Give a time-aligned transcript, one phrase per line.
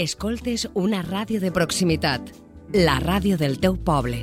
[0.00, 2.30] Escoltes una ràdio de proximitat.
[2.72, 4.20] La ràdio del teu poble.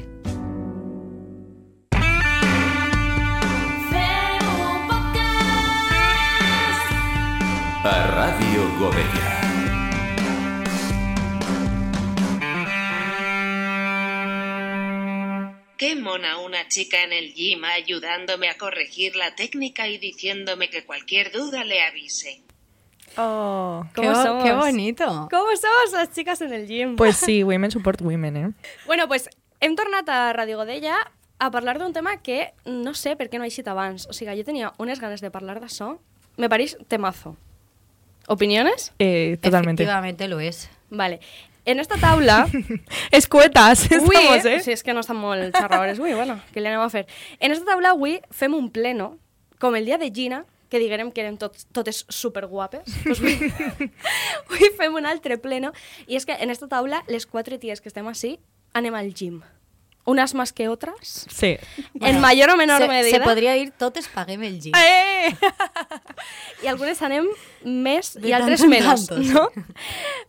[7.91, 9.29] A Ràdio Godella.
[15.77, 20.85] Qué mona una chica en el gym ayudándome a corregir la técnica y diciéndome que
[20.85, 22.46] cualquier duda le avise.
[23.17, 24.43] Oh, ¿Cómo qué, somos?
[24.43, 25.05] qué bonito.
[25.31, 26.95] Com somos les xiques en el gym?
[26.95, 28.51] Pues sí, women support women, eh?
[28.85, 30.95] Bueno, pues hem tornat a Ràdio Godella
[31.39, 34.07] a parlar d'un tema que no sé per què no ha eixit abans.
[34.09, 35.97] O sigui, jo tenia unes ganes de parlar d'això.
[36.37, 37.35] Me pareix temazo.
[38.27, 38.91] ¿Opiniones?
[38.99, 39.83] Eh, totalmente.
[39.83, 40.69] Efectivamente lo es.
[40.89, 41.19] Vale.
[41.65, 42.47] En esta taula...
[43.11, 44.59] Escuetas, Avui, estamos, eh?
[44.61, 47.07] Si és que no estan molt xerradores bueno, què li anem a fer?
[47.39, 49.17] En esta taula avui fem un pleno,
[49.59, 52.87] com el dia de Gina, que diguérem que érem tots, totes superguapes.
[53.03, 53.35] Pues avui,
[54.45, 55.73] avui fem un altre pleno,
[56.07, 58.37] i és que en esta taula, les quatre ties que estem així,
[58.77, 59.41] anem al gym.
[60.07, 61.27] Unas más que otras.
[61.27, 61.57] Sí.
[61.99, 63.17] en mayor o menor se, medida.
[63.17, 64.73] se podría ir totes paguem el gym.
[64.73, 65.35] Eh!
[66.63, 67.27] I algunes anem
[67.63, 69.49] més De i altres menys, no?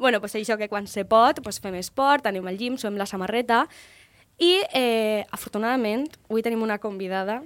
[0.03, 3.07] bueno, pues això que quan se pot, pues fem esport, anem al gym, som la
[3.07, 3.69] samarreta
[4.39, 7.43] i, eh, afortunadament, avui tenim una convidada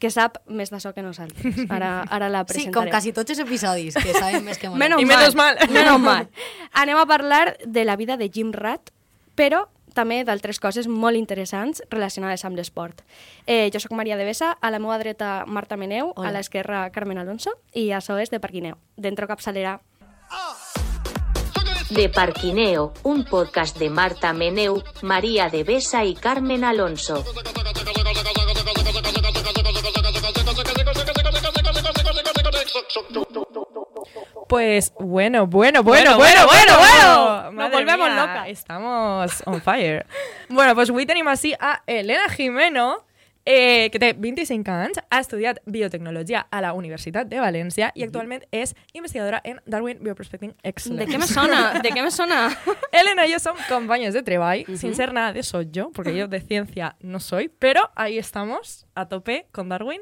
[0.00, 1.58] que sap més d'això que nosaltres.
[1.70, 2.72] Ara, ara la Sí, presentarem.
[2.74, 4.80] com quasi tots els episodis, que saben més que molt.
[4.80, 5.18] Menos I mal.
[5.18, 5.58] menos mal.
[5.70, 6.30] Menos mal.
[6.72, 8.90] Anem a parlar de la vida de Jim Rat,
[9.36, 13.02] però també d'altres coses molt interessants relacionades amb l'esport.
[13.46, 16.28] Eh, jo sóc Maria de Besa, a la meva dreta Marta Meneu, Hola.
[16.28, 18.76] a l'esquerra Carmen Alonso i això és de Parquineu.
[18.96, 19.80] Dentro capçalera.
[21.90, 27.24] De Parquineo, un podcast de Marta Meneu, María de Besa y Carmen Alonso.
[34.48, 37.52] Pues bueno, bueno, bueno, bueno, Bueno, bueno, bueno.
[37.52, 38.48] Nos volvemos locas.
[38.48, 40.06] Estamos on fire.
[40.48, 43.04] bueno, pues avui tenim així a Elena Jimeno,
[43.44, 48.44] eh, que té 25 anys, ha estudiat biotecnologia a la Universitat de València i actualment
[48.52, 51.06] és investigadora en Darwin Bioprospecting Excellence.
[51.06, 51.80] De què me sona?
[51.80, 52.50] De què me sona?
[52.92, 56.28] Elena y yo somos compañeros de treball, sin ser nada de eso yo, porque yo
[56.28, 60.00] de ciencia no soy, pero ahí estamos, a tope con Darwin.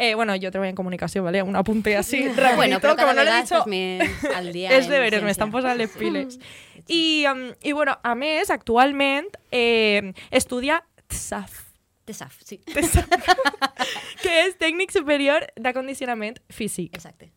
[0.00, 1.42] Eh, bueno, yo trabajo en comunicación, ¿vale?
[1.42, 3.64] Un apunte así, rapidito, Bueno, como no le he dicho...
[3.66, 5.26] més al És en deberes, ciència.
[5.26, 6.38] m'estan posant les piles.
[6.86, 11.67] I, um, I, bueno, a més, actualment eh, estudia TSAF,
[12.08, 12.60] TESAF, sí.
[14.22, 16.96] que és Tècnic Superior d'Acondicionament Físic.
[16.96, 17.30] Exacte.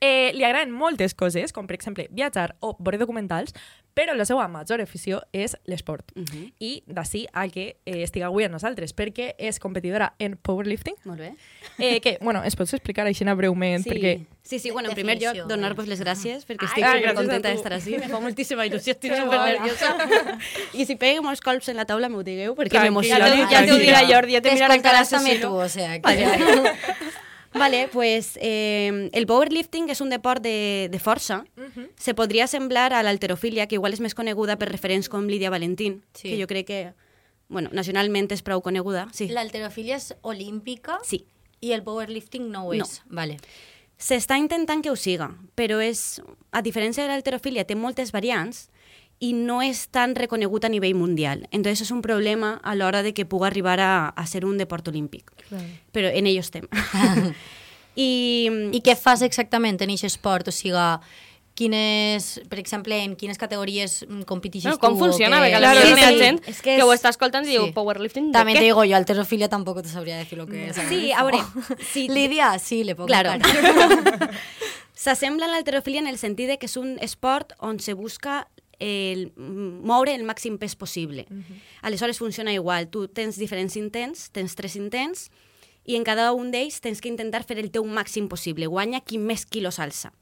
[0.00, 3.54] Eh, li agraden moltes coses, com per exemple viatjar o veure documentals,
[3.96, 6.12] però la seva major afició és l'esport.
[6.14, 6.52] Uh -huh.
[6.60, 11.18] I d'ací al que eh, estic avui amb nosaltres, perquè és competidora en powerlifting, Molt
[11.18, 11.32] bé.
[11.78, 13.90] eh, que, bueno, es pots explicar així breument, Sí.
[13.90, 14.26] perquè...
[14.42, 17.10] Sí, sí, bueno, en primer lloc, donar-vos les gràcies perquè Ai, estic ah, super gràcies
[17.10, 17.96] a contenta d'estar així.
[17.98, 19.52] Me fa moltíssima il·lusió, estic Que super bona.
[19.52, 19.96] nerviosa.
[20.74, 23.26] I si peguem molts colps en la taula, m'ho digueu, perquè m'emociona.
[23.50, 25.48] Ja t'ho- dirà Jordi, ja te mirarà el cara T'escoltaràs també assassino.
[25.48, 26.06] tu, o sea, que...
[27.58, 31.44] Vale, pues eh, el powerlifting és un deport de, de força.
[31.96, 36.02] Se podria semblar a l'alterofilia, que igual és més coneguda per referents com Lídia Valentín,
[36.12, 36.30] Sí.
[36.30, 36.80] que jo crec que,
[37.48, 39.08] bueno, nacionalment és prou coneguda.
[39.12, 39.28] Sí.
[39.28, 41.24] La alterofilia és olímpica Sí.
[41.60, 42.84] i el powerlifting no ho No.
[42.84, 43.02] és.
[43.08, 43.38] Vale.
[43.98, 46.20] S'està intentant que ho siga, però és,
[46.52, 48.68] a diferència de l'alterofilia, té moltes variants
[49.18, 51.46] i no és tan reconegut a nivell mundial.
[51.50, 54.88] Entonces és un problema a l'hora de que pugui arribar a, a ser un deport
[54.88, 55.30] olímpic.
[55.92, 56.66] Però en ello estem.
[57.96, 58.10] I,
[58.76, 60.48] I què fas exactament en aquest esport?
[60.48, 60.82] O sigui,
[61.56, 64.82] quines, per exemple, en quines categories mm, competixes No, tu?
[64.84, 65.38] com funciona?
[65.40, 66.18] Perquè Claro, sí, hi ha sí.
[66.20, 67.72] gent És que, que ho està escoltant i diu sí.
[67.72, 68.60] powerlifting de También què?
[68.60, 70.76] te digo yo, alterofilia tampoco te sabría decir lo que es.
[70.90, 71.40] Sí, a veure,
[71.94, 73.32] sí, Lidia, sí, le pongo Claro.
[74.96, 78.46] S'assembla a l'alterofilia en el sentit de que és un esport on se busca
[78.78, 81.26] el, moure el màxim pes possible.
[81.82, 82.88] Aleshores funciona igual.
[82.88, 85.30] Tu tens diferents intents, tens tres intents,
[85.86, 88.66] i en cada un d'ells tens que intentar fer el teu màxim possible.
[88.66, 90.12] Guanya qui més quilos alça.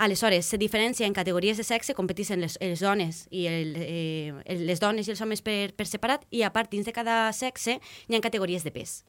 [0.00, 4.80] Aleshores, se diferencia en categories de sexe, competeixen les, les dones i el, eh, les
[4.80, 7.76] dones i els homes per, per separat, i a part, dins de cada sexe,
[8.08, 9.02] hi ha categories de pes.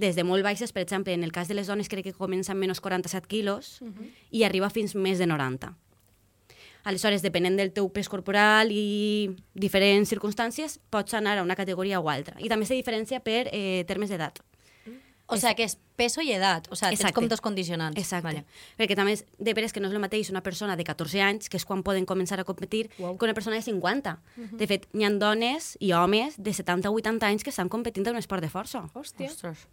[0.00, 2.54] Des de molt baixes, per exemple, en el cas de les dones crec que comença
[2.54, 3.82] amb menys 47 quilos
[4.32, 5.74] i arriba fins més de 90.
[6.88, 12.08] Aleshores, depenent del teu pes corporal i diferents circumstàncies, pots anar a una categoria o
[12.08, 12.38] altra.
[12.40, 14.40] I també se diferencia per eh, termes d'edat.
[15.28, 16.70] O sea, que és peso i edat.
[16.72, 18.00] O sea, tens com dos condicionants.
[18.00, 18.24] Exacte.
[18.24, 18.44] Vale.
[18.80, 21.50] Perquè també és de veres que no és el mateix una persona de 14 anys,
[21.52, 23.12] que és quan poden començar a competir, wow.
[23.18, 24.16] que una persona de 50.
[24.56, 28.08] De fet, hi ha dones i homes de 70 o 80 anys que estan competint
[28.08, 28.86] en un esport de força.
[28.96, 29.28] Hòstia.
[29.28, 29.68] Ostres.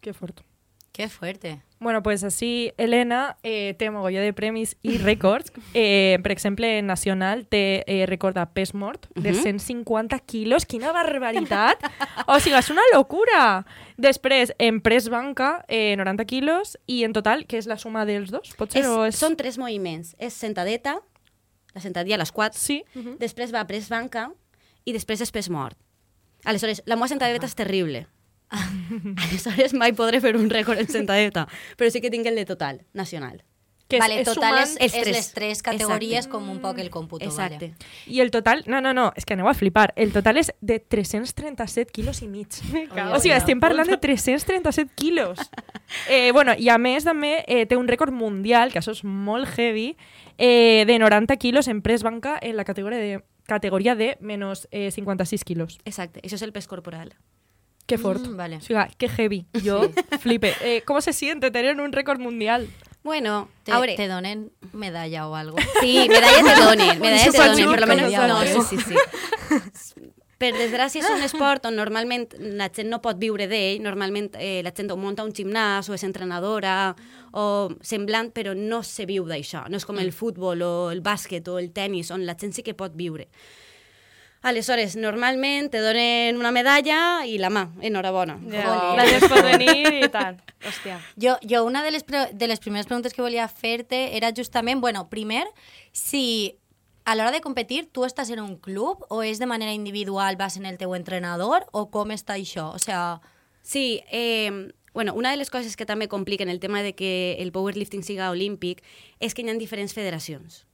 [0.00, 0.44] Que fort.
[0.92, 1.62] Qué fuerte.
[1.78, 5.52] Bueno, pues així Helena eh, té mogolló de premis i rècords.
[5.72, 9.42] Eh, per exemple, Nacional té eh, rècord de pes mort de Mhm.
[9.42, 10.66] 150 quilos.
[10.66, 11.78] Quina barbaritat!
[12.26, 13.64] o sigui, és una locura!
[13.96, 18.30] Després, en pres banca, eh, 90 quilos, i en total, que és la suma dels
[18.30, 18.52] dos?
[18.58, 18.82] Pot ser?
[18.82, 19.16] És, o és...
[19.16, 20.16] Són tres moviments.
[20.18, 20.98] És sentadeta,
[21.72, 22.82] la sentadilla a les quatre, Sí.
[23.18, 24.32] després va pres banca
[24.84, 25.78] i després és pes mort.
[26.44, 28.06] Aleshores, la meva sentadeta és terrible.
[29.24, 31.46] Aleshores mai podré fer un rècord en sentadeta,
[31.78, 33.44] però sí que tinc el de total, nacional.
[33.90, 35.16] Que vale, és total és, és tres.
[35.16, 37.26] les tres categories com un poc el còmputo.
[37.26, 37.72] Exacte.
[37.72, 37.96] Vale.
[38.06, 39.88] I el total, no, no, no, és que aneu a flipar.
[39.98, 42.54] El total és de 337 quilos i mig.
[42.94, 45.42] cago o sigui, estem parlant de 337 quilos.
[46.06, 49.48] Eh, bueno, I a més també eh, té un rècord mundial, que això és molt
[49.56, 49.96] heavy,
[50.38, 53.18] eh, de 90 quilos en pres banca en la categoria de,
[53.50, 55.80] categoria de menos eh, 56 quilos.
[55.84, 57.10] Exacte, això és el pes corporal.
[57.86, 58.20] Qué fort.
[58.26, 58.56] Mm, vale.
[58.56, 59.46] O sigui, qué heavy.
[59.64, 59.90] Yo
[60.20, 60.54] flipe.
[60.62, 62.68] Eh, ¿Cómo se siente tener un récord mundial?
[63.02, 65.56] Bueno, Te, a veure, te donen medalla o algo.
[65.80, 68.28] sí, medalla te donen, medalla te donen, per chup, almenys.
[68.28, 68.94] No, sí, sí,
[69.74, 70.10] sí.
[70.40, 73.82] Per desgràcia, és un esport on normalment la gent no pot viure d'ell.
[73.84, 76.94] Normalment eh, la gent o munta un gimnàs o és entrenadora
[77.36, 79.66] o semblant, però no se viu d'això.
[79.68, 82.64] No és com el futbol o el bàsquet o el tennis, on la gent sí
[82.64, 83.28] que pot viure.
[84.42, 87.66] Aleshores, normalment te donen una medalla i la mà.
[87.84, 88.38] Enhorabona.
[88.48, 88.94] Ja, Jolín.
[88.96, 90.38] gràcies per venir i tal.
[90.64, 90.96] Hòstia.
[91.20, 95.08] Jo, jo una de les, de les primeres preguntes que volia fer-te era justament, bueno,
[95.10, 95.44] primer,
[95.92, 96.56] si
[97.04, 100.56] a l'hora de competir tu estàs en un club o és de manera individual, vas
[100.56, 102.70] en el teu entrenador o com està això?
[102.72, 103.20] O sea,
[103.62, 107.52] Sí, eh, bueno, una de les coses que també compliquen el tema de que el
[107.52, 108.82] powerlifting siga olímpic
[109.20, 110.64] és que hi ha diferents federacions.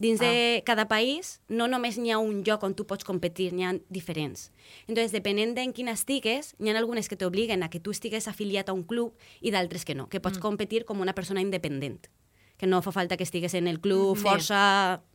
[0.00, 3.66] Dins de cada país no només n'hi ha un lloc on tu pots competir, n'hi
[3.68, 4.46] ha diferents.
[4.86, 8.70] Entonces, depenent d'en quina estigues, n'hi ha algunes que t'obliguen a que tu estigues afiliat
[8.70, 9.12] a un club
[9.44, 12.08] i d'altres que no, que pots competir com una persona independent,
[12.56, 14.24] que no fa falta que estigues en el club, Bé.
[14.24, 14.62] força,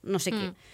[0.03, 0.51] no sé què.
[0.51, 0.69] Mm.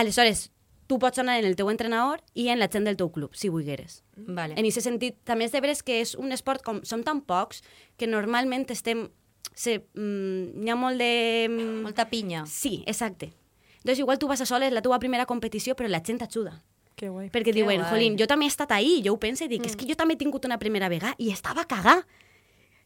[0.00, 0.48] Aleshores,
[0.90, 3.48] tu pots anar en el teu entrenador i en la gent del teu club, si
[3.48, 4.00] volgueres.
[4.16, 4.56] vale.
[4.58, 7.62] En aquest sentit, també és de veres que és un esport com som tan pocs
[7.96, 9.10] que normalment estem...
[9.60, 11.10] Se, mm, hi ha molt de...
[11.50, 12.46] mm, Molta pinya.
[12.48, 13.32] Sí, exacte.
[13.80, 16.54] Entonces, igual tu vas a sola, és la teva primera competició, però la gent t'ajuda.
[16.96, 17.28] Qué guay.
[17.32, 17.90] Perquè Que diuen, guai.
[17.90, 20.14] jolín, jo també he estat ahí, jo ho penso i dic, és que jo també
[20.16, 22.02] he tingut una primera vegada i estava a cagar.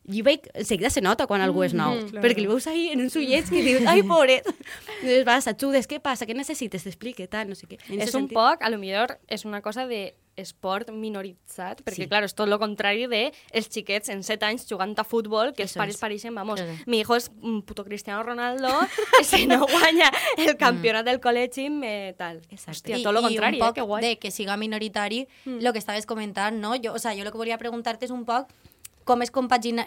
[0.05, 2.21] I veig, enseguida se nota quan algú és nou, claro.
[2.27, 4.45] perquè li veus ahí en uns ullets que dius, ai, pobret.
[5.01, 7.79] Entonces vas, ajudes, què passa, què necessites, t'explique, tal, no sé què.
[7.89, 11.95] En És un sentit- poc, a lo millor, és una cosa de esport minoritzat, perquè,
[11.95, 12.03] Sí.
[12.03, 12.09] sí.
[12.09, 15.63] clar, és tot el contrari de els xiquets en 7 anys jugant a futbol, que
[15.63, 16.01] els Eso pares es.
[16.01, 16.77] pareixen, vamos, Claro.
[16.87, 18.69] mi hijo es un puto Cristiano Ronaldo,
[19.25, 22.39] si no guanya el campionat del col·legi, me tal.
[22.51, 22.93] Exacte.
[22.95, 23.73] Hòstia, tot lo contrari, un eh?
[23.75, 24.03] Que guai.
[24.03, 26.75] de que siga minoritari, lo que estaves comentant, no?
[26.83, 28.49] Jo, o sea, jo lo que volia preguntar-te és un poc
[29.05, 29.87] com és compaginar...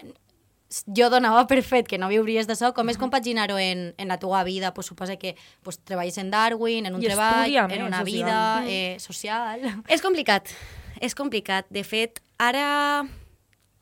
[0.67, 4.41] Jo donava per fet que no viuries d'això, com és compaginar-ho en, en la teva
[4.43, 4.73] vida?
[4.75, 8.11] Pues suposa que pues, treballes en Darwin, en un I treball, en més, una social.
[8.11, 9.63] vida eh, social...
[9.95, 10.51] És complicat,
[10.99, 11.69] és complicat.
[11.71, 13.07] De fet, ara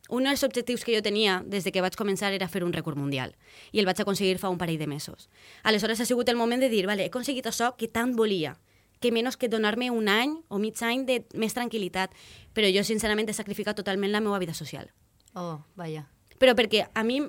[0.10, 2.98] un dels objectius que jo tenia des de que vaig començar era fer un rècord
[3.00, 3.34] mundial
[3.72, 5.30] i el vaig aconseguir fa un parell de mesos.
[5.64, 8.56] Aleshores ha sigut el moment de dir, vale, he aconseguit això que tant volia,
[9.02, 12.14] que menys que donar-me un any o mig any de més tranquil·litat,
[12.54, 14.92] però jo sincerament he sacrificat totalment la meva vida social.
[15.34, 16.06] Oh, vaya.
[16.42, 17.22] Però perquè a mi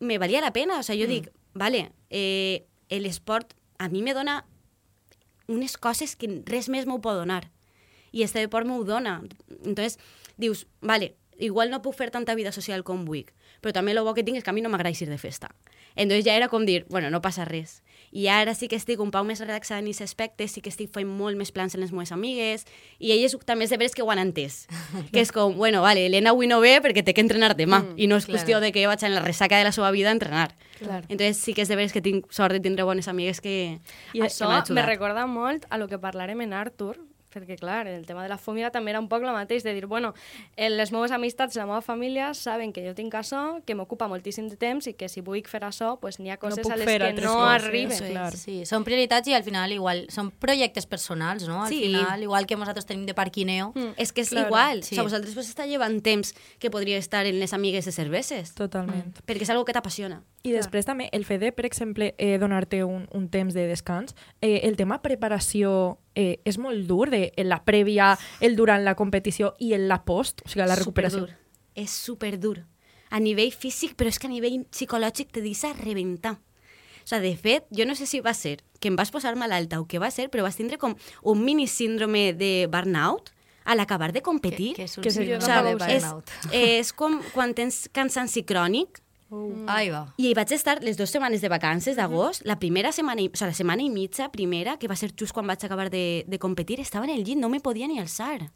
[0.00, 1.12] me valia la pena, o sea, jo mm.
[1.12, 4.44] dic, vale, eh, l'esport a mi me dona
[5.48, 7.48] unes coses que res més m'ho pot donar.
[8.12, 9.20] I este deport m'ho dona.
[9.64, 9.98] Entonces,
[10.36, 13.26] dius, vale, igual no puc fer tanta vida social com vull,
[13.62, 15.54] però també el bo que tinc és que a mi no m'agrada ir de festa.
[15.94, 17.82] Entonces ja era com dir, bueno, no passa res.
[18.18, 20.90] I ara sí que estic un pau més relaxada en aquest aspecte, sí que estic
[20.90, 22.64] fent molt més plans amb les meves amigues,
[22.98, 24.64] i elles també és de veres que ho han entès.
[25.14, 27.94] que és com, bueno, vale, Elena avui no ve perquè té que entrenar demà, mm,
[27.94, 28.38] i no és claro.
[28.38, 30.56] qüestió de que vaig en la ressaca de la seva vida a entrenar.
[30.80, 31.06] Claro.
[31.06, 33.78] Entonces sí que és de veres que tinc sort de tindre bones amigues que,
[34.14, 36.98] I que això m'han me recorda molt a lo que parlarem en Arthur,
[37.32, 39.86] perquè, clar, el tema de la família també era un poc el mateix, de dir,
[39.86, 40.14] bueno,
[40.56, 44.48] en les meves amistats, la meva família, saben que jo tinc això, que m'ocupa moltíssim
[44.48, 46.86] de temps i que si vull fer això, pues n'hi ha coses puc a les
[46.86, 47.92] que no coses, arriben.
[47.92, 48.00] Es.
[48.10, 48.32] Clar.
[48.36, 51.62] Sí, són prioritats i al final igual són projectes personals, no?
[51.64, 51.80] Al Sí.
[51.80, 53.72] final, igual que nosaltres tenim de parquineo.
[53.74, 53.94] Mm.
[53.96, 54.46] És que és Claro.
[54.48, 54.82] igual.
[54.82, 54.94] Sí.
[54.94, 58.54] O sea, vosaltres vos està llevant temps que podria estar en les amigues de cerveses.
[58.54, 59.14] Totalment.
[59.26, 60.22] Perquè és algo que t'apassiona.
[60.48, 64.14] I després també el fet de, per exemple, eh, donar-te un, un temps de descans,
[64.40, 68.94] eh, el tema preparació eh, és molt dur, de en la prèvia, el durant la
[68.98, 71.26] competició i en la post, o sigui, la recuperació.
[71.26, 71.38] Superdur.
[71.78, 72.58] És superdur.
[73.10, 76.34] A nivell físic, però és que a nivell psicològic te deixa rebentar.
[77.04, 79.80] O sigui, de fet, jo no sé si va ser que em vas posar malalta
[79.80, 83.32] o què va ser, però vas tindre com un mini síndrome de burnout
[83.64, 85.96] a l'acabar de competir, Que, que és un Que sí, síndrome de sé.
[85.96, 86.30] és, burnout.
[86.52, 89.00] és com quan tens cansanci crònic,
[89.68, 90.14] Ahí va.
[90.16, 93.36] i hi vaig estar les dues setmanes de vacances d'agost, la primera setmana, i- o
[93.36, 96.38] sigui, la setmana i mitja primera, que va ser just quan vaig acabar de, de
[96.38, 98.50] competir, estava en el llit, no me podia ni alçar.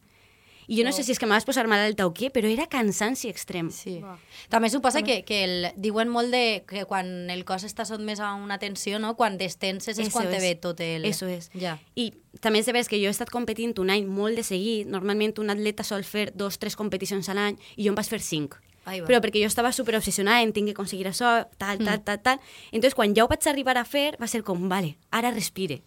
[0.68, 2.68] I jo no sé si és que me vas posar malalta o què, però era
[2.70, 3.68] cansanci extrem.
[3.74, 3.96] Sí.
[4.48, 8.32] També suposa que, que el, diuen molt de que quan el cos està sotmès a
[8.38, 9.16] una tensió, no?
[9.18, 10.42] quan destenses és Eso quan te es.
[10.42, 11.04] ve tot el...
[11.04, 11.50] Eso és.
[11.58, 11.80] Ja.
[11.98, 14.86] I també és de veres que jo he estat competint un any molt de seguit.
[14.86, 18.20] Normalment un atleta sol fer dos, tres competicions a l'any i jo em vaig fer
[18.22, 18.54] cinc.
[19.06, 22.40] Però perquè jo estava super obsessionada en tinc que aconseguir això, tal, tal, tal, tal.
[22.72, 25.82] Entonces, quan ja ho vaig arribar a fer, va ser com, vale, ara respire.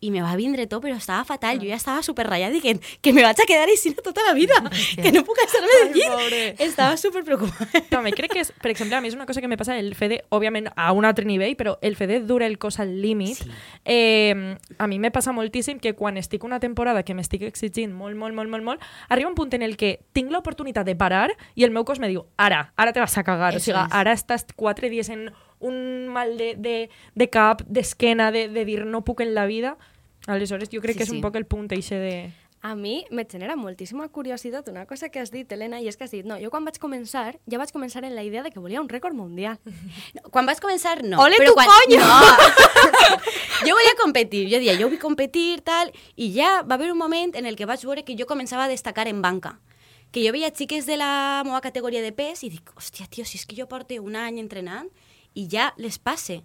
[0.00, 1.58] I me va vindre tot, però estava fatal.
[1.60, 4.56] Jo ja estava super ratllada dient que me vaig a quedar així tota la vida,
[5.02, 6.08] que no puc estar-me del llit.
[6.08, 6.40] pobre.
[6.66, 7.82] Estava super preocupada.
[7.90, 9.92] També crec que és, per exemple, a mi és una cosa que me passa el
[9.98, 12.94] fet de, òbviament, a un altre nivell, però el fet de dur el cos al
[13.02, 13.50] límit, sí.
[13.84, 18.16] eh, a mi me passa moltíssim que quan estic una temporada que m'estic exigint molt,
[18.16, 21.68] molt, molt, molt, molt, arriba un punt en el que tinc l'oportunitat de parar i
[21.68, 23.52] el meu cos me diu, ara, ara te vas a cagar.
[23.52, 23.96] Eso o sigui, es.
[24.00, 25.28] ara estàs quatre dies en
[25.60, 29.76] un mal de, de, de cap, d'esquena, de, de dir no puc en la vida.
[30.26, 31.16] Aleshores, jo crec Sí, que és sí.
[31.16, 32.14] un poc el punt eixe de...
[32.62, 36.04] A mi me genera moltíssima curiositat una cosa que has dit, Helena, i és que
[36.04, 38.60] has dit, no, jo quan vaig començar, ja vaig començar en la idea de que
[38.60, 39.56] volia un rècord mundial.
[40.30, 41.22] Quan vas començar, no.
[41.24, 41.72] Ole però tu, quan...
[41.72, 42.04] coño!
[42.04, 42.20] No.
[43.66, 47.32] jo volia competir, jo dia, jo vull competir, tal, i ja va haver un moment
[47.32, 49.56] en el que vaig veure que jo començava a destacar en banca.
[50.12, 53.40] Que jo veia xiques de la meva categoria de pes i dic, hòstia, tio, si
[53.40, 54.92] és que jo porto un any entrenant
[55.32, 56.42] i ja les passe.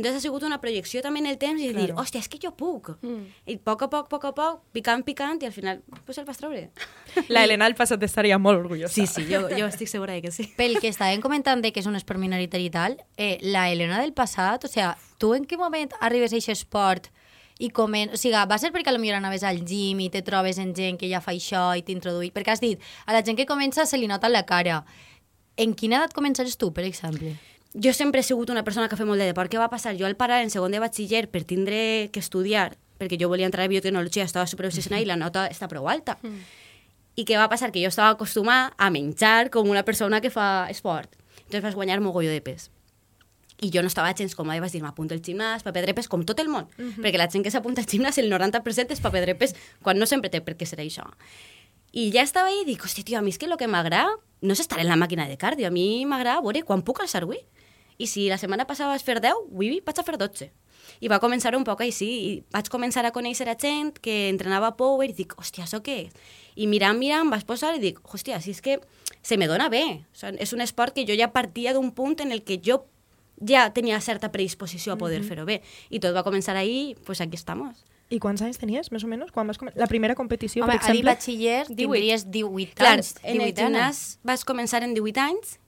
[0.00, 1.84] Entonces ha sigut una projecció també en el temps i claro.
[1.84, 2.94] dir, hòstia, és que jo puc.
[3.04, 3.26] Mm.
[3.52, 6.16] I a poc a poc, a poc a poc, picant, picant, i al final pues
[6.16, 6.70] el vas treure.
[7.34, 8.94] La Helena al passat estaria molt orgullosa.
[8.94, 10.48] Sí, sí, jo, jo estic segura de que sí.
[10.60, 14.00] Pel que estàvem comentant de que és un esport minoritari i tal, eh, la Helena
[14.00, 17.12] del passat, o sea, tu en quin moment arribes a aquest esport
[17.60, 18.16] i comen...
[18.16, 21.12] O sigui, va ser perquè potser anaves al gym i te trobes en gent que
[21.12, 22.32] ja fa això i t'introduï...
[22.32, 24.80] Perquè has dit, a la gent que comença se li nota en la cara.
[25.60, 27.36] En quina edat començares tu, per exemple?
[27.74, 29.50] Jo sempre he sigut una persona que fa molt de deport.
[29.50, 29.94] Què va passar?
[29.98, 33.64] Jo al parar en segon de batxiller per tindre que estudiar, perquè jo volia entrar
[33.64, 36.18] a biotecnologia, estava super obsessionada i la nota està prou alta.
[36.22, 36.42] Mm.
[37.20, 37.70] I què va passar?
[37.70, 41.14] Que jo estava acostumada a menjar com una persona que fa esport.
[41.38, 42.70] Entonces vas guanyar mogolló de pes.
[43.60, 46.24] I jo no estava gens còmoda i vaig dir, m'apunto al gimnàs, paper drepes, com
[46.24, 46.66] tot el món.
[46.78, 47.02] Mm -hmm.
[47.04, 50.30] Perquè la gent que s'apunta al gimnàs, el 90% és paper drepes, quan no sempre
[50.30, 51.04] té per què ser això.
[51.92, 54.08] I ja estava ahí i dic, hòstia, tio, a mi és que el que m'agrada
[54.40, 57.22] no és estar en la màquina de cardio, a mi m'agrada veure quan puc alçar
[57.22, 57.38] avui.
[58.00, 60.48] I si la setmana passada vas fer 10, avui vaig a fer 12.
[61.04, 64.72] I va començar un poc així, i vaig començar a conèixer a gent que entrenava
[64.78, 66.14] power i dic, hòstia, això què és?
[66.56, 68.78] I mirant, mirant, vas posar i dic, hòstia, si és que
[69.22, 69.84] se me dona bé.
[70.00, 72.80] O sigui, és un esport que jo ja partia d'un punt en el que jo
[73.40, 75.28] ja tenia certa predisposició a poder mm -hmm.
[75.28, 75.62] fer-ho bé.
[75.90, 77.84] I tot va començar ahí, pues aquí estamos.
[78.10, 79.30] I quants anys tenies, més o menys?
[79.30, 79.68] Quan vas com...
[79.74, 81.12] La primera competició, Home, per a dir exemple?
[81.12, 83.14] batxiller tindries 18 Clar, anys.
[83.22, 83.60] en el 18 anys.
[83.60, 85.59] gimnàs vas començar en 18 anys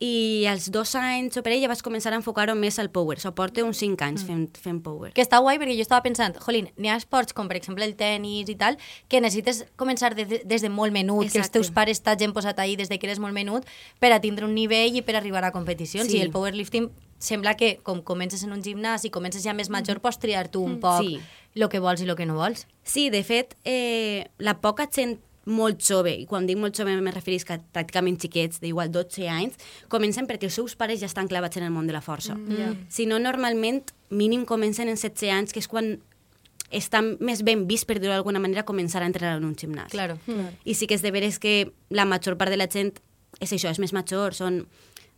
[0.00, 3.18] i als dos anys o per ella vas començar a enfocar-ho més al power.
[3.18, 5.10] So, porto uns 5 anys fent, fent power.
[5.16, 7.96] Que està guai perquè jo estava pensant, jolín, n'hi ha esports com per exemple el
[7.98, 8.78] tennis i tal,
[9.08, 11.58] que necessites començar de, de, des de molt menut, que els Exacte.
[11.58, 13.66] teus pares t'hagin posat ahí des de que eres molt menut
[13.98, 16.10] per a tindre un nivell i per arribar a competicions.
[16.10, 16.18] Sí.
[16.18, 19.98] I el powerlifting sembla que com comences en un gimnàs i comences ja més major,
[19.98, 21.18] pots triar tu un poc Sí.
[21.58, 22.68] el que vols i el que no vols.
[22.84, 27.12] Sí, de fet, eh, la poca gent molt jove, i quan dic molt jove me
[27.14, 29.56] referís que pràcticament xiquets, d'igual 12 anys,
[29.88, 32.36] comencen perquè els seus pares ja estan clavats en el món de la força.
[32.36, 32.76] Mm, yeah.
[32.92, 35.96] Si no, normalment, mínim comencen en 16 anys, que és quan
[36.68, 39.92] està més ben vist, per dir-ho d'alguna manera, començar a entrenar en un gimnàs.
[39.94, 40.18] Claro.
[40.64, 42.92] I sí que és de veres que la major part de la gent
[43.40, 44.62] és això, és més major, són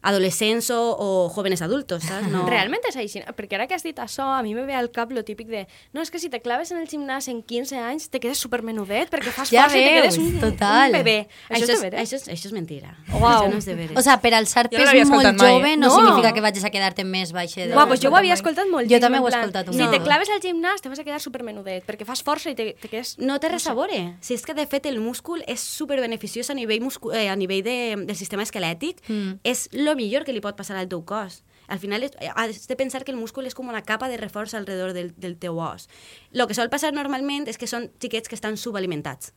[0.02, 2.28] adolescents o, o jóvenes adultos, saps?
[2.32, 2.46] No.
[2.50, 5.10] Realment és així, perquè ara que has dit això, a mi me ve al cap
[5.12, 8.08] lo típic de no, és que si te claves en el gimnàs en 15 anys
[8.10, 10.94] te quedes supermenudet perquè fas Ja força i te veus, quedes un, total.
[10.94, 11.16] un bebè.
[11.50, 12.94] Això, Això, és és, això, és, això és mentira.
[13.12, 13.26] Uau.
[13.28, 13.96] Això no és de veres.
[13.98, 15.52] O sea, per alçar no pes l'havia molt mai.
[15.54, 15.94] jove no, No.
[15.96, 17.68] significa que vagis a quedar-te més baix de...
[17.74, 18.38] Uau, pues jo ho havia mai.
[18.40, 18.88] escoltat molt.
[18.90, 19.92] Jo també ho he escoltat un Si cop.
[19.92, 22.88] te claves al gimnàs te vas a quedar supermenudet perquè fas força i te, te
[22.88, 23.16] quedes...
[23.18, 24.00] No té res a veure.
[24.24, 27.62] Si és que, de fet, el múscul és superbeneficiós a nivell, muscu eh, a nivell
[27.66, 27.76] de,
[28.06, 29.00] del sistema esquelètic.
[29.08, 29.38] Mm.
[29.44, 31.42] És el millor que li pot passar al teu cos.
[31.70, 34.54] Al final, és, has de pensar que el múscul és com una capa de reforç
[34.58, 35.88] alrededor del, del teu os.
[36.32, 39.32] El que sol passar normalment és que són xiquets que estan subalimentats.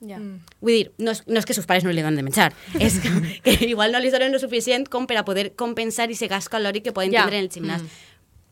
[0.00, 0.18] Ja.
[0.20, 0.40] Mm.
[0.60, 2.50] Vull dir, no és, no és que sus pares no li donen de menjar,
[2.80, 3.12] és que,
[3.44, 6.84] que igual no li donen lo suficient com per a poder compensar ese gas calòric
[6.84, 7.24] que poden Ja.
[7.24, 7.84] tindre en el gimnàs.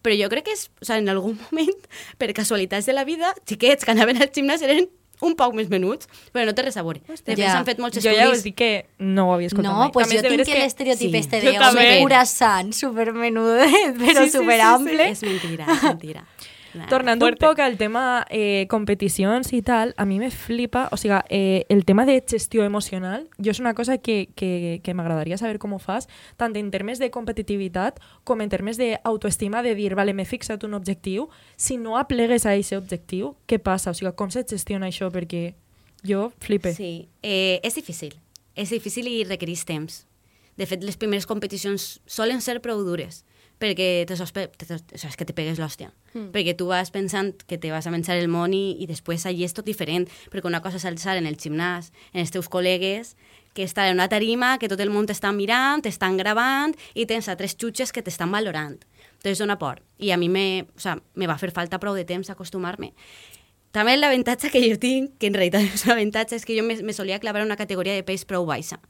[0.05, 1.89] Però jo crec que és, o sigui, en algun moment,
[2.21, 4.89] per casualitats de la vida, xiquets que anaven al gimnàs eren
[5.25, 7.01] un poc més menuts, però no té res a veure.
[7.09, 7.53] De fet, Ja.
[7.53, 8.45] s'han fet molts Jo ja us estudis...
[8.45, 9.91] dic que no ho havia escoltat No, mai.
[9.93, 14.27] pues També jo tinc veres que l'estereotip sí, este de home curasant, supermenudet, però Sí,
[14.27, 15.11] sí, sí, superample.
[15.11, 16.25] És mentira, és mentira.
[16.75, 17.45] Nah, Tornando fuerte.
[17.45, 21.67] un poc al tema eh, competicions i tal, a mi me flipa, o sigui, eh,
[21.69, 25.73] el tema de gestió emocional, jo és una cosa que, que, que m'agradaria saber com
[25.73, 30.27] ho fas, tant en termes de competitivitat com en termes d'autoestima, de dir, vale, m'he
[30.27, 33.93] fixat un objectiu, si no aplegues a aquest objectiu, què passa?
[33.93, 35.13] O sigui, com se gestiona això?
[35.15, 35.55] Perquè
[36.03, 36.75] jo flipe.
[36.75, 38.19] Sí, eh, és difícil.
[38.55, 40.05] És difícil i requereix temps.
[40.57, 43.25] De fet, les primeres competicions solen ser prou dures,
[43.65, 44.47] perquè te sospe...
[44.53, 45.91] te, te, o és que te pegues l'hòstia.
[46.13, 46.29] Mm.
[46.35, 49.47] Perquè tu vas pensant que te vas a menjar el món i, i després allí
[49.47, 53.15] és tot diferent, perquè una cosa és alçar en el gimnàs, en els teus col·legues,
[53.55, 57.31] que estar en una tarima, que tot el món t'està mirant, t'estan gravant i tens
[57.31, 58.77] a tres xutxes que t'estan valorant.
[59.17, 59.81] Entonces dona por.
[59.97, 62.93] I a mi me, o sea, me va fer falta prou de temps acostumar-me.
[63.75, 66.77] També l'avantatge que jo tinc, que en realitat és un avantatge, és que jo me,
[66.83, 68.83] me solia clavar una categoria de pes prou baixa.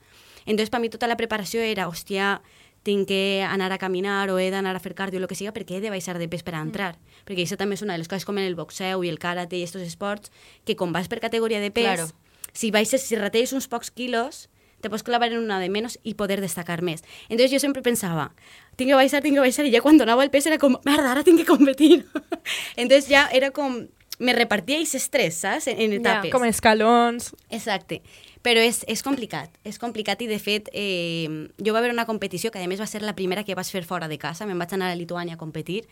[0.45, 2.43] Entonces, per mi tota la preparació era, hòstia,
[2.85, 5.79] tinc que anar a caminar o he d'anar a fer cardio, el que siga, perquè
[5.79, 6.95] he de baixar de pes per a entrar.
[6.95, 7.25] Mm.
[7.27, 9.57] Perquè això també és una de les coses com en el boxeu i el karate
[9.57, 10.31] i estos esports,
[10.69, 12.09] que com vas per categoria de pes, Claro.
[12.53, 14.49] si baixes, si retalles uns pocs quilos,
[14.85, 17.03] te pots clavar en una de menos i poder destacar més.
[17.31, 18.35] Entonces jo sempre pensava,
[18.77, 21.11] tinc que baixar, tinc que baixar, i ja quan donava el pes era com, merda,
[21.11, 22.05] ara tinc que competir.
[22.77, 23.87] Entonces ja era com,
[24.19, 25.71] me repartia aquest estrès, saps?
[25.73, 26.31] En, en etapes.
[26.31, 27.33] Com escalons...
[27.49, 28.03] Exacte.
[28.45, 32.53] Però és, és complicat, és complicat i de fet eh, jo va haver una competició
[32.53, 34.75] que a més va ser la primera que vaig fer fora de casa, me'n vaig
[34.77, 35.87] anar a Lituània a competir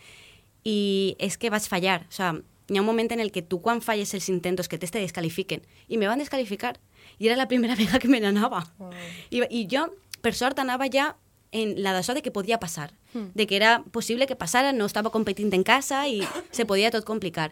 [0.63, 2.35] i és que vaig fallar, o sea,
[2.69, 5.65] hi ha un moment en el que tu quan falles els intentos que te descalifiquen.
[5.89, 6.77] I me van descalificar.
[7.19, 8.63] I era la primera vegada que me n'anava.
[8.79, 8.93] Wow.
[9.29, 9.89] I, i jo
[10.21, 11.15] per sort anava ja
[11.53, 15.11] en la d'això de que podia passar, de que era possible que passara, no estava
[15.13, 17.51] competint en casa i se podia tot complicar.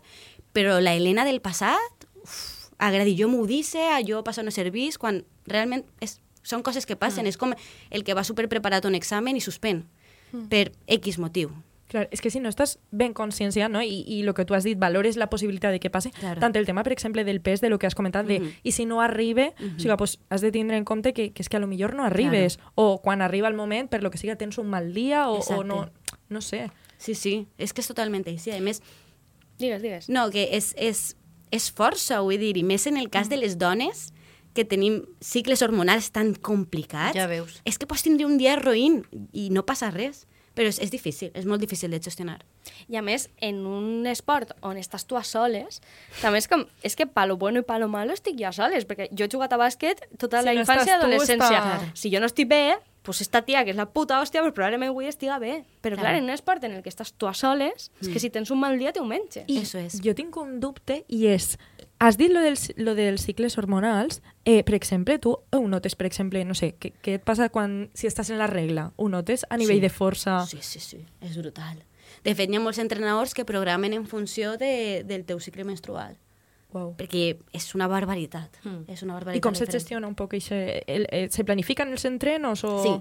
[0.58, 5.22] Però la Helena del passat, uf, agradi, jo m'ho dice, jo passo no servís, quan
[5.46, 7.54] realment és, són coses que passen, és com
[7.94, 9.86] el que va super preparat un examen i suspèn,
[10.50, 11.52] per X motiu.
[11.92, 13.82] Clar, és que si no estàs ben conscienciat, no?
[13.84, 16.40] I, i el que tu has dit, valores la possibilitat de que passe, Claro.
[16.40, 18.52] tant el tema, per exemple, del pes, de lo que has comentat, de, Mhm.
[18.64, 21.50] i si no arribe, o sigui, pues, has de tindre en compte que, que és
[21.50, 24.38] que a lo millor no arribes, o quan arriba el moment, per lo que siga,
[24.38, 25.66] tens un mal dia, o, o Exacte.
[25.66, 25.92] no...
[26.30, 26.72] No sé.
[26.98, 28.52] Sí, sí, és que és totalment així.
[28.52, 28.82] A més,
[29.60, 30.10] Digues, digues.
[30.10, 31.18] No, que és, és,
[31.51, 34.13] és força, vull dir, i més en el cas de les dones,
[34.53, 37.62] que tenim cicles hormonals tan complicats, Ja veus.
[37.65, 40.26] és que pots tindre un dia roïn i no passa res.
[40.54, 42.41] Però és, és difícil, és molt difícil de gestionar.
[42.91, 45.80] I a més, en un esport on estàs tu a soles,
[46.19, 48.52] també és com, és que pa lo bueno i pa lo malo estic jo a
[48.52, 51.62] soles, perquè jo he jugat a bàsquet tota Si la no infància i tu, adolescència.
[51.62, 54.54] està- Si jo no estic bé, pues esta tia, que és la puta hòstia, pues
[54.54, 55.64] probablement avui estiga bé.
[55.82, 56.16] Però clar, Clar.
[56.20, 58.60] en un esport en el que estàs tu a soles, és que si tens un
[58.60, 59.46] mal dia, t'ho menges.
[59.48, 60.00] I Eso és.
[60.04, 61.58] Jo tinc un dubte i és...
[62.02, 64.24] Has dit lo dels, lo dels cicles hormonals.
[64.44, 67.92] Eh, per exemple, tu ho notes, per exemple, no sé, què, què et passa quan,
[67.94, 68.92] si estàs en la regla?
[68.98, 69.82] Ho notes a nivell Sí.
[69.82, 70.40] de força?
[70.50, 71.84] Sí, sí, sí, és brutal.
[72.24, 76.18] De fet, hi ha molts entrenadors que programen en funció de, del teu cicle menstrual,
[76.71, 76.93] Wow.
[76.95, 78.62] perquè és una barbaritat.
[78.63, 78.86] Mm.
[78.91, 79.41] És una barbaritat.
[79.41, 80.55] I com se gestiona un poc això?
[80.55, 82.77] El, el, se planifiquen els entrenos o...?
[82.84, 82.99] Sí.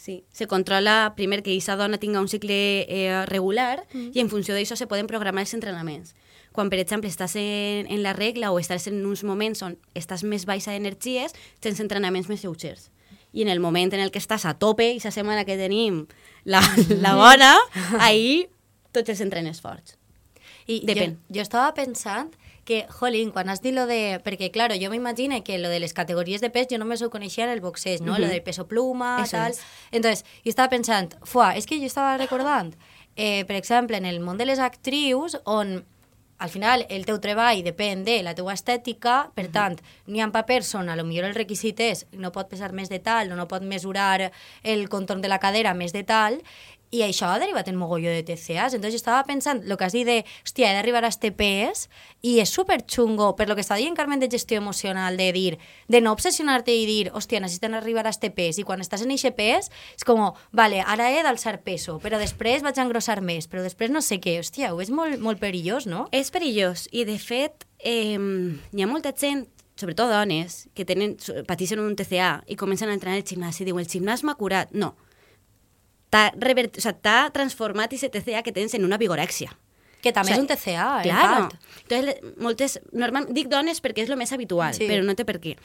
[0.00, 4.14] Sí, se controla primer que aquesta dona tinga un cicle eh, regular mm.
[4.16, 6.14] i en funció d'això se poden programar els entrenaments.
[6.56, 10.24] Quan, per exemple, estàs en, en la regla o estàs en uns moments on estàs
[10.24, 12.88] més baixa d'energies, tens entrenaments més lleugers.
[13.36, 16.06] I en el moment en el que estàs a tope, i la setmana que tenim
[16.48, 16.64] la,
[17.04, 17.52] la bona,
[18.00, 18.48] ahir
[18.96, 19.98] tots els entrenes forts.
[20.64, 21.18] I Depèn.
[21.28, 22.32] Jo, jo estava pensant
[22.70, 24.20] que, jolín, quan has dit lo de...
[24.22, 27.48] Perquè, claro, jo m'imagino que lo de les categories de pes jo només ho coneixia
[27.48, 28.14] en el boxeig, no?
[28.14, 28.22] Ujú.
[28.22, 29.50] Lo del peso pluma, Eso tal...
[29.50, 29.64] es.
[29.90, 32.70] Entonces, jo estava pensant, fuà, és que jo estava recordant,
[33.16, 35.80] eh, per exemple, en el món de les actrius, on
[36.40, 39.74] al final el teu treball depèn de la teua estètica, per tant,
[40.06, 43.02] n'hi ha papers on a lo millor el requisit és no pot pesar més de
[43.02, 44.30] tal, o no pot mesurar
[44.62, 46.38] el contorn de la cadera més de tal,
[46.90, 48.74] i això ha derivat en mogolló de TCAs.
[48.74, 51.86] Entonces estava pensant, el que has dit de, hòstia, he d'arribar a este pes,
[52.26, 55.58] i és super xungo, per lo que està dient Carmen de gestió emocional, de dir,
[55.88, 59.14] de no obsessionar-te i dir, hòstia, necessiten arribar a este pes, i quan estàs en
[59.14, 60.22] eixe pes, és com,
[60.52, 64.40] vale, ara he d'alçar peso, però després vaig engrossar més, però després no sé què,
[64.42, 66.08] hòstia, ho és molt, molt perillós, no?
[66.10, 69.46] És perillós i, de fet, eh, hi ha molta gent,
[69.80, 71.14] sobretot dones, que tenen,
[71.48, 74.74] pateixen un TCA i comencen a entrenar al gimnàs i diuen, el gimnàs m'ha curat.
[74.74, 74.92] No.
[76.10, 76.78] T'ha revert...
[76.78, 76.94] o sea,
[77.32, 79.52] transformat aquest TCA que tens en una vigorèxia.
[80.00, 81.48] Que també O sea, és un TCA, en Claro.
[81.48, 81.54] part.
[81.88, 84.88] Entonces, moltes, normal, dic dones perquè és el més habitual, Sí.
[84.88, 85.56] però no té per què.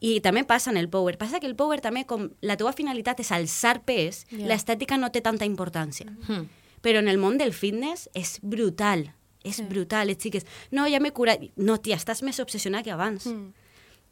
[0.00, 1.16] I també passa en el power.
[1.18, 4.46] Passa que el power també, com la teva finalitat és alçar pes, yeah.
[4.46, 6.06] l'estètica no té tanta importància.
[6.28, 6.46] Hmm.
[6.82, 9.12] Però en el món del fitness és brutal.
[9.42, 9.62] És sí.
[9.62, 10.44] brutal, les xiques.
[10.70, 11.40] No, ja m'he curat.
[11.56, 13.26] No, tia, estàs més obsessionat que abans.
[13.26, 13.52] Mm.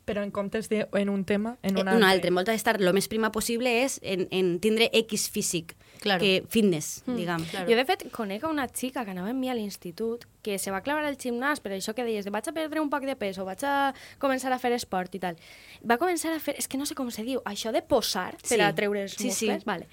[0.06, 2.06] Però en comptes de en un tema, en Eh, un un altre.
[2.12, 2.28] altre.
[2.28, 6.20] En voltes d'estar el més prima possible és en, en tindre X físic, Claro.
[6.22, 7.16] que fitness, Mm.
[7.16, 7.44] diguem.
[7.50, 7.68] Claro.
[7.68, 10.70] Jo, de fet, conec a una xica que anava amb mi a l'institut que se
[10.70, 13.16] va clavar al gimnàs per això que deies de vaig a perdre un poc de
[13.16, 15.36] pes o vaig a començar a fer esport i tal.
[15.82, 18.46] Va començar a fer, és que no sé com se diu, això de posar per
[18.46, 18.60] Sí.
[18.60, 19.46] a treure els Sí, sí.
[19.46, 19.64] muscles.
[19.64, 19.88] Vale.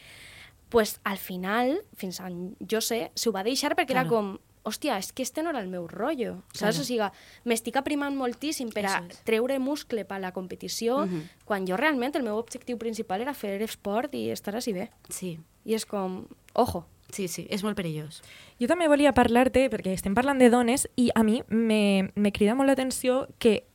[0.69, 2.29] pues al final, fins a
[2.67, 4.09] jo sé, s'ho va deixar perquè era Claro.
[4.09, 6.37] com hòstia, és que este no era el meu rotllo.
[6.53, 6.59] Saps?
[6.59, 6.81] Claro.
[6.81, 7.09] O sigui,
[7.45, 11.21] m'estic aprimant moltíssim per a treure muscle per a la competició, Mhm.
[11.45, 14.89] quan jo realment el meu objectiu principal era fer esport i estar així bé.
[15.09, 16.85] Sí, I és com, ojo.
[17.11, 18.21] sí, sí, és molt perillós.
[18.59, 22.55] Jo també volia parlar-te, perquè estem parlant de dones, i a mi me, me crida
[22.55, 23.65] molt l'atenció que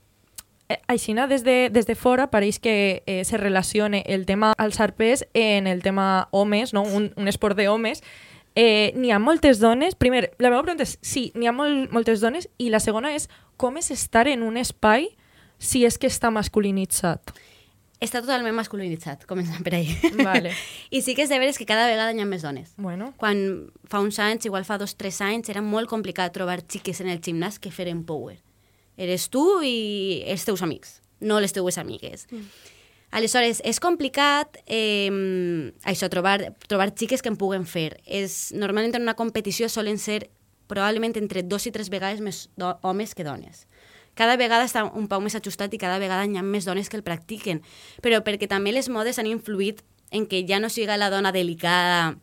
[0.71, 4.95] eh, aixina des de, des de fora pareix que eh, se relacione el tema alçar
[4.97, 6.83] pes en el tema homes, no?
[6.83, 8.03] un, un esport de homes.
[8.59, 9.95] Eh, n'hi ha moltes dones...
[9.95, 13.29] Primer, la meva pregunta és sí, n'hi ha molt, moltes dones, i la segona és
[13.59, 15.13] com és estar en un espai
[15.63, 17.31] si és que està masculinitzat.
[18.03, 19.95] Està totalment masculinitzat, començant per ahí.
[20.19, 20.53] Vale.
[20.95, 22.75] I sí que és de veres que cada vegada hi ha més dones.
[22.79, 27.03] Bueno, Quan fa uns anys, igual fa dos, tres anys, era molt complicat trobar xiques
[27.03, 28.39] en el gimnàs que feren power.
[28.99, 32.27] Eres tu i els teus amics, no les teues amigues.
[32.31, 32.47] Mm.
[33.11, 35.09] Aleshores, és complicat eh,
[35.89, 38.03] això, trobar, trobar xiques que en puguen fer.
[38.05, 40.27] És, normalment en una competició solen ser
[40.69, 42.47] probablement entre dos i tres vegades més
[42.83, 43.65] homes que dones.
[44.19, 46.99] Cada vegada està un poc més ajustat i cada vegada hi ha més dones que
[46.99, 47.63] el practiquen.
[48.05, 52.19] Però perquè també les modes han influït en que ja no siga la dona delicada,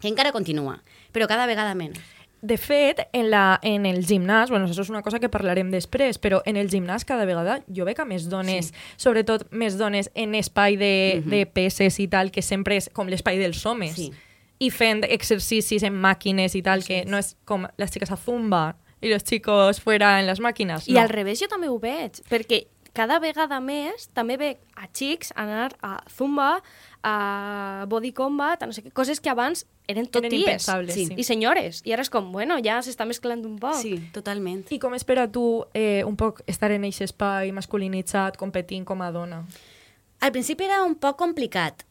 [0.00, 2.15] que encara continua, però cada vegada menys.
[2.46, 6.20] De fet, en, la, en el gimnàs, bueno, això és una cosa que parlarem després,
[6.22, 8.84] però en el gimnàs cada vegada jo veig a més dones, sí.
[9.02, 11.30] sobretot més dones en espai de, uh -huh.
[11.30, 13.96] de peses i tal, que sempre és com l'espai dels homes.
[13.96, 14.12] Sí.
[14.58, 18.76] I fent exercicis en màquines i tal, que no és com les xiques a zumba
[19.00, 20.88] i los chicos fuera en les màquines.
[20.88, 21.00] I no.
[21.00, 25.74] al revés jo també ho veig, perquè cada vegada més també veig a xics anar
[25.84, 26.62] a zumba,
[27.06, 30.42] a body combat, a no sé què, coses que abans eren tot Eren ties.
[30.42, 31.06] impensables, sí.
[31.14, 31.80] I senyores.
[31.86, 33.78] I ara és com, bueno, ja s'està mesclant un poc.
[33.78, 34.64] Sí, totalment.
[34.74, 39.12] I com espera tu eh, un poc estar en aquest espai masculinitzat, competint com a
[39.14, 39.44] dona?
[40.18, 41.84] Al principi era un poc complicat,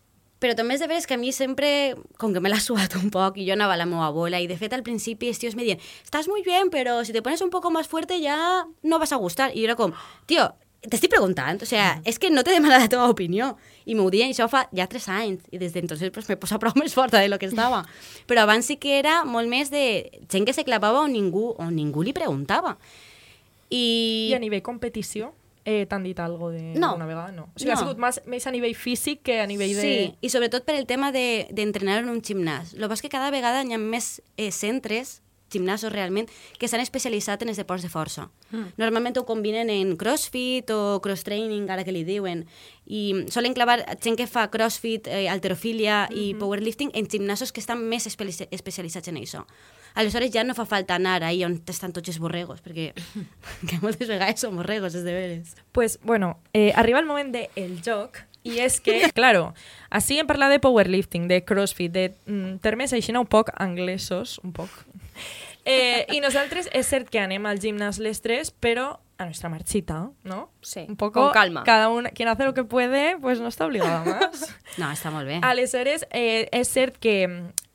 [0.44, 3.08] però també és de veres que a mi sempre, com que me l'ha suat un
[3.14, 5.56] poc, i jo anava a la meva bola, i de fet al principi els tios
[5.56, 9.00] me diuen, estás muy bien, pero si te pones un poco más fuerte ya no
[9.00, 9.56] vas a gustar.
[9.56, 9.94] I jo era com,
[10.26, 10.52] tio,
[10.90, 13.56] t'estic preguntant, o sea, és que no t'he demanat la teva opinió.
[13.86, 16.74] I m'ho i això fa ja tres anys, i des d'entonces pues, me posa prou
[16.76, 17.84] més forta de lo que estava.
[18.28, 21.76] Però abans sí que era molt més de gent que se clavava on ningú, on
[21.76, 22.78] ningú li preguntava.
[23.70, 24.30] I...
[24.32, 25.32] I a nivell competició,
[25.66, 26.92] eh, t'han dit algo de No.
[26.94, 27.32] alguna vegada?
[27.32, 27.50] No.
[27.56, 27.82] O sigui, ha No.
[27.82, 29.82] sigut més, més a nivell físic que a nivell de...
[29.82, 32.76] Sí, i sobretot per el tema de- d'entrenar de, en un gimnàs.
[32.78, 35.22] El que que cada vegada hi ha més eh, centres,
[35.56, 36.28] gimnasos realment,
[36.60, 38.28] que s'han especialitzat en els deports de força.
[38.52, 38.76] Mm.
[38.82, 42.44] Normalment ho combinen en crossfit o cross-training, ara que li diuen,
[42.86, 46.22] i solen clavar gent que fa crossfit, eh, alterofilia mm -hmm.
[46.22, 49.46] i powerlifting en gimnasos que estan més espeli- especialitzats en això.
[49.96, 52.94] Aleshores ja no fa falta anar ahí on estan tots els borregos, perquè
[53.70, 55.56] que moltes vegades són borregos, és de veres.
[55.72, 59.54] Pues, bueno, eh, arriba el moment del el joc, i és que, claro,
[59.90, 64.54] així hem parlat de powerlifting, de crossfit, de mm, termes així un poc anglesos, un
[64.54, 64.70] poc.
[65.66, 70.12] Eh, I nosaltres és cert que anem al gimnàs les tres, però a nuestra marchita,
[70.24, 70.52] ¿no?
[70.62, 71.64] Sí, un poco con calma.
[71.64, 74.56] Cada una, quien hace lo que puede, pues no está obligado más.
[74.78, 75.38] No, està molt bé.
[75.40, 77.14] Aleshores, eh, és cert que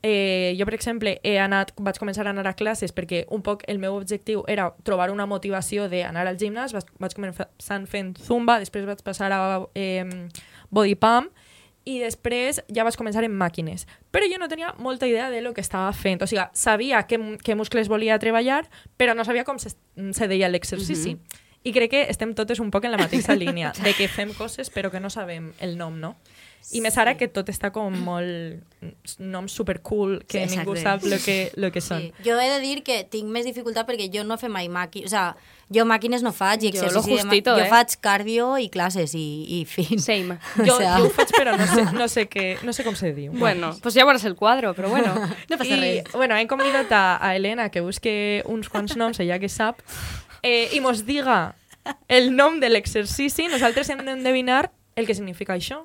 [0.05, 3.65] eh, jo, per exemple, he anat, vaig començar a anar a classes perquè un poc
[3.65, 7.49] el meu objectiu era trobar una motivació d'anar al gimnàs, vaig, vaig començar
[7.89, 9.41] fent zumba, després vaig passar a
[9.73, 10.05] eh,
[10.69, 11.33] body pump,
[11.85, 13.87] i després ja vaig començar en màquines.
[14.13, 16.21] Però jo no tenia molta idea de lo que estava fent.
[16.21, 18.65] O sigui, sabia que, que muscles volia treballar,
[18.97, 21.17] però no sabia com se, se deia l'exercici.
[21.63, 24.71] I crec que estem totes un poc en la mateixa línia, de que fem coses
[24.73, 26.15] però que no sabem el nom, no?
[26.71, 28.61] I més ara que tot està com molt...
[29.19, 32.07] noms supercool, que Sí, ningú sap lo que, lo que són.
[32.07, 32.23] Sí.
[32.25, 35.09] Jo he de dir que tinc més dificultat perquè jo no he fet mai màquines.
[35.09, 35.35] O sea,
[35.73, 37.65] jo màquines no faig i Jo lo de justito, mà- eh?
[37.65, 39.25] Jo faig cardio i classes i,
[39.59, 39.99] i fin.
[39.99, 40.37] Same.
[40.65, 42.95] Jo, o sea, jo ho faig, però no sé, no sé, què, no sé com
[42.95, 43.31] se diu.
[43.33, 45.13] Bueno, pues ja veuràs el quadre, però bueno.
[45.49, 46.11] No passa I, res.
[46.13, 49.81] bueno, hem convidat a, a Helena que busque uns quants noms, ella que sap,
[50.43, 51.55] eh, i mos diga
[52.07, 55.83] el nom de l'exercici, nosaltres hem d'endevinar el que significa això.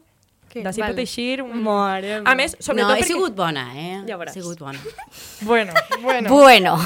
[0.52, 0.62] Què?
[0.64, 0.92] D'ací Vale.
[0.94, 1.42] pot eixir...
[1.42, 1.62] Un...
[1.64, 3.12] Mare A més, No, sobretot he perquè...
[3.12, 3.96] sigut bona, eh?
[4.09, 4.37] Ja veuràs.
[4.37, 4.78] He sigut bona.
[5.42, 5.74] Bueno,
[6.06, 6.30] bueno.
[6.30, 6.76] Bueno.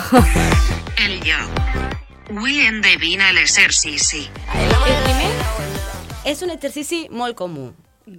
[1.01, 1.61] El joc.
[2.31, 4.27] Avui endevina l'exercici.
[4.55, 5.31] El primer
[6.31, 7.71] és un exercici molt comú.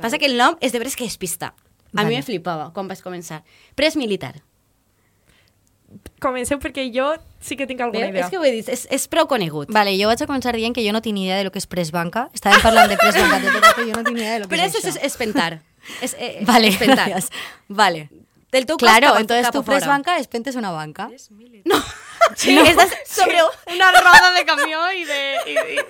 [0.02, 1.54] Passa que el nom és de veres que és pista.
[1.96, 3.42] A mi me flipava quan vaig començar.
[3.76, 4.34] Pres militar.
[6.22, 7.10] Comenceu perquè jo
[7.42, 8.26] sí que tinc alguna Bé, idea.
[8.28, 9.72] és que ho he dit, és, és prou conegut.
[9.74, 11.58] Vale, jo vaig a començar dient que jo no tinc ni idea de lo que
[11.60, 12.28] és Pressbanca.
[12.38, 14.56] Estàvem parlant de Pressbanca tot rato i jo no tinc ni idea de lo que
[14.56, 14.96] Però és això això.
[15.02, 15.60] és espentar.
[16.02, 17.10] És, eh, Vale, espentar.
[17.10, 17.32] gracias.
[17.68, 18.10] Vale.
[18.52, 19.64] Del teu cos Claro, entonces tu.
[19.64, 21.10] Pressbanca es pentes una banca.
[21.66, 21.82] No,
[22.36, 23.40] sí, estàs sobre,
[23.76, 25.36] Una roda de camió y de...
[25.48, 25.86] y- y-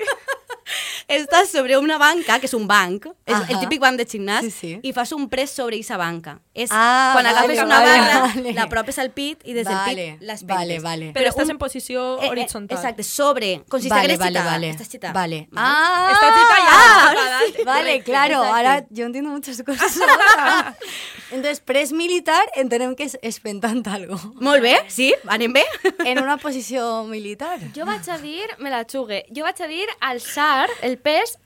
[1.08, 3.46] estàs sobre una banca, que és un banc, és Ajá.
[3.52, 4.70] el típic banc de gimnàs, Sí, sí.
[4.88, 6.38] i fas un pres sobre aquesta banca.
[6.54, 8.54] És Ah, quan vale, agafes una vale, barra, vale.
[8.54, 10.56] l'apropes al pit i des del Vale, pit l'espentes.
[10.56, 11.12] vale, vale.
[11.14, 12.78] Però estàs un- en posició eh, eh, horitzontal.
[12.78, 14.52] Exacte, sobre, com si vale, estigués vale, xitada.
[14.52, 14.70] vale.
[14.72, 15.14] Estàs xitada.
[15.14, 15.48] Vale.
[15.56, 17.64] Ah, Estás xitada ya, ah, ahora sí.
[17.66, 18.36] Vale, claro.
[18.44, 18.56] exacte.
[18.58, 19.98] Ahora yo entiendo muchas cosas.
[21.32, 24.18] Entonces, press militar entenem que és espentant algo.
[24.40, 25.64] Molt bé, sí, anem bé?
[26.06, 27.58] En una posició militar.
[27.76, 31.38] Jo vaig a dir, me la xugue, jo vaig a dir alçar el pes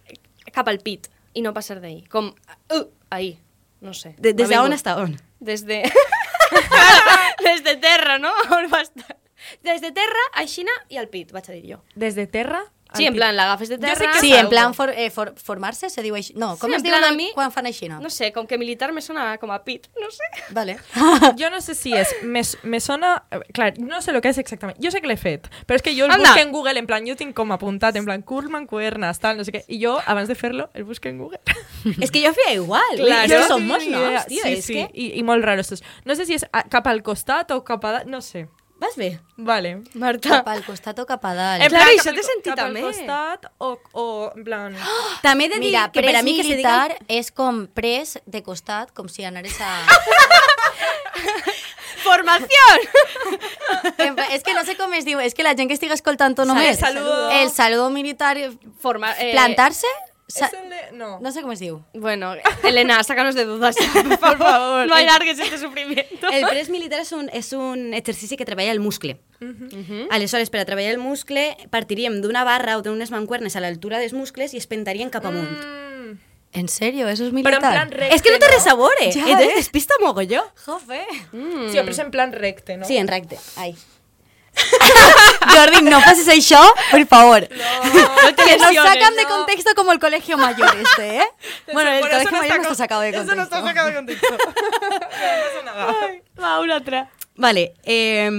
[0.56, 2.04] cap al pit i no passar d'ahí.
[2.12, 2.32] Com,
[2.74, 3.36] uh, ahí,
[3.82, 4.16] no sé.
[4.20, 5.18] De, des d'on està on?
[5.40, 5.84] Des de...
[7.46, 8.32] Des de terra, no?
[8.56, 9.18] On va estar?
[9.66, 11.84] Des de terra, aixina i al pit, vaig a dir jo.
[11.96, 12.64] Des de terra...
[12.94, 14.14] Sí, en plan, l'agafes de Jo terra...
[14.22, 16.34] Sí, en plan for, eh, for, formar-se se diu així.
[16.40, 18.00] No, com Sí, es diu mi- quan fan així, no?
[18.00, 20.24] No sé, com que militar me sona com a pit, no sé.
[20.52, 20.78] Vale.
[21.40, 22.14] Jo no sé si és...
[22.24, 23.26] Me, me sona...
[23.54, 24.78] Clar, no sé el que és exactament.
[24.82, 26.30] Jo sé que l'he fet, però és que jo el Anda.
[26.30, 29.44] busco en Google, en plan, jo tinc com apuntat, en plan, curs mancuernes, tal, no
[29.44, 29.64] sé què.
[29.68, 31.42] I jo, abans de fer-lo, el busco en Google.
[32.02, 32.96] És que jo feia igual.
[33.02, 33.42] Claro.
[33.42, 34.44] No Som molts noms, tio.
[34.44, 34.88] Sí, és sí, que...
[34.94, 35.84] i, i molt raro estos.
[36.06, 38.04] No sé si és cap al costat o cap a...
[38.06, 38.46] No sé.
[38.78, 39.20] Vas bé?
[39.38, 39.84] Vale.
[39.94, 40.30] Marta.
[40.42, 41.64] Cap al costat o cap a dalt.
[41.64, 42.82] En Clar, plan, això cap t'he sentit cap al també.
[42.84, 44.04] costat o, o
[44.36, 44.76] en plan...
[45.24, 47.06] També he de dir Mira, que per a mi que se militar diga...
[47.08, 49.72] és com pres de costat, com si anares a...
[52.04, 52.80] Formación!
[53.98, 55.94] En pla- és que no sé com es diu, és que la gent que estigui
[55.96, 56.78] escoltant només...
[56.80, 57.30] saludo.
[57.40, 58.38] El saludo militar...
[58.38, 59.88] eh, Forma, eh, Plantar-se?
[60.28, 60.78] Sa- És el de...
[60.98, 61.20] No.
[61.22, 61.84] No sé com es diu.
[61.94, 62.34] Bueno,
[62.64, 63.76] Elena, sácanos de dudas,
[64.20, 64.88] por favor.
[64.88, 66.30] No alargues este sufrimiento.
[66.34, 69.20] El pres militar és un, és un exercici que treballa el muscle.
[70.10, 74.14] Aleshores, per a treballar el muscle, partiríem d'una barra o d'unes mancuernes a l'altura dels
[74.18, 75.52] muscles i es pentaríem cap amunt.
[75.62, 76.18] Mm,
[76.56, 77.56] En serio, eso es militar?
[77.56, 79.12] en plan recte, És que no té res a veure.
[79.14, 79.50] Ja, Ja, eh?
[79.52, 79.56] eh?
[79.58, 80.42] Despista mogolló.
[80.66, 81.04] Jofe.
[81.34, 82.86] Sí, però és en plan recte, no?
[82.88, 83.38] Sí, en recte.
[83.58, 83.76] Ai.
[85.54, 87.48] Jordi, no pases això, por favor.
[87.50, 91.28] No, que nos sacan de contexto como el colegio mayor este, ¿eh?
[91.72, 93.36] Bueno, el eso colegio mayor no está sacado de Eso contexto.
[93.36, 94.28] no está sacado de contexto.
[94.38, 95.94] no pasa nada.
[96.42, 97.10] Va, una altra.
[97.38, 98.30] Vale, eh,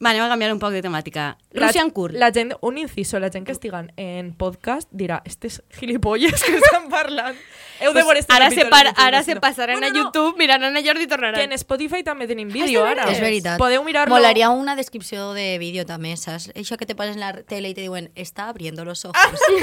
[0.00, 1.36] va, anem a canviar un poc de temàtica.
[1.52, 2.14] Russian Court.
[2.14, 6.88] La gent, un inciso, la gent que estiguen en podcast dirà, estes gilipolles que estan
[6.88, 7.36] parlant.
[7.80, 9.40] Heu de Pues veure este ara se, par, YouTube, ara se no.
[9.40, 11.52] passaran Bueno, a no, YouTube, miraran a Jordi i Que en.
[11.52, 13.10] Spotify també tenim vídeo ara.
[13.10, 13.58] És veritat.
[13.58, 14.14] Podeu mirar-lo.
[14.14, 16.50] Molaria una descripció de vídeo també, saps?
[16.54, 19.16] Això que te pares en la tele y te diuen, está abriendo los ojos.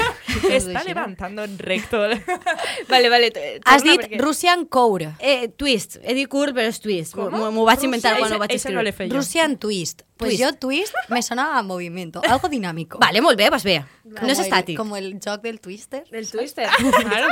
[0.50, 1.98] Està levantando en recto.
[2.88, 3.32] Vale, vale.
[3.64, 5.12] Has dit perquè- Russian Core.
[5.18, 5.98] Eh, twist.
[6.02, 7.16] He dit curt, però és twist.
[7.16, 8.84] M'ho vaig inventar quan ho vaig ese- ese no escriure.
[8.84, 9.16] le fe yo.
[9.16, 10.02] Russian Twist.
[10.16, 10.40] Pues Twist.
[10.42, 12.98] yo Twist me sonaba a movimiento, algo dinámico.
[13.00, 13.84] Vale, molt bé, vas bé.
[14.04, 14.76] Como No és el- estàtic.
[14.76, 16.04] Como el joc del Twister.
[16.10, 16.68] Del Twister.
[17.02, 17.26] Claro.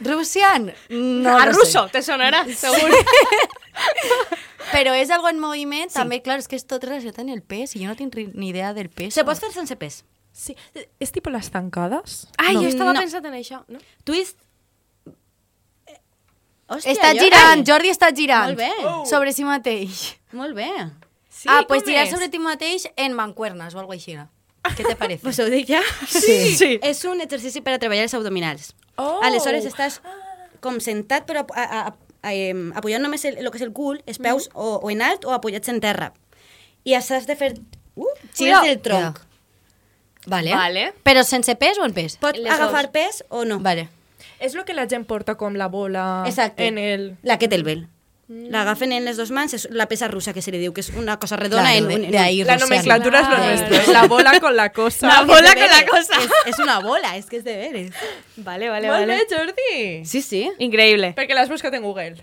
[0.00, 1.52] Russian, no a sé.
[1.52, 2.90] ruso, te sonarà, segur.
[4.72, 5.94] Pero es algo en movimiento.
[5.94, 8.50] También, claro, es que esto relaciona en el pes y yo no tengo ri- ni
[8.50, 9.14] idea del peso.
[9.14, 10.04] Se pot fer sense pes.
[10.32, 10.54] Sí.
[11.00, 12.28] És tipo les tancades?
[12.36, 12.62] Ai, No.
[12.62, 13.00] jo estava No.
[13.00, 13.78] pensant en això, no?
[14.04, 14.38] Twist...
[16.68, 18.50] Hòstia, Està jo- girant, Jordi està girant.
[18.50, 18.70] Molt bé.
[18.84, 19.04] Oh.
[19.08, 20.16] Sobre si mateix.
[20.36, 20.68] Molt bé.
[21.30, 22.10] Sí, ah, pues com girar és?
[22.10, 24.18] sobre ti mateix en mancuernas o algo així.
[24.76, 25.22] ¿Qué te parece?
[25.26, 25.80] Pues ho dic ja?
[26.06, 26.56] Sí.
[26.56, 26.78] sí.
[26.82, 28.74] És un exercici per a treballar els abdominals.
[28.96, 29.20] Oh.
[29.22, 30.00] Aleshores estàs
[30.60, 31.94] com sentat però a, a, a,
[32.26, 35.00] a, em, apoyant només el, el que és el cul, els peus o, o en
[35.06, 36.12] alt o apoyats en terra.
[36.84, 38.04] I has de fer uh,
[38.34, 38.64] gires Cuidao.
[38.66, 39.20] del tronc.
[40.26, 40.52] Vale.
[40.52, 40.88] Vale.
[41.06, 42.18] Però sense pes o en pes?
[42.20, 42.92] Pot Les agafar dos.
[42.92, 43.60] pes o no.
[43.64, 43.88] Vale.
[44.40, 46.66] És lo que la gent porta com la bola Exacte.
[46.66, 47.16] en el...
[47.22, 47.88] La kettlebell.
[48.28, 50.90] L'agafen en les dues mans, és la pesa russa que se li diu, que és
[51.00, 52.12] una cosa redona Claro, en,
[52.46, 53.44] La nomenclatura es lo Claro.
[53.46, 53.76] nuestro.
[53.76, 55.06] es La bola con la cosa.
[55.08, 56.18] La és bola con la cosa.
[56.20, 57.90] És, és una bola, és que és de veres.
[58.36, 59.16] Vale, vale, Molt vale.
[59.16, 60.04] bé, Jordi.
[60.04, 60.42] Sí, sí.
[60.58, 61.14] Increïble.
[61.16, 62.16] Perquè l'has buscat en Google.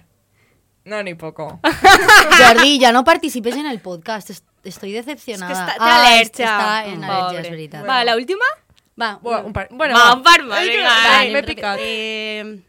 [0.85, 1.59] No, ni poco.
[2.37, 4.29] Jordi, ya no participes en el podcast.
[4.29, 5.51] est- Estoy decepcionada.
[5.51, 6.45] És que Ah, al·lèrgia.
[6.45, 7.41] Està en Pobre.
[7.41, 7.83] és veritat.
[7.87, 8.45] Va, la última?
[8.95, 9.67] Va, un, par.
[9.71, 11.79] Bueno, va, un par, vale, vale, vale, m'he picat.
[11.81, 12.61] Eh,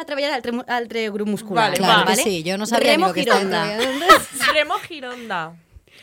[0.00, 1.78] a treballar l'altre altre grup muscular.
[1.78, 2.22] Vale, vale.
[2.22, 3.64] sí, jo no sabia Remo ni Gironda.
[4.54, 5.52] Remo Gironda.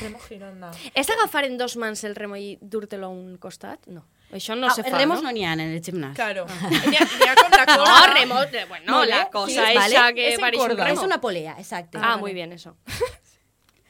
[0.00, 0.70] Remo Gironda.
[0.94, 3.86] És agafar en dos mans el remo i dur-te-lo a un costat?
[3.86, 4.04] No.
[4.34, 5.28] Això no Ah, se fa, remos no?
[5.28, 6.14] no n'hi ha en el gimnàs.
[6.16, 6.46] Claro.
[6.46, 8.12] N'hi ha, ha com la No, cosa...
[8.14, 10.14] remo, eh, bueno, Molt la cosa sí, vale.
[10.14, 10.88] que Es pareix un remo.
[10.92, 11.98] És una polea, exacte.
[12.00, 12.74] Ah, muy bien, eso.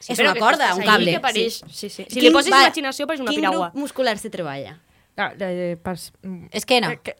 [0.07, 1.13] és Però una que corda, un cable.
[1.13, 1.55] Que pareix...
[1.61, 1.71] sí.
[1.71, 2.05] Sí, sí.
[2.11, 3.71] Si Quin- li poses va, imaginació, pareix una Quin piragua.
[3.71, 4.79] grup muscular se treballa?
[5.17, 6.11] Ah, eh, pas...
[6.51, 6.91] És que no.
[6.91, 7.17] Eh, que-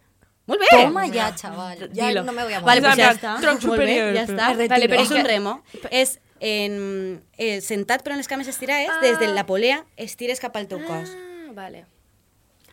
[0.47, 0.67] Molt bé.
[0.77, 1.89] Toma ya, chaval.
[1.95, 2.23] Ya Dilo.
[2.25, 2.95] no me voy a Vale, morir.
[2.95, 3.41] pues ja està.
[3.41, 4.11] tronc bé, superior.
[4.15, 4.51] ja està.
[4.69, 5.63] Vale, però és un remo.
[5.91, 9.01] És en, eh, sentat però en les cames estirades, Ah.
[9.01, 11.09] des de la polea estires cap al teu cos.
[11.17, 11.87] Ah, vale.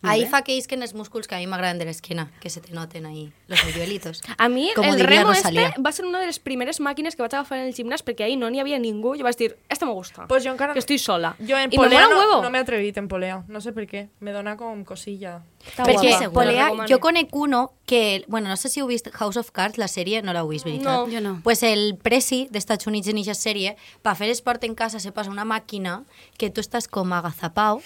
[0.04, 2.72] Ahí fa que isquen els músculs que a mi m'agraden de l'esquena, que se te
[2.74, 4.20] noten ahí, los hoyuelitos.
[4.36, 5.68] A mi Como el remo Rosalía.
[5.68, 8.24] este va ser una de les primeres màquines que vaig agafar en el gimnàs perquè
[8.26, 9.14] ahí no n'hi havia ningú.
[9.16, 10.26] Jo vaig dir, este me gusta.
[10.26, 10.72] Pues yo encara...
[10.72, 11.36] que estoy sola.
[11.38, 12.42] Yo en Y me polea un no, huevo.
[12.42, 13.44] no me he atrevido en polea.
[13.46, 14.08] No sé por qué.
[14.18, 15.44] Me dona com cosilla.
[15.62, 16.30] Està Perquè guapa.
[16.34, 19.86] polea, jo conec uno que, bueno, no sé si heu vist House of Cards, la
[19.88, 20.84] sèrie, no l'heu vist, veritat?
[21.06, 21.06] No.
[21.12, 21.40] Jo no.
[21.44, 25.30] Pues el presi d'Estats Units en aquesta sèrie, per fer esport en casa se passa
[25.30, 26.02] una màquina
[26.38, 27.80] que tu estàs com agazapau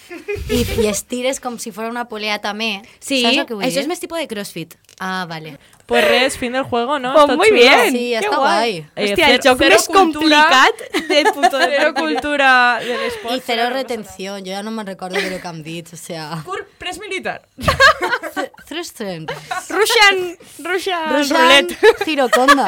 [0.49, 2.81] i, i estires com si fos una polea també.
[2.99, 3.85] Sí, Saps el que vull això dir?
[3.85, 4.77] és més tipus de crossfit.
[4.99, 5.57] Ah, vale.
[5.87, 7.13] Pues res, fin del juego, ¿no?
[7.13, 7.59] Pues Está muy chulo.
[7.61, 7.91] bien.
[7.91, 8.35] Sí, guai.
[8.35, 8.71] guai.
[8.97, 13.43] Eh, Hòstia, el cero- cero cultura- complicat del puto de Cero cultura del I esport.
[13.45, 16.41] cero retenció, jo ja no me'n recordo de lo que hem dit, o sea...
[16.45, 17.47] Cur pres militar.
[18.67, 19.31] Tres temps.
[19.69, 21.77] Russian, Russian, Russian roulette.
[22.03, 22.65] Giroconda.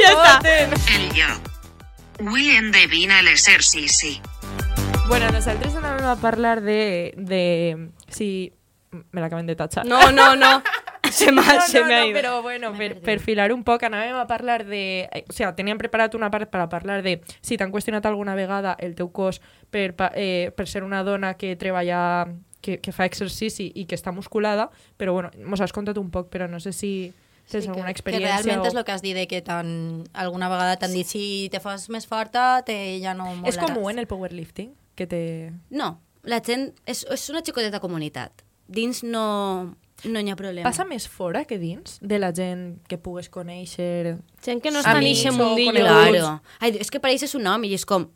[0.00, 0.40] Ja està.
[0.94, 1.26] El yo.
[2.22, 4.20] Avui endevina l'exercici.
[5.08, 7.12] Bueno, nosaltres anàvem a parlar de...
[7.16, 7.42] de
[8.08, 8.52] si...
[8.92, 9.86] Me l'acaben de tachar.
[9.86, 10.62] No, no, no.
[11.12, 12.14] Se m'ha no, se no, m'ha no, ido.
[12.16, 15.08] però bueno, per, per filar un poc, anàvem a parlar de...
[15.12, 18.36] eh, O sea, teníem preparat una part per a parlar de si t'han qüestionat alguna
[18.38, 22.30] vegada el teu cos per, eh, per ser una dona que treballa,
[22.62, 26.30] que, que fa exercici i que està musculada, però bueno, mos has contat un poc,
[26.32, 27.12] però no sé si
[27.50, 28.70] tens alguna que, experiència que realment o...
[28.70, 31.90] és el que has dit de que tan, alguna vegada t'han dit si te fas
[31.90, 33.50] més forta te ja no molaràs.
[33.52, 34.70] És comú en el powerlifting?
[34.94, 35.20] Que te...
[35.68, 38.46] No, la gent és, és una xicoteta comunitat.
[38.72, 40.64] Dins no, no hi ha problema.
[40.68, 44.16] Passa més fora que dins de la gent que pugues conèixer?
[44.44, 45.84] Gent que no està en o mundillo.
[45.84, 46.40] Claro.
[46.60, 48.08] Ai, és que pareixes un home i és com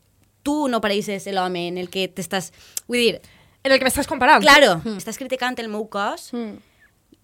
[0.47, 2.53] tu no pareixes l'home en el que t'estàs...
[2.87, 3.21] Vull dir,
[3.67, 4.41] En el que m'estàs comparant?
[4.43, 6.59] claro, estàs criticant el meu cos, Mm.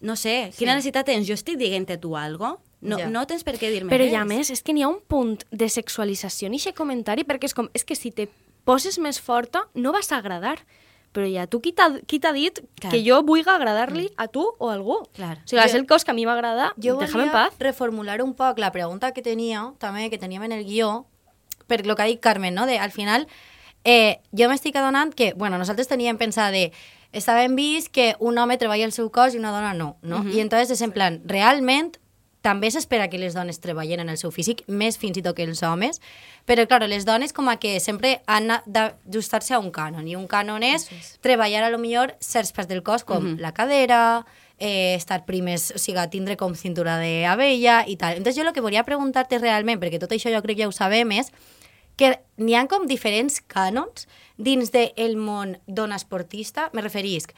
[0.03, 1.27] no sé, quina necessitat tens?
[1.29, 2.57] Jo estic dient-te tu algo?
[2.83, 3.07] No, Ja.
[3.09, 4.11] no tens per què dir-me Però res.
[4.13, 7.45] i a més, és que n'hi ha un punt de sexualització en aquest comentari, perquè
[7.47, 8.29] és com, és que si te
[8.65, 10.59] poses més forta, no vas a agradar.
[11.13, 12.91] Però ja tu qui t'ha dit Clar.
[12.91, 15.03] que jo vull agradar-li a tu o a algú?
[15.13, 15.39] Clar.
[15.45, 17.55] O sigui, és el cos que a mi m'agrada, déjame en paz.
[17.59, 21.07] reformular un poc la pregunta que tenia, també, que teníem en el guió,
[21.67, 22.67] per lo que ha dit Carmen, no?
[22.67, 23.29] De, al final,
[23.85, 26.73] eh, jo m'estic adonant que, bueno, nosaltres teníem pensat de
[27.13, 30.25] estàvem vist que un home treballa el seu cos i una dona no, no?
[30.33, 31.99] I entonces és en plan, realment
[32.43, 35.47] també s'espera que les dones treballen en el seu físic, més fins i tot que
[35.47, 36.03] els homes,
[36.45, 40.27] però, clar, les dones com a que sempre han d'ajustar-se a un cànon, i un
[40.29, 40.89] cànon és
[41.23, 44.27] treballar a lo millor certs parts del cos, com la cadera,
[44.59, 48.19] eh, estar primes, o sigui, tindre com cintura d'abella i tal.
[48.19, 50.75] Entonces jo el que volia preguntar-te realment, perquè tot això jo crec que ja ho
[50.75, 51.31] sabem, és
[51.97, 57.35] que n'hi ha com diferents cànons dins del món dona esportista, me referisc.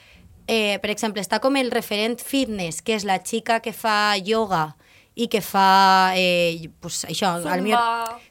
[0.46, 4.74] Eh, per exemple, està com el referent fitness, que és la xica que fa yoga
[5.14, 7.78] i que fa, eh, pues, això, al millor-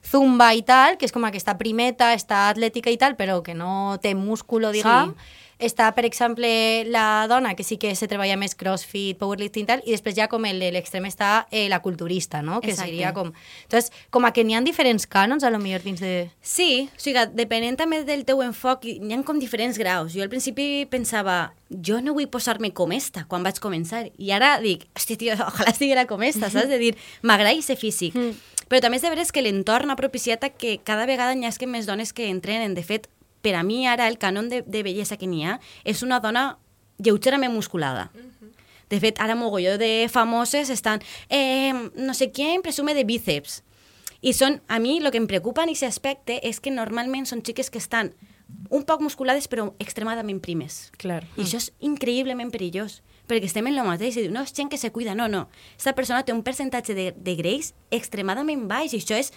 [0.03, 3.97] zumba i tal, que és com aquesta primeta, està atlètica i tal, però que no
[4.01, 5.13] té músculo, diguem.
[5.15, 5.39] Sí.
[5.63, 6.47] Està, per exemple,
[6.91, 10.27] la dona, que sí que se treballa més crossfit, powerlifting i tal, i després ja
[10.31, 12.59] com l'extrem està eh, la culturista, no?
[12.61, 12.91] Que Exacte.
[12.91, 13.31] seria com...
[13.63, 16.29] Entonces, com a que n'hi ha diferents cànons, a lo millor dins de...
[16.41, 20.13] Sí, o sigui, depenent també del teu enfoc, hi ha com diferents graus.
[20.13, 24.05] Jo al principi pensava, jo no vull posar-me com esta quan vaig començar.
[24.17, 26.69] I ara dic, hosti, tio, ojalà estiguera com esta, saps?
[26.69, 28.17] De dir, m'agrada ser físic.
[28.17, 28.51] Mm.
[28.69, 31.85] Però també és de veres que l'entorn ha propiciat que cada vegada n'hi hagi més
[31.85, 32.73] dones que entrenen.
[32.73, 33.09] De fet,
[33.43, 36.57] per a mi ara el canon de, de bellesa que n'hi ha és una dona
[37.03, 38.09] lleugerament musculada.
[38.89, 41.01] De fet, ara mogolló de famoses estan...
[41.29, 43.63] Eh, no sé quién presume de bíceps.
[44.23, 47.41] I són, a mi, el que em preocupa en aquest aspecte és que normalment són
[47.43, 48.13] xiques que estan
[48.69, 50.91] un poc musculades però extremadament primes.
[51.01, 51.23] Clar.
[51.35, 54.71] I això és increïblement perillós, perquè estem en el mateix i diu, no, és gent
[54.71, 55.47] que se cuida, no, no.
[55.73, 59.33] Aquesta persona té un percentatge de, de greix extremadament baix i això és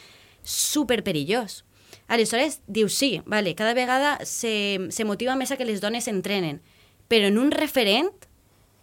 [0.46, 1.64] super perillós.
[2.08, 6.60] Aleshores, diu, sí, vale, cada vegada se, se motiva més a que les dones entrenen,
[7.08, 8.12] però en un referent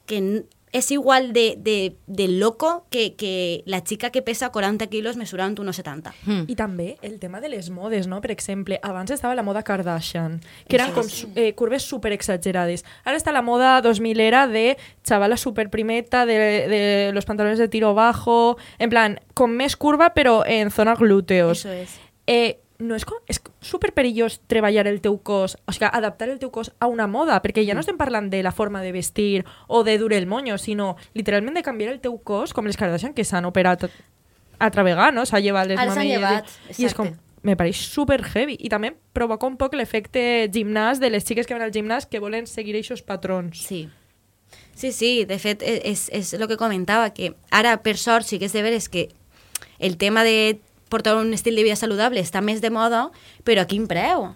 [0.06, 5.16] que és igual de, de, de loco que, que la xica que pesa 40 quilos
[5.22, 6.12] mesurant 1,70.
[6.26, 6.48] Hmm.
[6.50, 8.18] I també el tema de les modes, no?
[8.26, 12.84] Per exemple, abans estava la moda Kardashian, que eren com su- eh, curves super exagerades.
[13.06, 17.68] Ara està la moda 2000 era de chavala super primeta, de, de los pantalones de
[17.70, 21.60] tiro bajo, en plan, con més curva, però en zona glúteos.
[21.60, 22.00] Eso es.
[22.26, 26.40] Eh, no és, co- és super perillós treballar el teu cos, o sigui, adaptar el
[26.40, 29.46] teu cos a una moda, perquè ja no estem parlant de la forma de vestir
[29.68, 33.14] o de dur el moño, sinó literalment de canviar el teu cos, com les Kardashian
[33.14, 33.86] que s'han operat
[34.60, 35.26] altra vegada, no?
[35.26, 36.50] S'ha llevat les Ara s'han mamelles llevat,
[36.80, 37.10] i és com,
[37.44, 41.54] me pareix super heavy i també provoca un poc l'efecte gimnàs de les xiques que
[41.54, 43.60] van al gimnàs que volen seguir aquests patrons.
[43.68, 43.90] Sí.
[44.76, 48.40] Sí, sí, de fet, e- és, és el que comentava, que ara, per sort, sí
[48.40, 49.10] que és de veres que
[49.80, 50.60] el tema de
[50.94, 53.08] portar un estil de vida saludable està més de moda,
[53.48, 54.30] però a quin preu?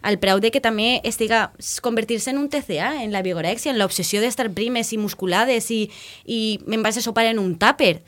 [0.00, 1.50] Al preu de que també estiga
[1.84, 5.82] convertir-se en un TCA, en la vigorexia, en l'obsessió d'estar primes i musculades i,
[6.24, 7.98] i me'n vas a sopar en un tàper.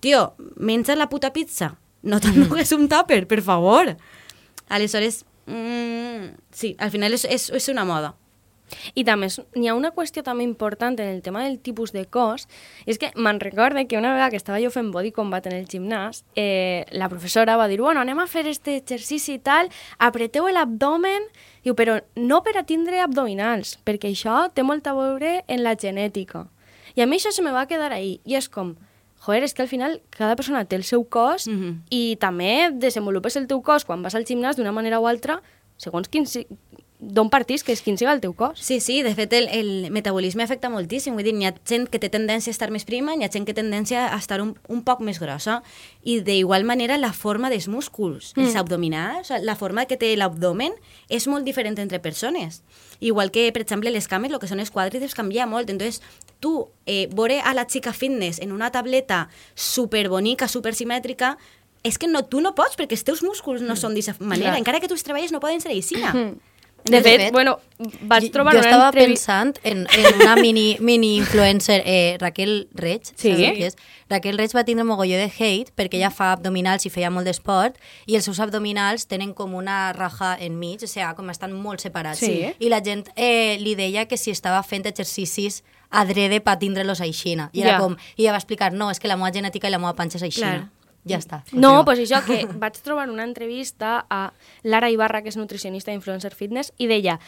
[0.00, 1.74] Tio, menja la puta pizza.
[2.04, 3.96] No t'endugues un tàper, per favor.
[4.68, 8.14] Aleshores, mm, sí, al final és, és, és una moda.
[8.94, 12.46] I també n'hi ha una qüestió també important en el tema del tipus de cos,
[12.86, 15.56] i és que me'n recorde que una vegada que estava jo fent body combat en
[15.56, 19.70] el gimnàs, eh, la professora va dir, bueno, anem a fer este exercici i tal,
[19.98, 21.28] apreteu l'abdomen,
[21.64, 25.76] diu, però no per a tindre abdominals, perquè això té molt a veure en la
[25.76, 26.48] genètica.
[26.94, 28.76] I a mi això se me va quedar ahí, i és com,
[29.24, 31.82] joder, és que al final cada persona té el seu cos Mhm.
[31.90, 35.40] i també desenvolupes el teu cos quan vas al gimnàs d'una manera o altra
[35.76, 36.24] segons quin,
[37.04, 38.60] d'on partís, que és quin siga el teu cos.
[38.64, 42.00] Sí, sí, de fet el, el metabolisme afecta moltíssim, vull dir, n'hi ha gent que
[42.00, 44.54] té tendència a estar més prima, n'hi ha gent que té tendència a estar un,
[44.72, 45.60] un poc més grossa,
[46.02, 48.46] i d'igual manera la forma dels músculs, mm.
[48.46, 50.76] els abdominals, la forma que té l'abdomen
[51.08, 52.62] és molt diferent entre persones.
[53.00, 56.00] Igual que, per exemple, les cames, el que són els quàdriceps canvia molt, entonces
[56.40, 61.36] tu, eh, veure a la xica fitness en una tableta superbonica, supersimètrica,
[61.84, 64.62] és que no, tu no pots, perquè els teus músculs no són d'aquesta manera, Clar.
[64.62, 66.14] encara que tu els treballes no poden ser aixina.
[66.84, 67.58] De De fet, fet, bueno,
[68.02, 69.32] vaig Jo- trobar jo una estava entrevista...
[69.42, 73.32] pensant en, en una mini, mini influencer, eh, Raquel Reig, Sí.
[73.34, 73.74] qui és?
[74.10, 77.78] Raquel Reig va tindre mogolló de hate perquè ella fa abdominals i feia molt d'esport
[78.06, 82.18] i els seus abdominals tenen com una raja enmig, o sigui, com estan molt separats.
[82.20, 82.52] Sí.
[82.58, 87.48] I la gent eh, li deia que si estava fent exercicis adrede per tindre-los aixina.
[87.54, 87.78] I era Ja.
[87.78, 90.18] com, i ella va explicar, no, és que la meva genètica i la meva panxa
[90.18, 90.52] és aixina.
[90.68, 90.70] Clar.
[91.04, 91.42] Ja està.
[91.52, 94.32] No, pues això, que vaig trobar una entrevista a
[94.62, 97.20] Lara Ibarra, que es nutricionista e influencer fitness, y de ella,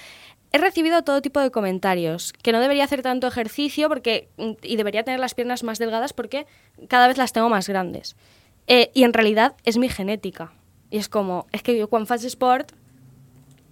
[0.52, 4.76] he recibido todo tipo de comentarios, que no debería hacer tanto ejercicio porque mm, y
[4.76, 6.46] debería tener las piernas más delgadas porque
[6.88, 8.16] cada vez las tengo más grandes.
[8.66, 10.52] Eh, y en realidad es mi genética.
[10.90, 12.72] Y es como, es que yo cuando faig esport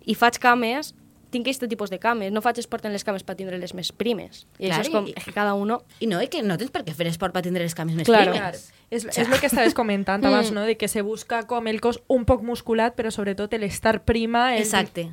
[0.05, 0.95] i faig cames,
[1.35, 2.31] tinc aquest tipus de cames.
[2.33, 4.45] No faig esport en les cames per tindre les més primes.
[4.59, 5.81] I Clar, això és com, i- és que cada uno...
[6.01, 8.07] I no, i que no tens per què fer esport per tindre les cames més
[8.09, 8.33] Claro.
[8.33, 8.71] primes.
[8.95, 10.63] És, és el que estaves comentant abans, no?
[10.69, 14.55] De que se busca com el cos un poc musculat, però sobretot el estar prima...
[14.55, 14.63] El...
[14.63, 15.11] Exacte.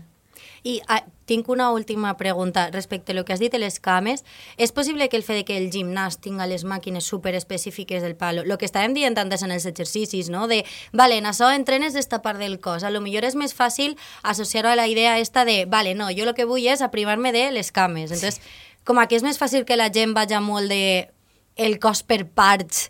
[0.64, 4.26] I ah, tinc una última pregunta respecte a lo que has dit de les cames.
[4.58, 8.16] És possible que el fet de que el gimnàs tinga les màquines super específiques del
[8.16, 10.48] palo, lo que estàvem dient antes en els exercicis, no?
[10.52, 12.84] De, vale, en això entrenes d'esta part del cos.
[12.84, 16.26] A lo millor és més fàcil associar-ho a la idea esta de, vale, no, jo
[16.26, 18.12] lo que vull és aprimar-me de les cames.
[18.12, 18.42] Entonces,
[18.84, 21.12] com a que és més fàcil que la gent vagi molt de
[21.56, 22.89] el cos per parts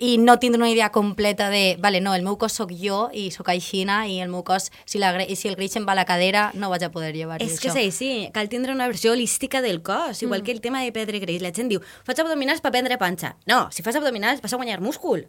[0.00, 3.26] i no tindre una idea completa de, vale, no, el meu cos sóc jo i
[3.30, 6.06] sóc aixina i el meu cos, si, la, si el greix em va a la
[6.08, 7.76] cadera, no vaig a poder llevar És que això.
[7.76, 11.20] és així, cal tindre una versió holística del cos, igual que el tema de perdre
[11.20, 11.42] greix.
[11.44, 13.34] La gent diu, faig abdominals per prendre panxa.
[13.44, 15.26] No, si fas abdominals vas a guanyar múscul.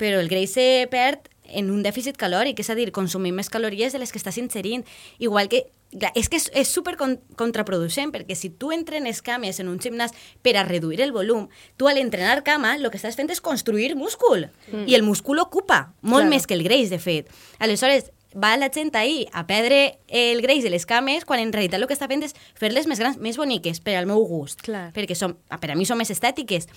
[0.00, 3.92] Però el greix se perd en un dèficit calòric, és a dir, consumir més calories
[3.92, 4.86] de les que estàs inserint.
[5.18, 5.66] Igual que,
[5.98, 9.80] clar, és que és, és super con contraproducent, perquè si tu entrenes cames en un
[9.82, 13.40] gimnàs per a reduir el volum, tu al entrenar cama el que estàs fent és
[13.40, 14.48] construir múscul.
[14.70, 14.86] Mm.
[14.86, 16.30] I el múscul ocupa, molt Claro.
[16.30, 17.30] més que el greix, de fet.
[17.58, 21.80] Aleshores, va la gent ahir a perdre el greix de les cames quan en realitat
[21.80, 24.62] el que està fent és fer-les més grans, més boniques, per al meu gust.
[24.62, 24.92] Clar.
[24.94, 26.68] Perquè som, per a mi són més estètiques.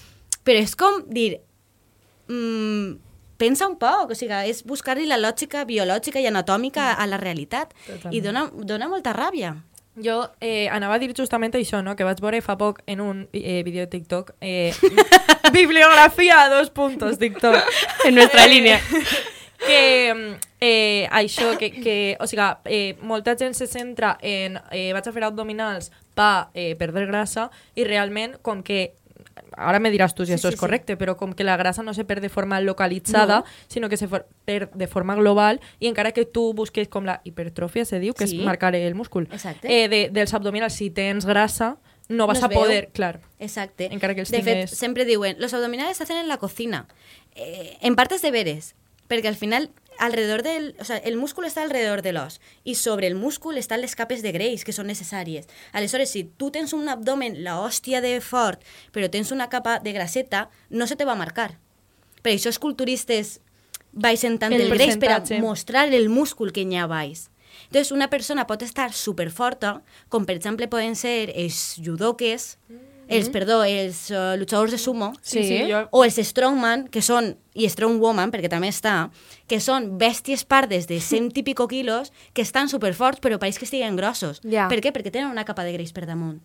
[0.44, 1.42] Però és com dir...
[2.28, 2.98] Mm,
[3.44, 7.76] pensa un poc, o sigui, és buscar-li la lògica biològica i anatòmica a la realitat.
[7.86, 8.16] Totalment.
[8.16, 9.58] I dona, dona molta ràbia.
[10.02, 11.94] Jo eh, anava a dir justament això, no?
[11.96, 14.34] que vaig veure fa poc en un eh, vídeo de TikTok.
[14.42, 14.74] Eh,
[15.54, 17.60] bibliografia, dos puntos, TikTok.
[18.08, 18.82] En nuestra línea.
[19.68, 24.92] que mm, eh, això, que, que o sigui, eh, molta gent se centra en eh,
[24.96, 28.94] vaig a fer abdominals per eh, perdre grassa i realment com que
[29.58, 31.94] ara me diràs tu si Sí, sí, és correcte, però com que la grassa no
[31.94, 33.46] se perd de forma localitzada, No.
[33.68, 34.08] sinó que se
[34.46, 38.28] perd de forma global i encara que tu busques com la hipertròfia, se diu, que
[38.28, 38.40] Sí.
[38.40, 39.28] és marcar el múscul,
[39.64, 41.78] eh, de, dels abdominals, si tens grassa,
[42.10, 43.22] no vas es a poder, clar.
[43.40, 43.88] Exacte.
[43.94, 46.88] Encara que els de fet, tingues- sempre diuen, los abdominales se hacen en la cocina.
[47.36, 48.76] Eh, en partes de veres,
[49.10, 49.70] perquè al final
[50.06, 53.82] alrededor del, o sea, el múscul està alrededor de l'os i sobre el múscul estan
[53.82, 55.48] les capes de greix que són necessàries.
[55.72, 59.94] Aleshores, si tu tens un abdomen, la hòstia de fort, però tens una capa de
[59.96, 61.54] grasseta, no se te va a marcar.
[62.24, 63.38] Per això els culturistes
[63.94, 67.30] baixen tant El el, greix per a mostrar el múscul que hi ha baix.
[67.68, 72.58] Entonces, una persona pot estar superforta, com per exemple poden ser els judoques,
[73.18, 75.84] els, perdó, els uh, luchadors de sumo, Sí, sí, jo...
[75.92, 79.10] o els strongman, que són, i strongwoman, perquè també està,
[79.48, 83.66] que són bèsties pardes de 100 i pico quilos, que estan superforts, però pareix que
[83.66, 84.42] estiguen grossos.
[84.44, 84.68] Ja.
[84.72, 84.92] Per què?
[84.96, 86.42] Perquè tenen una capa de greix per damunt.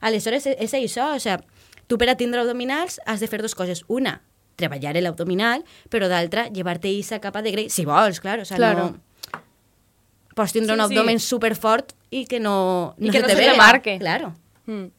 [0.00, 1.42] Aleshores, és, és això, o sigui,
[1.86, 3.84] tu per a tindre abdominals has de fer dues coses.
[3.88, 4.20] Una,
[4.56, 8.90] treballar l'abdominal, però d'altra, llevar-te aquesta capa de greix, si vols, clar, o sigui, Claro.
[8.92, 9.02] no...
[10.36, 11.26] Pots tindre Sí, un sí.
[11.26, 13.52] superfort i que no, I que no te se vea.
[13.52, 13.98] remarque.
[13.98, 14.34] Claro.
[14.66, 14.90] Mm.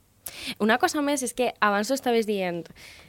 [0.59, 2.65] Una cosa més és que abans ho estaves dient.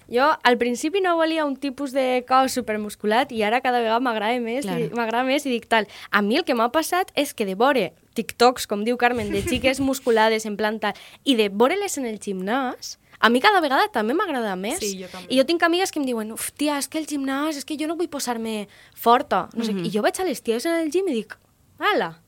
[0.08, 4.38] Jo al principi no volia un tipus de cos supermusculat i ara cada vegada m'agrada
[4.40, 4.88] més, Claro.
[4.96, 5.86] m'agrada més i dic tal.
[6.10, 9.42] A mi el que m'ha passat és que de veure TikToks, com diu Carmen, de
[9.42, 10.94] xiques musculades en plan tal,
[11.24, 14.78] i de veure-les en el gimnàs, a mi cada vegada també m'agrada més.
[14.78, 15.26] Sí, jo també.
[15.34, 17.76] I jo tinc amigues que em diuen, uf, tia, és que el gimnàs, és que
[17.76, 19.48] jo no vull posar-me forta.
[19.58, 21.34] No sé, I jo veig a les ties en el gim i dic,
[21.78, 22.20] ala,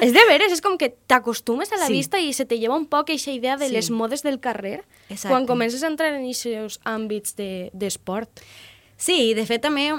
[0.00, 1.92] és de veres, és com que t'acostumes a la Sí.
[1.92, 3.72] vista i se te lleva un poc aquesta idea de Sí.
[3.72, 5.28] les modes del carrer Exacte.
[5.28, 8.28] quan comences a entrar en aquests àmbits de- d'esport.
[8.40, 8.42] De,
[8.96, 9.90] Sí, de fet també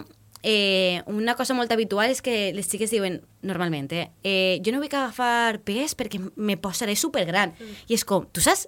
[0.47, 4.77] eh, una cosa molt habitual és que les xiques diuen normalment, eh, eh, jo no
[4.79, 7.55] vull agafar pes perquè me posaré supergran.
[7.59, 7.63] Mm.
[7.89, 8.67] I és com, tu saps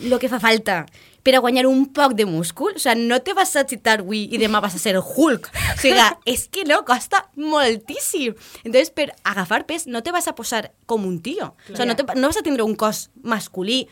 [0.00, 0.84] el que fa falta
[1.22, 2.74] per a guanyar un poc de múscul?
[2.76, 5.50] O sigui, no te vas a citar avui i demà vas a ser Hulk.
[5.50, 8.36] O sigui, és que no, costa moltíssim.
[8.64, 11.54] Entonces, per agafar pes no te vas a posar com un tio.
[11.68, 13.84] O sigui, no, te, no vas a tindre un cos masculí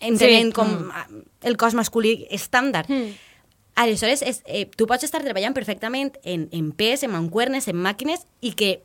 [0.00, 0.52] entenent Sí.
[0.52, 1.24] com mm.
[1.48, 2.88] el cos masculí estàndard.
[2.88, 3.16] Mm.
[3.80, 8.26] Aleshores, és, eh, tu pots estar treballant perfectament en, en pes, en mancuernes, en màquines,
[8.40, 8.82] i que,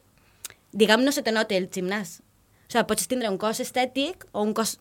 [0.71, 2.21] diguem, no se te note el gimnàs.
[2.65, 4.79] O sigui, pots tindre un cos estètic o un cos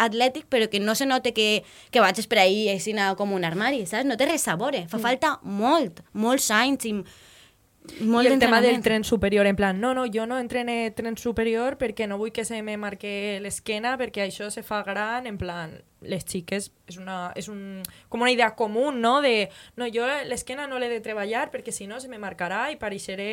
[0.00, 3.86] atlètic, però que no se note que, que vaig per ahí així com un armari,
[3.86, 4.06] saps?
[4.08, 4.86] No té res a veure.
[4.88, 6.94] Fa falta molt, molts anys i
[8.00, 11.16] molt I el tema del tren superior, en plan, no, no, jo no entrene tren
[11.16, 15.38] superior perquè no vull que se me marque l'esquena perquè això se fa gran, en
[15.40, 15.72] plan,
[16.04, 17.80] les xiques, és, una, és un,
[18.12, 19.48] com una idea comú, no?, de,
[19.80, 23.30] no, jo l'esquena no l'he de treballar perquè si no se me marcarà i pareixeré...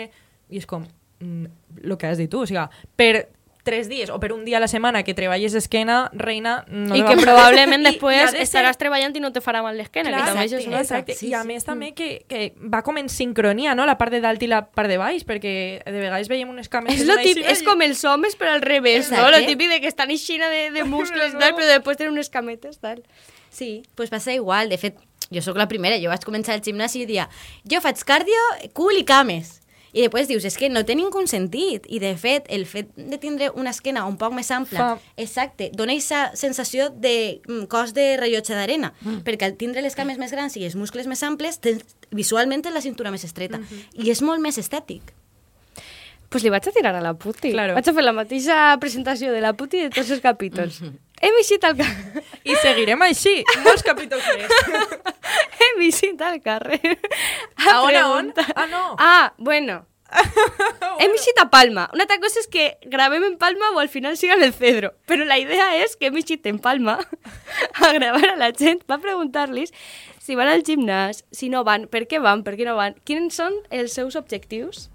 [0.47, 0.87] I és com,
[1.19, 2.63] mm, lo que has dit tu, o sigui,
[2.95, 3.27] per
[3.67, 6.61] tres dies o per un dia a la setmana que treballes esquena, reina...
[6.71, 9.59] No I que probablement I- i després de ser- estaràs treballant i no te farà
[9.65, 11.13] mal l'esquena, que també això és una exacte.
[11.19, 11.49] Sí, I a sí.
[11.51, 14.63] més també que, que va com en sincronia, no?, la part de dalt i la
[14.71, 15.53] part de baix, perquè
[15.83, 16.95] de vegades veiem unes cames...
[16.95, 19.17] És, lo així, és com els homes però al revés, no?
[19.19, 19.41] Exacte.
[19.41, 21.43] Lo típic de que estan eixina de, de muscles i No.
[21.43, 23.03] tal, però després tenen unes cametes, tal.
[23.51, 24.69] Sí, pues passa igual.
[24.69, 24.95] De fet,
[25.33, 25.97] jo sóc la primera.
[25.99, 27.27] Jo vaig començar el gimnàs i dia,
[27.67, 28.43] jo faig cardio,
[28.77, 29.57] cul i cames.
[29.97, 31.87] I després dius, és que no té ningú sentit.
[31.89, 35.71] I de fet, el fet de tindre una esquena un poc més ampla, Fa- exacte,
[35.73, 38.93] dona aquesta sensació de mm, cos de rellotge d'arena.
[39.01, 39.23] Mm.
[39.25, 41.81] Perquè al tindre les cames més grans i els muscles més amples, tens,
[42.11, 43.57] visualment tens la cintura més estreta.
[43.57, 44.05] Mm -hmm.
[44.05, 45.01] I és molt més estètic.
[46.29, 47.51] pues li vaig a tirar a la puti.
[47.51, 47.73] Claro.
[47.73, 50.81] Vaig a fer la mateixa presentació de la puti de tots els capítols.
[51.21, 52.23] Hem eixit al carrer.
[52.45, 54.53] I seguirem així, molts capítols més.
[55.65, 56.97] Hem eixit al carrer.
[57.65, 58.33] A on, a on?
[58.53, 58.83] Ah, no.
[59.01, 59.85] Ah, bueno.
[61.01, 61.87] Hem eixit a Palma.
[61.93, 64.93] Una altra cosa és que gravem en Palma o al final siga en el Cedro.
[65.09, 66.99] Però la idea és que hem eixit en Palma
[67.87, 69.73] a gravar a la gent, va preguntar-los
[70.23, 73.39] si van al gimnàs, si no van, per què van, per què no van, quins
[73.39, 74.89] són els seus objectius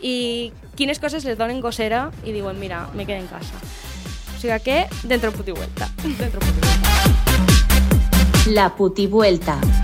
[0.00, 3.93] i quines coses les donen gossera i diuen, mira, me quedo en casa.
[4.44, 5.88] O sigui que, dentro puti vuelta.
[6.02, 6.90] Dentro puti vuelta.
[8.50, 9.83] La putivuelta.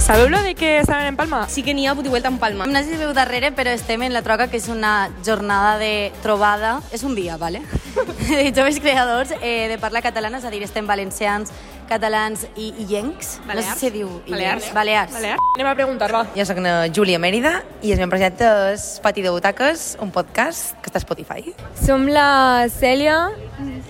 [0.00, 1.48] Sabeu lo de que estaven en Palma?
[1.48, 2.66] Sí que n'hi ha puti vuelta en Palma.
[2.66, 6.12] No sé si veu darrere, però estem en la troca, que és una jornada de
[6.22, 6.78] trobada.
[6.92, 7.62] És un dia, vale?
[8.28, 11.50] de joves creadors eh, de parla catalana, és a dir, estem valencians,
[11.90, 13.38] catalans i illencs.
[13.48, 14.70] No sé si diu illencs.
[14.72, 15.16] Balears.
[15.18, 15.42] Balears.
[15.56, 16.24] Anem a preguntar, va.
[16.36, 16.60] Jo sóc
[16.94, 21.04] Júlia Mèrida i el meu projecte és Pati de Butaques, un podcast que està a
[21.04, 21.56] Spotify.
[21.80, 23.32] Som la Cèlia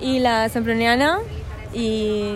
[0.01, 1.19] i la Semproniana
[1.75, 1.89] i...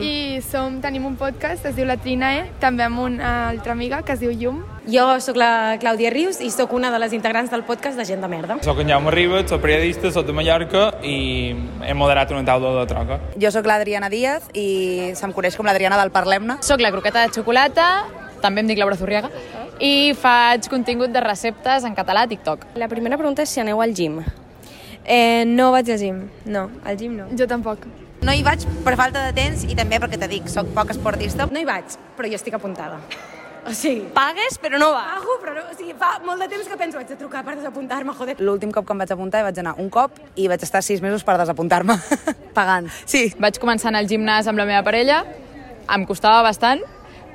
[0.02, 4.14] I som, tenim un podcast, es diu La Trinae, també amb una altra amiga que
[4.16, 4.62] es diu Llum.
[4.90, 8.24] Jo sóc la Clàudia Rius i sóc una de les integrants del podcast de Gent
[8.24, 8.58] de Merda.
[8.66, 11.54] Soc en Jaume Ribet, soc periodista, soc de Mallorca i
[11.86, 13.20] he moderat una taula de troca.
[13.38, 16.58] Jo sóc l'Adriana Díaz i se'm coneix com l'Adriana del Parlem-ne.
[16.66, 17.88] Soc la croqueta de xocolata,
[18.42, 19.30] també em dic Laura Zurriaga,
[19.78, 22.72] i faig contingut de receptes en català a TikTok.
[22.74, 24.22] La primera pregunta és si aneu al gym.
[25.04, 27.30] Eh, no vaig al gym, no, al gym no.
[27.38, 27.86] Jo tampoc.
[28.22, 31.48] No hi vaig per falta de temps i també perquè te dic, sóc poc esportista.
[31.50, 33.00] No hi vaig, però jo estic apuntada.
[33.62, 35.04] O sigui, Pagues, però no va.
[35.20, 37.52] pago, però no, o sigui, fa molt de temps que penso haig de trucar per
[37.54, 38.34] desapuntar-me, joder.
[38.42, 41.22] L'últim cop que em vaig apuntar vaig anar un cop i vaig estar sis mesos
[41.22, 41.94] per desapuntar-me.
[42.58, 42.88] Pagant.
[43.06, 43.28] Sí.
[43.38, 45.20] Vaig començar a anar al gimnàs amb la meva parella,
[45.94, 46.82] em costava bastant,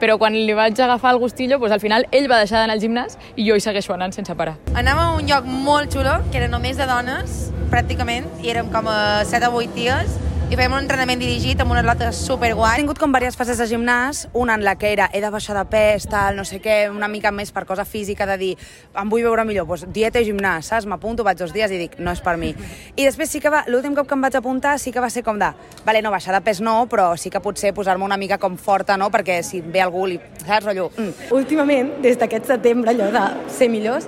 [0.01, 2.83] però quan li vaig agafar el gustillo, doncs al final ell va deixar d'anar al
[2.83, 4.57] gimnàs i jo hi segueixo anant sense parar.
[4.75, 8.91] Anàvem a un lloc molt xulo, que era només de dones, pràcticament, i érem com
[8.91, 12.77] a 7 o 8 dies, i fèiem un entrenament dirigit amb una atleta superguai.
[12.77, 15.57] He tingut com diverses fases de gimnàs, una en la que era he de baixar
[15.57, 18.53] de pes, tal, no sé què, una mica més per cosa física, de dir,
[18.95, 20.87] em vull veure millor, doncs dieta i gimnàs, saps?
[20.87, 22.53] M'apunto, vaig dos dies i dic, no és per mi.
[22.95, 25.25] I després sí que va, l'últim cop que em vaig apuntar sí que va ser
[25.27, 25.51] com de,
[25.83, 28.95] vale, no, baixar de pes no, però sí que potser posar-me una mica com forta,
[28.95, 29.11] no?
[29.11, 31.27] Perquè si ve algú, li, saps, rotllo, mm.
[31.35, 34.07] Últimament, des d'aquest setembre, allò de ser millors,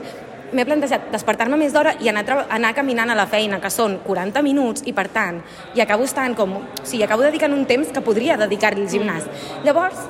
[0.53, 4.43] m'he plantejat despertar-me més d'hora i anar, anar caminant a la feina, que són 40
[4.45, 5.41] minuts, i per tant,
[5.75, 6.59] i acabo estant com...
[6.59, 9.25] O sigui, acabo dedicant un temps que podria dedicar-li al gimnàs.
[9.65, 10.05] Llavors,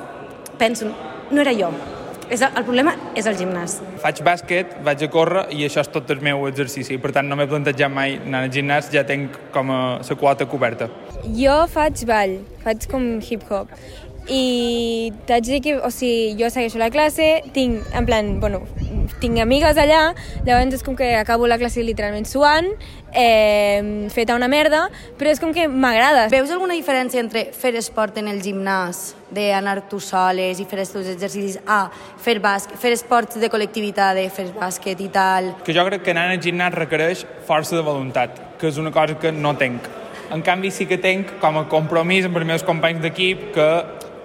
[0.60, 0.92] penso,
[1.30, 1.72] no era jo.
[2.30, 3.80] És el, el problema és el gimnàs.
[4.02, 6.98] Faig bàsquet, vaig a córrer i això és tot el meu exercici.
[7.02, 10.46] Per tant, no m'he plantejat mai anar al gimnàs, ja tinc com a la quota
[10.50, 10.86] coberta.
[11.36, 13.74] Jo faig ball, faig com hip-hop.
[14.30, 18.62] I t'haig de dir que, o sigui, jo segueixo la classe, tinc, en plan, bueno,
[19.18, 20.12] tinc amigues allà,
[20.46, 22.68] llavors és com que acabo la classe literalment suant,
[23.10, 24.84] eh, feta una merda,
[25.18, 26.28] però és com que m'agrada.
[26.30, 30.94] Veus alguna diferència entre fer esport en el gimnàs, d'anar tu soles i fer els
[30.94, 31.88] teus exercicis, a
[32.22, 35.54] fer, bàsquet, fer esports de col·lectivitat, de fer bàsquet i tal?
[35.66, 39.18] Que jo crec que anar al gimnàs requereix força de voluntat, que és una cosa
[39.18, 39.90] que no tenc.
[40.30, 43.70] En canvi, sí que tenc com a compromís amb els meus companys d'equip que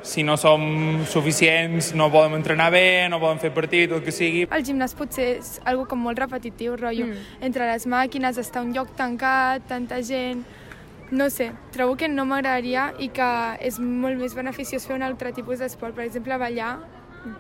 [0.06, 0.62] si no som
[1.10, 4.46] suficients no podem entrenar bé, no podem fer partit, el que sigui.
[4.54, 7.10] El gimnàs potser és algo com molt repetitiu, rotllo.
[7.10, 7.42] Mm.
[7.50, 10.46] Entre les màquines, estar un lloc tancat, tanta gent...
[11.14, 13.28] No sé, trobo que no m'agradaria i que
[13.62, 15.94] és molt més beneficiós fer un altre tipus d'esport.
[15.94, 16.72] Per exemple, ballar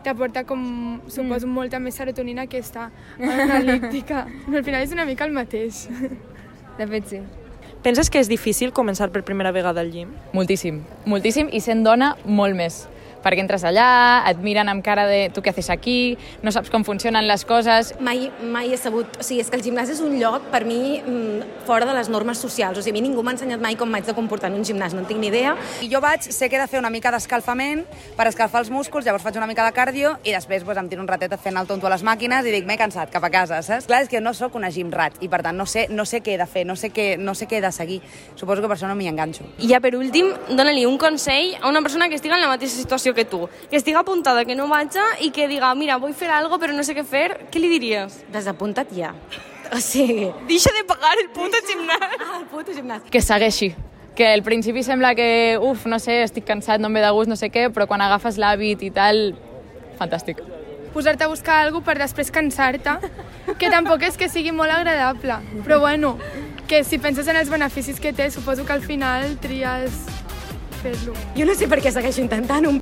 [0.05, 0.61] t'aporta com,
[1.09, 4.27] suposo, molta més serotonina que estar analítica.
[4.53, 5.87] Al final és una mica el mateix.
[6.77, 7.23] De fet, sí.
[7.85, 10.15] Penses que és difícil començar per primera vegada al gym?
[10.33, 12.79] Moltíssim, moltíssim, i sent dona, molt més.
[13.25, 16.15] Perquè entres allà, et miren amb cara de tu què haces aquí,
[16.45, 17.95] no saps com funcionen les coses...
[18.05, 19.17] Mai, mai he sabut...
[19.17, 22.11] O sigui, és que el gimnàs és un lloc, per mi, mm, fora de les
[22.13, 22.77] normes socials.
[22.77, 24.93] O sigui, a mi ningú m'ha ensenyat mai com m'haig de comportar en un gimnàs,
[24.93, 25.55] no en tinc ni idea.
[25.81, 27.81] I jo vaig, sé que he de fer una mica d'escalfament
[28.15, 31.01] per escalfar els músculs, llavors faig una mica de cardio i després pues, em tiro
[31.01, 33.63] un ratet fent el tonto a les màquines i dic, m'he cansat, cap a casa,
[33.65, 33.89] saps?
[33.89, 36.21] Clar, és que no sóc una gym rat i per tant no sé, no sé
[36.21, 38.01] què he de fer, no sé què, no sé què he de seguir.
[38.35, 39.47] Suposo que per això no m'hi enganxo.
[39.57, 42.77] I ja per últim, dona-li un consell a una persona que estigui en la mateixa
[42.77, 46.29] situació que tu, que estigui apuntada, que no vaja i que diga, mira, vull fer
[46.29, 48.21] algo però no sé què fer, què li diries?
[48.33, 49.13] Desapunta't ja.
[49.73, 50.29] O sigui...
[50.49, 52.17] Deixa de pagar el puto gimnàs.
[52.19, 53.07] Ah, el puto gimnàs.
[53.11, 53.73] Que segueixi.
[54.15, 57.31] Que al principi sembla que, uf, no sé, estic cansat, no em ve de gust,
[57.31, 59.33] no sé què, però quan agafes l'hàbit i tal,
[59.99, 60.39] fantàstic.
[60.93, 62.93] Posar-te a buscar alguna per després cansar-te,
[63.59, 65.41] que tampoc és que sigui molt agradable.
[65.65, 66.13] Però bueno,
[66.69, 70.05] que si penses en els beneficis que té, suposo que al final tries
[70.81, 71.17] fer-lo.
[71.35, 72.79] Jo no sé per què segueixo intentant un...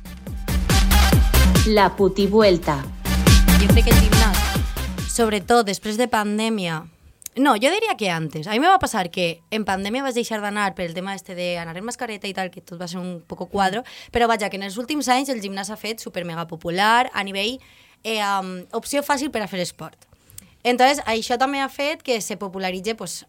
[1.66, 2.84] La putivuelta.
[3.56, 4.40] Jo crec que el gimnàs,
[5.08, 6.82] sobretot després de pandèmia,
[7.40, 8.44] no, jo diria que antes.
[8.44, 11.32] A mi me va passar que en pandèmia vaig deixar d'anar per el tema este
[11.32, 13.80] de anar en mascareta i tal, que tot va ser un poco quadro,
[14.12, 17.24] però vaja, que en els últims anys el gimnàs ha fet super mega popular a
[17.24, 17.56] nivell
[18.04, 20.04] eh, um, opció fàcil per a fer esport.
[20.64, 23.22] Entonces, això també ha fet que se popularitze pues,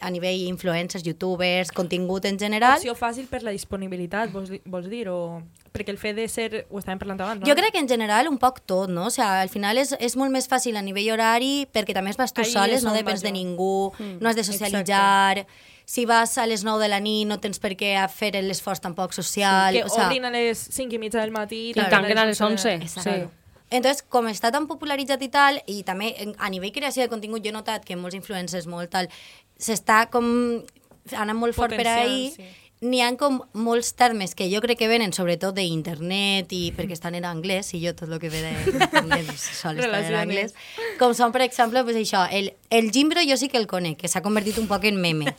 [0.00, 2.78] a nivell influencers, youtubers, contingut en general.
[2.80, 5.06] Opció fàcil per la disponibilitat, vols, vols dir?
[5.12, 5.40] O...
[5.70, 6.64] Perquè el fet de ser...
[6.70, 7.48] Ho estàvem parlant abans, no?
[7.48, 9.06] Jo crec que en general un poc tot, no?
[9.06, 12.34] O sigui, al final és, és molt més fàcil a nivell horari perquè també vas
[12.34, 15.46] tu Ahí soles, no depens de ningú, Mm, no has de socialitzar...
[15.90, 19.10] Si vas a les 9 de la nit no tens per què fer l'esforç tampoc
[19.12, 19.74] social.
[19.74, 22.40] que o sea, obrin a les 5 i mitja del matí I tanquen a les
[22.40, 22.74] 11.
[22.76, 23.40] Exacte.
[23.70, 27.50] Entonces, com està tan popularitzat i tal, i també a nivell creació de contingut, jo
[27.50, 29.06] he notat que molts influencers, molt tal,
[29.60, 30.26] s'està com
[31.16, 32.44] anant molt fort per ahí, sí.
[32.80, 37.16] n'hi ha com molts termes que jo crec que venen sobretot d'internet i perquè estan
[37.18, 39.28] en anglès, i jo tot el que ve d'internet
[39.60, 40.54] sol estar en anglès,
[41.00, 44.08] com són, per exemple, pues això, el, el gimbro jo sí que el conec, que
[44.08, 45.34] s'ha convertit un poc en meme.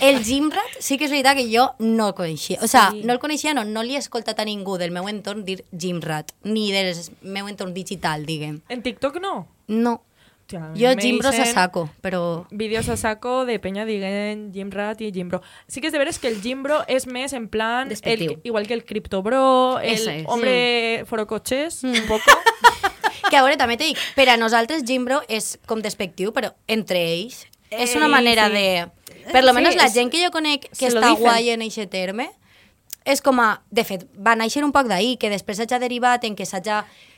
[0.00, 2.60] El gimrat sí que és veritat que jo no el coneixia.
[2.62, 3.02] O sea, Sí.
[3.02, 6.30] no el coneixia, no, no li he escoltat a ningú del meu entorn dir gimrat,
[6.44, 8.60] ni del meu entorn digital, diguem.
[8.68, 9.48] En TikTok no?
[9.66, 10.02] No.
[10.44, 12.46] Hòstia, Jo gimbros a saco, però...
[12.50, 15.40] Vídeos a saco de penya dient Gimrat i Gimbro.
[15.68, 17.90] Sí que és de veres que el Gimbro és més en plan...
[18.02, 20.26] El, igual que el Cryptobro, el Ese es.
[20.28, 21.94] hombre forocoches, Mm.
[22.02, 22.30] un poco.
[23.30, 27.00] Que a veure, també t'he dic, per a nosaltres gimbro és com despectiu, però entre
[27.00, 28.52] ells és una Ei, manera sí.
[28.52, 29.32] de...
[29.32, 31.86] Per lo Sí, menos la és- gent que jo conec que està guai en eixe
[31.88, 32.28] terme,
[33.04, 33.62] és com a...
[33.70, 36.60] De fet, va néixer un poc d'ahir, que després s'ha derivat en que s'ha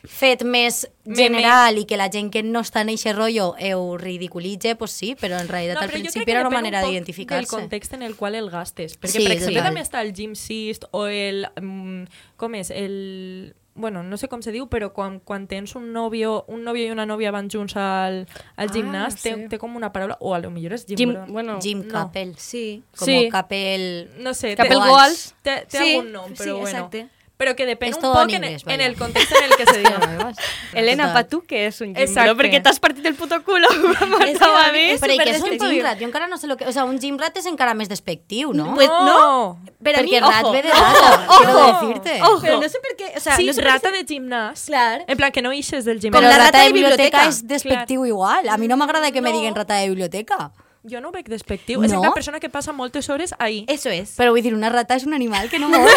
[0.07, 1.17] fet més Meme.
[1.19, 5.15] general i que la gent que no està en eixe rotllo ho ridiculitze, pues sí,
[5.19, 7.47] però en realitat al però crec principi era una manera d'identificar-se.
[7.47, 8.99] del context en el qual el gastes.
[8.99, 11.47] Perquè, Sí, per exemple, també està el Gym Sist o el...
[11.61, 12.05] mm,
[12.37, 12.71] com és?
[12.75, 16.87] El bueno, no sé com se diu, però quan, quan tens un novio, un novio
[16.87, 19.49] i una nòvia van junts al, al Ah, gimnàs, té, sí.
[19.53, 21.27] té com una paraula, o a lo millor és Jim- gimbro.
[21.29, 21.93] bueno, Jim no.
[21.93, 22.35] Capel.
[22.37, 22.83] Sí.
[22.97, 23.29] Como Sí.
[23.31, 24.11] Capel...
[24.19, 25.35] No sé, Capel té- Goals.
[25.43, 26.91] Té, té Sí, algun nom, sí, però bueno.
[27.37, 28.87] Però que depèn un poc en en, inglés, en vaya.
[28.87, 30.31] el context en el que se diu.
[30.81, 32.03] Elena, pa tu què és un gimbro?
[32.07, 32.35] Exacte.
[32.39, 33.69] Perquè t'has partit el puto culo.
[33.77, 34.85] Que a mi.
[34.97, 35.99] Però què és un gimrat?
[36.01, 36.65] Jo encara no sé lo que...
[36.65, 38.73] O sea, un gimrat és encara més despectiu, no?
[38.75, 39.61] Pues no.
[39.85, 42.23] Pero a mí, Perquè rat ojo, ve de ojo, rata, ojo, quiero decirte.
[42.23, 42.41] ojo.
[42.41, 44.65] Pero no sé por qué, o sea, sí, no sé rata de gimnàs.
[44.67, 45.05] Clar.
[45.07, 46.31] En plan, que no ixes del Però gimnàs.
[46.33, 48.49] la rata, de biblioteca, és despectiu igual.
[48.49, 50.51] A mi no m'agrada que me diguen rata de biblioteca.
[50.91, 51.83] Jo no ho veig despectiu.
[51.83, 52.01] És No?
[52.01, 53.65] una persona que passa moltes hores ahí.
[53.69, 54.17] Eso es.
[54.17, 55.91] Però vull dir, una rata és un animal que no mola.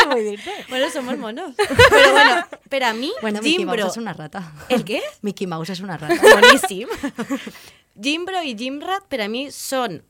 [0.00, 0.54] Que vull dir-te?
[0.68, 1.54] Bueno, somos monos.
[1.56, 3.76] Pero bueno, pero a mí, Bueno, Mickey Jimbro...
[3.84, 4.52] Mouse és una rata.
[4.68, 5.00] ¿El qué?
[5.22, 6.16] Mickey Mouse és una rata.
[6.20, 6.88] Boníssim.
[8.02, 10.02] Jimbro i Jimrat per a mi són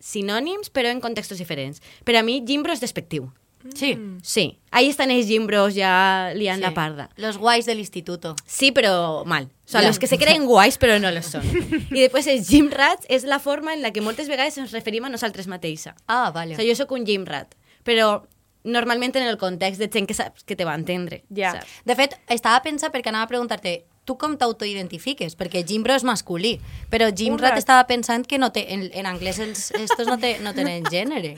[0.00, 1.82] sinònims, però en contextos diferents.
[2.04, 3.26] Per a mi, Jimbro és despectiu.
[3.74, 3.98] Sí.
[4.22, 4.58] Sí.
[4.70, 6.62] Ahí están els Jimbros ya liant Sí.
[6.62, 7.10] la parda.
[7.16, 8.34] Los guais del instituto.
[8.46, 9.44] Sí, pero mal.
[9.66, 9.88] O sea, Ya.
[9.88, 11.42] los que se creen guais, però no lo son.
[11.90, 15.08] I després els Jimrats és la forma en la que moltes vegades ens referim a
[15.10, 15.94] nosaltres mateixa.
[16.06, 16.54] Ah, vale.
[16.54, 17.54] O sea, jo sóc un Jimrat,
[17.84, 18.24] però
[18.64, 21.24] normalment en el context de gent que saps que te va entendre.
[21.34, 21.52] Ja.
[21.52, 21.66] saps?
[21.84, 25.36] De fet, estava pensant perquè anava a preguntar-te tu com t'autoidentifiques?
[25.36, 26.58] Perquè Jimbro és masculí,
[26.90, 27.58] però Jimrat rat.
[27.58, 31.36] estava pensant que no té, en, en anglès els, estos no, té, no tenen gènere.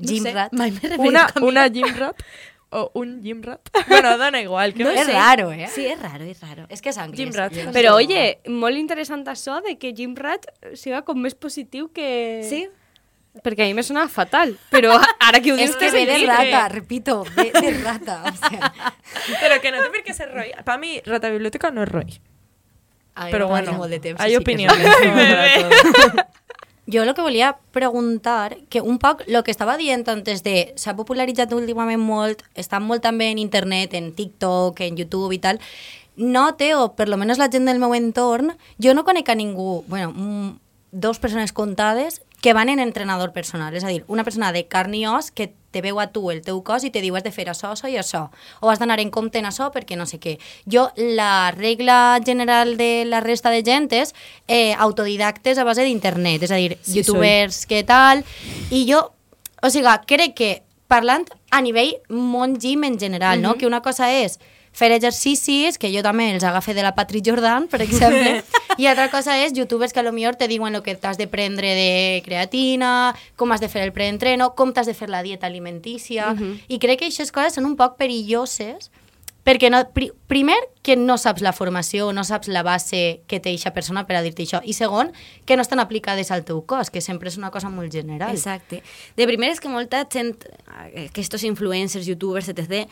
[0.00, 1.74] No sé, referit Una, una ella.
[1.74, 2.22] gimrat
[2.72, 3.60] o un gimrat.
[3.88, 4.72] Bueno, dona igual.
[4.74, 5.12] Que No no és sé.
[5.12, 5.66] raro, eh?
[5.74, 6.66] Sí, és raro, és raro.
[6.70, 7.34] És que és anglès.
[7.66, 11.88] No Però, com- oye, molt interessant això de que Jim Rat siga com més positiu
[11.92, 12.44] que...
[12.48, 12.68] Sí?
[13.42, 14.56] Perquè a mi me sona fatal.
[14.70, 15.70] Però ara que ho dius...
[15.70, 18.22] És que ve de rata, repito, ve de rata.
[18.26, 18.72] O sea,
[19.40, 20.50] Però que no té per què ser roi.
[20.66, 22.20] Per mi, rata biblioteca no és roi.
[23.14, 24.54] a mi Però bueno, molt de temps, hay sí que
[26.90, 30.96] Jo el que volia preguntar, que un poc el que estava dient antes de s'ha
[30.98, 35.60] popularitzat últimament molt, està molt també en internet, en TikTok, en YouTube i tal,
[36.16, 39.84] note, o per lo menos la gent del meu entorn, jo no conec a ningú,
[39.86, 40.50] bueno, mm,
[40.90, 44.94] dos persones contades que van en entrenador personal, és a dir, una persona de carn
[44.96, 47.32] i os que te veu a tu el teu cos i te diu has de
[47.34, 48.24] fer això, això i això,
[48.60, 50.38] o has d'anar en compte en això perquè no sé què.
[50.66, 54.14] Jo, la regla general de la resta de gent és
[54.48, 58.24] eh, autodidactes a base d'internet, és a dir, Sí, youtubers, què tal,
[58.70, 59.04] i jo,
[59.62, 60.52] o sigui, crec que
[60.90, 63.54] parlant a nivell món gym en general, no?
[63.54, 64.40] que una cosa és
[64.80, 68.40] fer exercicis, que jo també els agafe de la Patrick Jordan, per exemple,
[68.80, 71.28] i altra cosa és youtubers que a lo millor te diuen el que t'has de
[71.28, 75.46] prendre de creatina, com has de fer el preentreno, com t'has de fer la dieta
[75.50, 76.32] alimentícia,
[76.68, 78.88] i crec que aquestes coses són un poc perilloses,
[79.44, 83.52] perquè no, pri, primer, que no saps la formació, no saps la base que té
[83.52, 85.12] aquesta persona per a dir-te això, i segon,
[85.48, 88.32] que no estan aplicades al teu cos, que sempre és una cosa molt general.
[88.36, 88.82] Exacte.
[89.16, 90.36] De primer és que molta gent,
[90.92, 92.86] eh, aquests influencers, youtubers, etc.,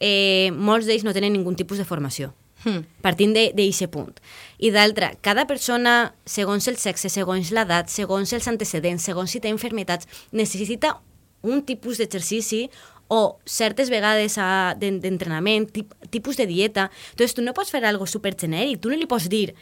[0.00, 2.32] eh, molts d'ells no tenen ningú tipus de formació.
[2.64, 2.80] Hmm.
[3.04, 4.14] partint d'aquest punt.
[4.56, 9.50] I d'altra, cada persona, segons el sexe, segons l'edat, segons els antecedents, segons si té
[9.52, 10.94] enfermetats, necessita
[11.42, 12.70] un tipus d'exercici
[13.08, 16.90] o certes vegades a- d'en- d'entrenament, tip, tipus de dieta.
[17.10, 18.80] Entonces, tu no pots fer algo super genèric.
[18.80, 19.54] Tu no li pots dir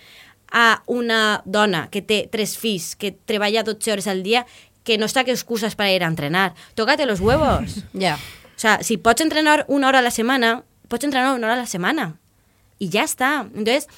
[0.52, 4.46] a una dona que té tres fills, que treballa 12 hores al dia,
[4.84, 6.54] que no està que excuses para ir a entrenar.
[6.76, 7.82] Tócate los huevos.
[7.98, 8.16] Ja.
[8.56, 11.62] O sea, si pots entrenar una hora a la setmana, pots entrenar una hora a
[11.64, 12.16] la setmana.
[12.78, 13.48] I ja està.
[13.54, 13.88] Entonces,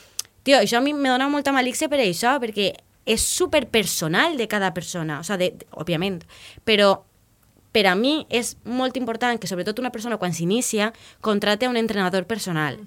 [0.45, 2.73] tio, això a mi me dona molta malícia per això, perquè
[3.05, 6.23] és super personal de cada persona, o sea, de, de, òbviament,
[6.65, 7.05] però
[7.75, 12.25] per a mi és molt important que sobretot una persona quan s'inicia contrate un entrenador
[12.31, 12.79] personal.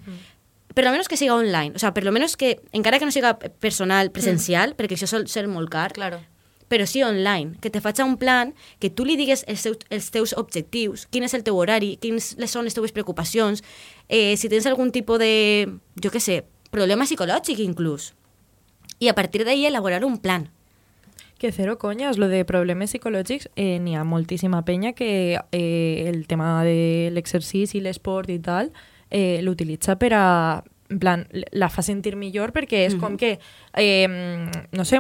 [0.74, 3.12] Per lo menos que siga online, o sea, per lo menos que, encara que no
[3.12, 6.22] siga personal presencial, perquè això sol ser molt car, Claro.
[6.68, 10.12] Però sí online, que te faci un plan, que tu li digues els, seus, els
[10.12, 13.64] teus objectius, quin és el teu horari, quines són les teves preocupacions,
[14.10, 18.14] eh, si tens algun tipus de, jo què sé, problema psicològic inclús.
[19.00, 20.50] I a partir d'ahí elaborar un plan.
[21.38, 26.26] Que cero coñas, lo de problemes psicològics, eh, n'hi ha moltíssima penya que eh, el
[26.26, 28.72] tema de l'exercici, l'esport i tal,
[29.12, 33.38] eh, l'utilitza per a, en plan, la fa sentir millor perquè és com que,
[33.78, 34.08] eh,
[34.72, 35.00] no sé,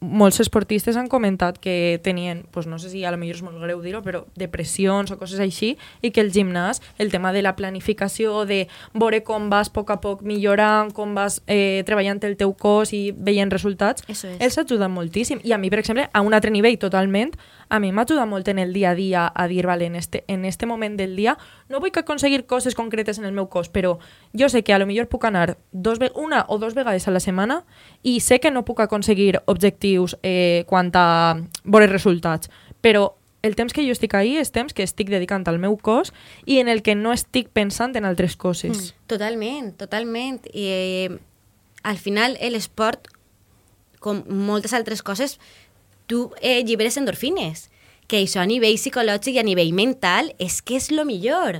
[0.00, 3.58] molts esportistes han comentat que tenien, pues no sé si a lo millor és molt
[3.58, 5.72] greu dir-ho, però depressions o coses així,
[6.02, 9.90] i que el gimnàs, el tema de la planificació, de veure com vas a poc
[9.90, 14.38] a poc millorant, com vas eh, treballant el teu cos i veient resultats, Eso es.
[14.40, 15.40] els ajuda moltíssim.
[15.42, 17.34] I a mi, per exemple, a un altre nivell totalment,
[17.68, 20.44] a mi m'ajuda molt en el dia a dia a dir, vale, en este, en
[20.44, 21.36] este moment del dia
[21.68, 23.98] no vull que aconseguir coses concretes en el meu cos, però
[24.32, 27.20] jo sé que a lo millor puc anar dos una o dos vegades a la
[27.20, 27.64] setmana
[28.02, 32.50] i sé que no puc aconseguir objectius eh, quant a veure resultats,
[32.80, 36.12] però el temps que jo estic ahí és temps que estic dedicant al meu cos
[36.44, 38.94] i en el que no estic pensant en altres coses.
[39.06, 40.42] Totalment, totalment.
[40.52, 41.18] I eh,
[41.82, 43.08] al final l'esport,
[44.02, 45.38] com moltes altres coses,
[46.08, 47.68] tu eh, llibres endorfines
[48.08, 51.58] que això a nivell psicològic i a nivell mental és que és lo millor.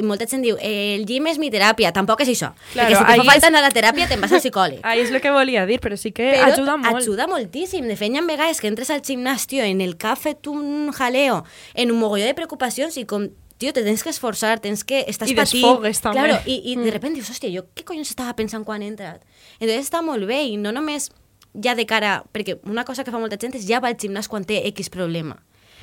[0.00, 1.90] Molta gent diu, el gym és mi teràpia.
[1.92, 2.48] Tampoc és això.
[2.72, 4.78] Claro, perquè si te fa falta és- anar a la teràpia, te'n vas al psicòleg.
[4.88, 6.96] Ahí és el que volia dir, però sí que Però ajuda molt.
[7.02, 7.84] Ajuda moltíssim.
[7.84, 10.88] De fet, hi ha vegades que entres al gimnàs, tio, en el cap fet un
[10.96, 11.42] jaleo,
[11.74, 13.28] en un mogolló de preocupacions i com
[13.58, 15.04] tio, te tens que esforçar, tens que...
[15.06, 15.60] Estàs I patint.
[15.60, 16.18] desfogues, també.
[16.24, 16.84] Claro, i, i Mm.
[16.88, 19.20] de repente dius, hòstia, jo què collons estava pensant quan he entrat?
[19.60, 21.10] Entonces està molt bé i no només
[21.54, 22.22] ja de cara...
[22.32, 24.90] Perquè una cosa que fa molta gent és ja va al gimnàs quan té X
[24.92, 25.38] problema.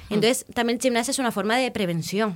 [0.10, 2.34] Entonces, també el gimnàs és una forma de prevenció.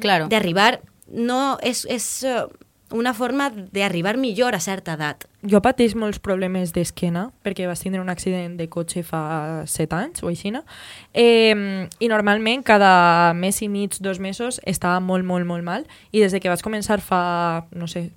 [0.00, 0.28] Claro.
[0.30, 0.80] D'arribar...
[1.10, 2.44] No, és, és eh,
[2.94, 5.24] una forma d'arribar millor a certa edat.
[5.46, 9.22] Jo pateix molts problemes d'esquena, perquè vaig tindre un accident de cotxe fa
[9.70, 10.52] set anys, o així,
[11.14, 16.20] eh, i normalment cada mes i mig, dos mesos, estava molt, molt, molt mal, i
[16.20, 18.10] des de que vaig començar fa, no sé,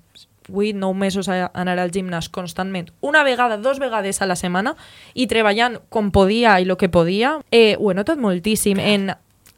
[0.52, 4.74] 8, 9 mesos a anar al gimnàs constantment, una vegada, dos vegades a la setmana,
[5.14, 9.12] i treballant com podia i el que podia, eh, ho he notat moltíssim en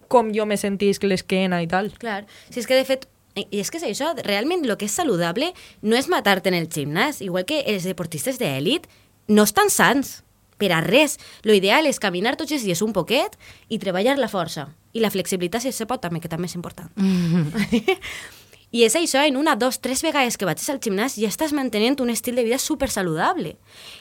[0.08, 1.90] com jo me sentisc l'esquena i tal.
[1.98, 4.94] Clar, si és que de fet i és que és això, realment el que és
[4.96, 5.50] saludable
[5.82, 8.86] no és matar-te en el gimnàs, igual que els deportistes d'èlit
[9.28, 10.22] no estan sants
[10.56, 11.18] per a res.
[11.44, 13.36] Lo ideal és caminar tots els dies un poquet
[13.68, 14.70] i treballar la força.
[14.96, 16.88] I la flexibilitat, si se pot, també, que també és important.
[18.74, 22.00] I és això, en una, dos, tres vegades que vaig al gimnàs ja estàs mantenint
[22.02, 23.54] un estil de vida super saludable.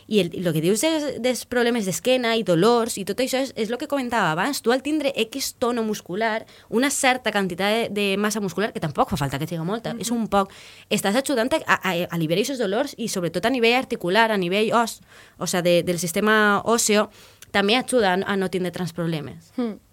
[0.09, 3.53] I el, el que dius dels, dels problemes d'esquena i dolors i tot això és,
[3.55, 4.63] és el que comentava abans.
[4.65, 9.13] Tu al tindre X tono muscular, una certa quantitat de, de massa muscular, que tampoc
[9.13, 10.51] fa falta que sigui molta, és un poc,
[10.89, 14.73] estàs ajudant a, a, a aliviar aquests dolors i sobretot a nivell articular, a nivell
[14.81, 14.99] os,
[15.37, 17.11] o sea, de, del sistema òsseo,
[17.53, 19.53] també ajuda a, a no tindre tants problemes.
[19.55, 19.84] Mm.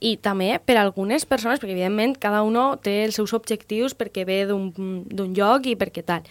[0.00, 4.24] I també per a algunes persones, perquè evidentment cada un té els seus objectius perquè
[4.24, 6.22] ve d'un lloc i perquè tal.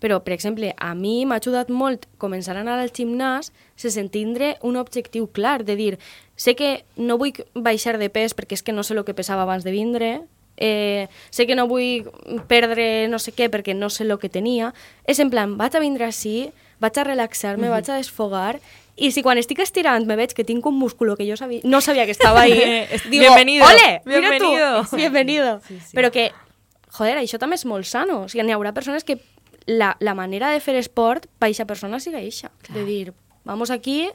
[0.00, 4.58] Però, per exemple, a mi m'ha ajudat molt començar a anar al gimnàs sense tindre
[4.62, 5.98] un objectiu clar, de dir,
[6.36, 9.42] sé que no vull baixar de pes perquè és que no sé el que pesava
[9.42, 10.20] abans de vindre,
[10.56, 12.04] eh, sé que no vull
[12.48, 14.74] perdre no sé què perquè no sé el que tenia.
[15.06, 17.70] És en plan, vaig a vindre així, vaig a relaxar-me, Mhm.
[17.70, 18.60] vaig a desfogar,
[18.96, 21.80] i si quan estic estirant me veig que tinc un músculo que jo sabia, no
[21.80, 22.54] sabia que estava ahí,
[23.10, 24.48] digo, Bienvenido, ole, bienvenido.
[24.50, 25.60] mira tu, bienvenido.
[25.66, 25.96] Sí, sí.
[25.96, 26.30] Però que,
[26.94, 28.22] joder, això també és molt sano.
[28.24, 29.18] O sigui, n'hi haurà persones que
[29.66, 32.52] la, la manera de fer esport per aquesta persona siga eixa.
[32.70, 33.12] De dir,
[33.44, 34.08] vamos aquí,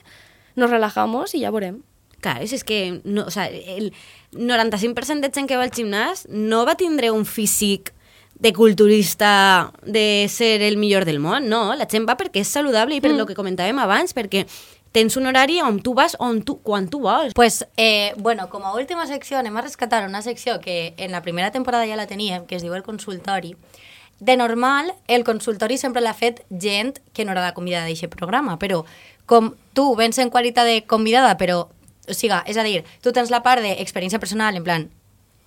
[0.55, 1.81] nos relajamos i ja veurem.
[2.19, 3.93] Clar, és, és que no, o sea, el
[4.35, 7.93] 95% de gent que va al gimnàs no va tindre un físic
[8.39, 12.95] de culturista de ser el millor del món, no, la gent va perquè és saludable
[12.95, 13.19] i per mm.
[13.19, 14.45] lo que comentàvem abans, perquè
[14.95, 17.35] tens un horari on tu vas on tu, quan tu vols.
[17.35, 21.21] Pues, eh, bueno, com a última secció anem a rescatar una secció que en la
[21.21, 23.55] primera temporada ja la teníem, que es diu el consultori.
[24.19, 28.57] De normal, el consultori sempre l'ha fet gent que no era la convidada d'aquest programa,
[28.59, 28.83] però
[29.25, 31.67] com tu vens en qualitat de convidada, però,
[32.07, 34.89] o sigui, és a dir, tu tens la part d'experiència personal, en plan,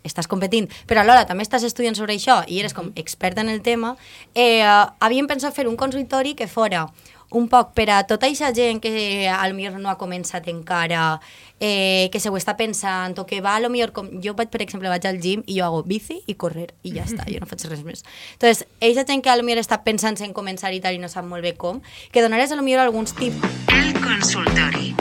[0.04, 3.62] estàs competint, però alhora també estàs estudiant sobre això i eres com experta en el
[3.62, 3.96] tema,
[4.34, 4.62] eh,
[5.00, 6.88] havíem pensat fer un consultori que fora
[7.32, 11.20] un poc per a tota aquesta gent que al millor no ha començat encara,
[11.60, 14.10] eh, que se ho està pensant, o que va a lo millor com...
[14.22, 17.06] Jo, vaig, per exemple, vaig al gym i jo hago bici i correr, i ja
[17.08, 18.04] està, jo no faig res més.
[18.36, 21.08] Entonces, aquesta gent que a lo millor està pensant en començar i tal i no
[21.08, 21.80] sap molt bé com,
[22.12, 23.48] que donares a lo millor alguns tips.
[23.72, 24.92] El consultori.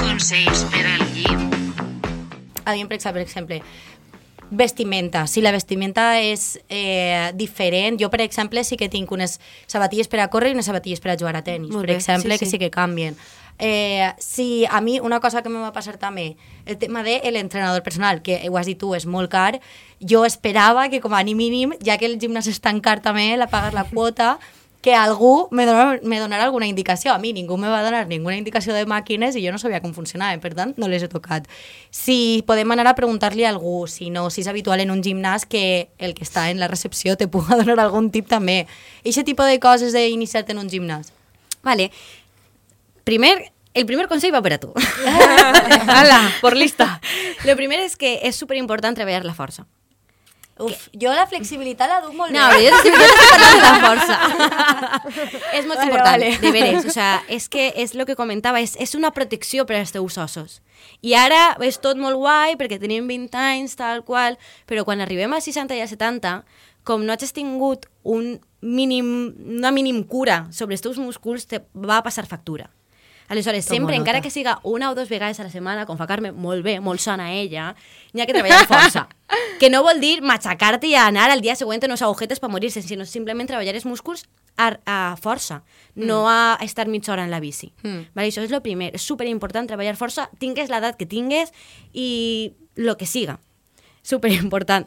[0.00, 1.06] Consells per al.
[2.66, 3.60] Havíem pensat, per exemple,
[4.50, 5.26] vestimenta.
[5.26, 10.20] Si la vestimenta és eh, diferent, jo, per exemple, sí que tinc unes sabatilles per
[10.22, 12.38] a córrer i unes sabatilles per a jugar a tennis, Molt per bé, exemple, sí,
[12.38, 12.56] que sí.
[12.56, 13.18] sí que canvien.
[13.58, 16.36] Eh, si a mi una cosa que me va passar també,
[16.66, 19.60] el tema de l'entrenador personal, que ho has dit tu, és molt car,
[20.00, 23.48] jo esperava que com a mínim, ja que el gimnàs és tan car també, la
[23.48, 24.38] pagar la quota,
[24.86, 27.12] que algú me donara, me donara alguna indicació.
[27.12, 29.90] A mi ningú me va donar ninguna indicació de màquines i jo no sabia com
[29.90, 31.48] funcionaven, per tant, no les he tocat.
[31.90, 35.42] Si podem anar a preguntar-li a algú, si no, si és habitual en un gimnàs
[35.42, 38.68] que el que està en la recepció te puga donar algun tip també.
[39.02, 41.10] Aquest tipus de coses d'iniciar-te en un gimnàs.
[41.66, 41.90] Vale.
[43.02, 43.34] Primer,
[43.74, 44.70] el primer consell va per a tu.
[45.98, 47.00] Ala, por lista.
[47.42, 49.66] Lo primer és que és superimportant treballar la força.
[50.58, 52.70] Uf, jo la flexibilitat la duc molt No, bé.
[52.70, 54.14] però jo de la força.
[55.58, 56.30] és molt Vale, important, vale.
[56.40, 56.86] de veres.
[56.88, 60.16] O sea, és que és el que comentava, és, és una protecció per als teus
[60.16, 60.62] ossos.
[61.04, 65.36] I ara és tot molt guai perquè tenim 20 anys, tal qual, però quan arribem
[65.36, 66.38] a 60 i a 70,
[66.86, 72.00] com no has tingut un mínim, una mínim cura sobre els teus músculs, te va
[72.02, 72.70] passar factura.
[73.28, 74.02] Aleshores, Tomo sempre, nota.
[74.02, 76.78] encara que siga una o dues vegades a la setmana, com fa Carme, molt bé,
[76.80, 77.74] molt sana ella,
[78.12, 79.06] n'hi ha que treballar amb força.
[79.60, 82.82] que no vol dir matxacar-te i anar al dia següent en unos agujetes per morir-se,
[82.82, 85.62] sinó simplement treballar els músculs a, a força,
[85.94, 87.72] no a estar mitja hora en la bici.
[87.82, 88.12] Mm.
[88.14, 88.92] Vale, això és el primer.
[88.96, 91.52] És superimportant treballar força, tingues l'edat que tingues
[91.92, 93.40] i lo que siga.
[94.06, 94.86] Superimportant.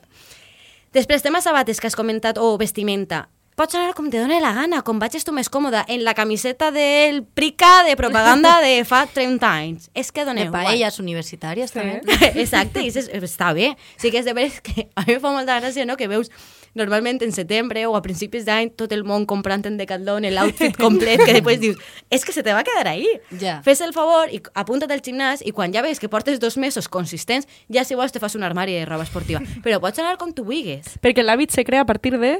[0.95, 3.27] Després, temes sabates que has comentat, o vestimenta.
[3.59, 6.69] Pots anar com te dóna la gana, com vagis tu més còmoda, en la camiseta
[6.71, 9.89] del Prica de propaganda de fa 30 anys.
[9.91, 11.97] És que dona De paelles universitàries, també.
[12.45, 13.73] Exacte, i és, està bé.
[13.99, 16.31] Sí que és de veres que a mi em fa molta gràcia, no?, que veus
[16.71, 21.19] normalment en setembre o a principis d'any tot el món comprant en Decathlon l'outfit complet
[21.19, 23.09] que després dius, és que se te va quedar ahí.
[23.41, 23.57] Ja.
[23.65, 26.87] Fes el favor i apunta't al gimnàs i quan ja veus que portes dos mesos
[26.87, 29.43] consistents, ja si vols te fas un armari de roba esportiva.
[29.65, 30.95] Però pots anar com tu vulguis.
[31.03, 32.37] Perquè l'hàbit se crea a partir de...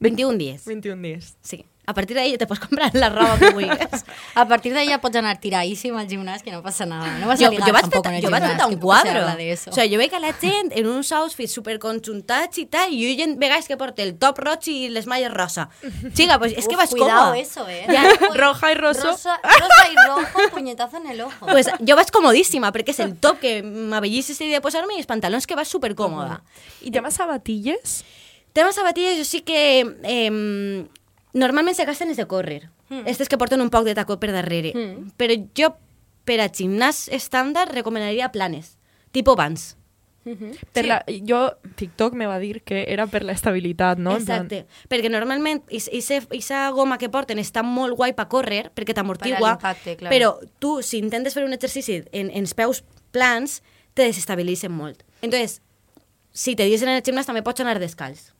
[0.00, 0.64] 21 dies.
[0.64, 1.36] 21 dies.
[1.42, 1.64] Sí.
[1.88, 4.02] A partir d'ahí te pots comprar la roba que vulguis.
[4.36, 7.14] A partir d'ahí ja pots anar tiradíssim al gimnàs, que no passa nada.
[7.16, 8.66] No vas jo, a ligar jo vaig tampoc fer, en el jo vaig fer que
[8.68, 9.22] un quadre.
[9.56, 13.14] O sea, jo veig a la gent en uns outfits superconjuntats i tal, i jo
[13.14, 15.70] hi ha vegades que porta el top roig i les malles rosa.
[16.12, 17.40] Xica, pues és que Uf, vas cuidado cómoda.
[17.40, 17.86] eso, eh.
[17.88, 18.04] Ja,
[18.36, 19.08] Roja y roso.
[19.08, 21.46] Rosa, rosa y rojo, puñetazo en el ojo.
[21.46, 25.46] pues jo vaig comodíssima, perquè és el top que dia de posar-me i els pantalons
[25.48, 26.42] que vas supercòmoda.
[26.84, 28.04] I tema sabatilles?
[28.52, 30.86] Tema sabatilles, jo sí que eh,
[31.34, 32.68] normalment se gasten és de córrer.
[32.88, 33.02] Hmm.
[33.02, 33.08] Mm.
[33.12, 34.72] Estes que porten un poc de tacó per darrere.
[34.74, 35.10] Mm.
[35.20, 35.74] Però jo,
[36.24, 38.78] per a gimnàs estàndard, recomanaria planes,
[39.12, 39.74] tipo Vans.
[40.74, 41.38] Per la, jo,
[41.76, 44.16] TikTok me va dir que era per la estabilitat, no?
[44.16, 48.92] En plan- Exacte, perquè normalment aquesta goma que porten està molt guai per córrer, perquè
[48.92, 49.56] t'amortigua,
[49.96, 50.10] clar.
[50.12, 53.62] però tu, si intentes fer un exercici en, en els peus plans,
[53.94, 55.02] te desestabilitzen molt.
[55.22, 55.62] Entonces,
[56.32, 58.34] si te dius en el gimnàs, també pots anar descalç.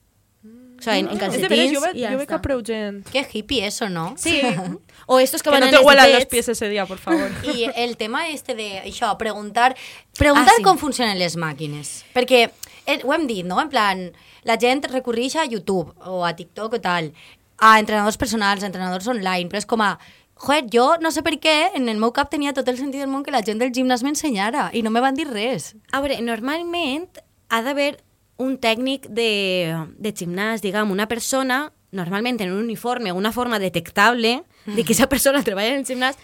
[0.79, 2.37] O sea, en, en veres, jo, ve, i ja jo veig està.
[2.39, 3.01] a prou gent.
[3.11, 4.15] Qué hippie eso, ¿no?
[4.17, 4.41] Sí.
[5.11, 7.31] O estos que, Que van no en te huelan los pies ese día, por favor.
[7.55, 9.75] I el tema este de això, preguntar,
[10.19, 10.63] preguntar Ah, sí.
[10.63, 12.05] com funcionen les màquines.
[12.13, 12.51] Perquè
[12.85, 13.57] eh, ho hem dit, no?
[13.63, 14.03] En plan,
[14.45, 17.13] la gent recorreix a YouTube o a TikTok o tal,
[17.57, 19.95] a entrenadors personals, a entrenadors online, però és com a
[20.39, 23.09] Joder, jo no sé per què, en el meu cap tenia tot el sentit del
[23.11, 25.73] món que la gent del gimnàs m'ensenyara i no me van dir res.
[25.91, 27.09] A veure, normalment
[27.51, 27.97] ha d'haver
[28.39, 34.43] un tècnic de, de gimnàs, diguem, una persona, normalment en un uniforme, una forma detectable
[34.67, 36.17] de que aquesta persona treballa en el gimnàs,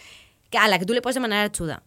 [0.51, 1.83] que a la que tu li pots demanar ajuda.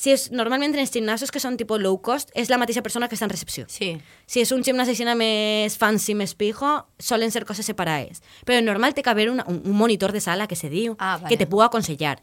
[0.00, 3.08] Si és, normalment en els gimnasos que són tipus low cost, és la mateixa persona
[3.10, 3.66] que està en recepció.
[3.68, 3.90] Sí.
[4.30, 8.22] Si és un gimnàs així més fancy, més pijo, solen ser coses separades.
[8.46, 11.18] Però normal té que haver una, un, un monitor de sala que se diu, Ah,
[11.18, 11.28] vale.
[11.28, 12.22] que te pugui aconsellar.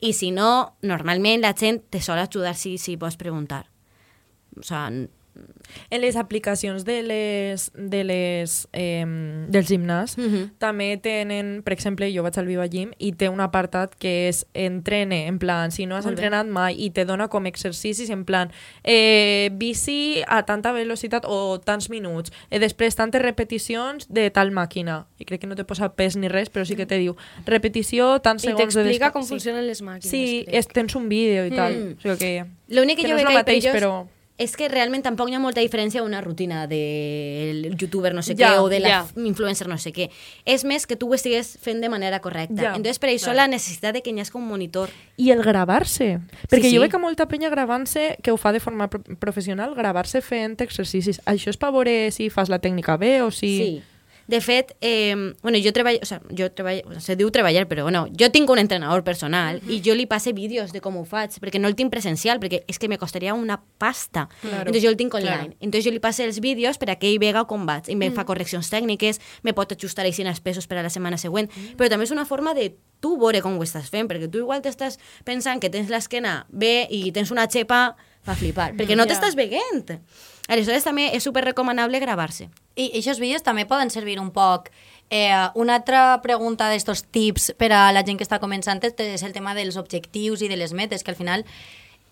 [0.00, 3.66] I si no, normalment la gent te sol ajudar si, si pots preguntar.
[4.56, 4.88] O sea,
[5.90, 9.04] En les aplicacions de les, de les, eh,
[9.48, 10.52] del gimnàs Mhm.
[10.58, 14.46] també tenen, per exemple, jo vaig al Viva Gym i té un apartat que és
[14.54, 16.24] entrene, en plan, si no has Molt bé.
[16.24, 18.50] entrenat mai i te dona com exercicis en plan
[18.84, 25.06] eh, bici a tanta velocitat o tants minuts, eh, després tantes repeticions de tal màquina
[25.18, 27.14] i crec que no te posa pes ni res, però sí que te diu
[27.46, 29.12] repetició, tants I segons de t'explica descans.
[29.12, 29.28] com Sí.
[29.28, 30.10] funcionen les màquines.
[30.10, 30.72] Sí, crec.
[30.72, 31.72] tens un vídeo i tal.
[31.74, 31.92] Mm.
[31.98, 34.06] O sigui que, L'únic que, que jo no és veig que mateix, ells però...
[34.38, 38.52] és que realment tampoc hi ha molta diferència una rutina del youtuber no sé Ja,
[38.54, 39.00] què o de la ja.
[39.18, 40.08] influencer no sé què.
[40.46, 42.62] És més que tu ho estigues fent de manera correcta.
[42.62, 43.42] Ja, Entonces, per això clar.
[43.42, 44.94] la necessitat de que hi hagi un monitor.
[45.18, 46.20] I el gravar-se.
[46.46, 46.74] Perquè sí.
[46.76, 50.56] jo veig que molta penya gravant-se, que ho fa de forma pro professional, gravar-se fent
[50.62, 51.20] exercicis.
[51.26, 53.54] Això és per veure si fas la tècnica bé o si...
[53.58, 53.70] Sí.
[54.28, 57.66] De fet, eh, bueno, jo treballo, o sea, jo treballo, o sea, se diu treballar,
[57.66, 61.04] però bueno, jo tinc un entrenador personal i jo li passe vídeos de com ho
[61.08, 64.28] faig, perquè no el tinc presencial, perquè és que me costaria una pasta.
[64.42, 65.34] Claro, Entonces jo el tinc online.
[65.48, 65.56] claro.
[65.60, 67.88] Entonces jo li passe els vídeos per a que ell vega com vaig.
[67.88, 68.14] I me Mm.
[68.14, 71.48] fa correccions tècniques, me pot ajustar així els pesos per a la setmana següent.
[71.78, 74.60] Però també és una forma de tu veure com ho estàs fent, perquè tu igual
[74.60, 79.14] t'estàs pensant que tens l'esquena bé i tens una xepa, fa flipar, perquè no Ja.
[79.14, 80.00] t'estàs veient.
[80.48, 82.48] Aleshores també és super recomanable gravar-se.
[82.74, 84.72] I aquests vídeos també poden servir un poc
[85.10, 89.32] Eh, una altra pregunta d'estos tips per a la gent que està començant és el
[89.32, 91.46] tema dels objectius i de les metes, que al final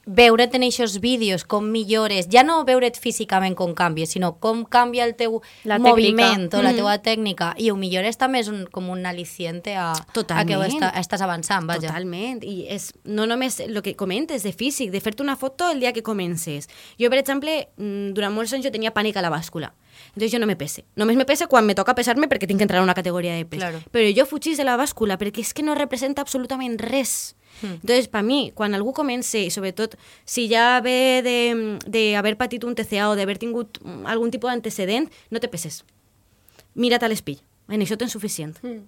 [0.07, 5.05] veure't en aquests vídeos com millores, ja no veure't físicament com canvies, sinó com canvia
[5.05, 6.59] el teu La moviment tècnica.
[6.59, 6.77] o la Mhm.
[6.77, 10.63] teua tècnica, i ho millores també és un, com un aliciente a, a que ho
[10.63, 11.89] està, estàs avançant, vaja.
[11.89, 12.45] Totalment.
[12.45, 15.93] I és no només el que comentes de físic, de fer-te una foto el dia
[15.93, 16.69] que comences.
[17.01, 19.73] Jo, per exemple, mm, durant molts anys jo tenia pànic a la bàscula.
[20.09, 20.85] Entonces jo no me pese.
[20.95, 23.45] Només me pese quan me toca pesar-me perquè tinc que entrar a una categoria de
[23.45, 23.59] pes.
[23.59, 23.81] Claro.
[23.91, 27.35] Però jo fugís de la bàscula perquè és que no representa absolutament res.
[27.63, 27.79] Hmm.
[27.81, 32.75] Entonces, per mi, quan algú comença, i sobretot si ja ve de- d'haver patit un
[32.75, 35.85] TCA o d'haver tingut algun tipus d'antecedent, no te peses.
[36.75, 37.41] Mira't a l'espill.
[37.69, 38.57] En això tens suficient.
[38.63, 38.85] Mm.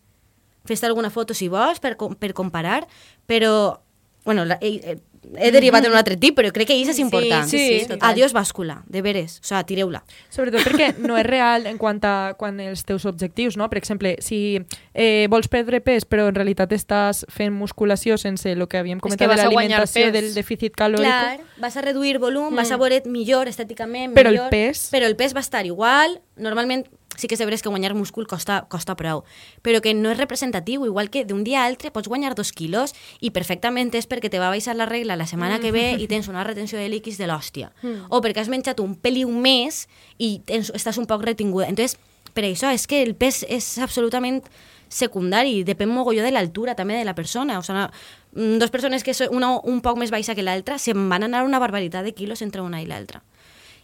[0.68, 2.86] Fes-te alguna foto si vols per, per comparar,
[3.26, 3.80] però
[4.28, 4.98] Bueno, la, he,
[5.36, 7.46] he- derivat en un altre tip, però crec que és important.
[7.48, 8.10] sí, sí, total.
[8.12, 9.38] Adiós bàscula, de veres.
[9.40, 10.04] O sea, tireu-la.
[10.30, 13.68] Sobretot perquè no és real en quant a quan els teus objectius, no?
[13.68, 14.60] Per exemple, si
[14.94, 19.28] eh, vols perdre pes però en realitat estàs fent musculació sense el que havíem comentat
[19.28, 22.76] de vas a guanyar l'alimentació, del dèficit calòric, Clar, vas a reduir volum, vas a
[22.76, 22.80] Mm.
[22.80, 26.20] veure't millor estèticament, Però el millor, pes- Però el pes va estar igual.
[26.36, 26.86] Normalment
[27.16, 29.24] sí que és veritat que guanyar múscul costa, costa prou,
[29.62, 32.94] però que no és representatiu, igual que d'un dia a altre pots guanyar dos quilos
[33.20, 36.28] i perfectament és perquè te va baixar la regla la setmana que ve i tens
[36.28, 37.72] una retenció de líquids de l'hòstia.
[37.82, 38.10] Mm.
[38.10, 39.86] O perquè has menjat un peliu més
[40.18, 41.68] i tens, estàs un poc retinguda.
[41.68, 41.98] Entonces,
[42.34, 44.44] per això és que el pes és absolutament
[44.88, 47.58] secundari, depèn mogolló de l'altura també de la persona.
[47.58, 47.88] O sigui,
[48.32, 51.44] mm, dos persones que són una un poc més baixa que l'altra se'n van anar
[51.44, 53.22] una barbaritat de quilos entre una i l'altra.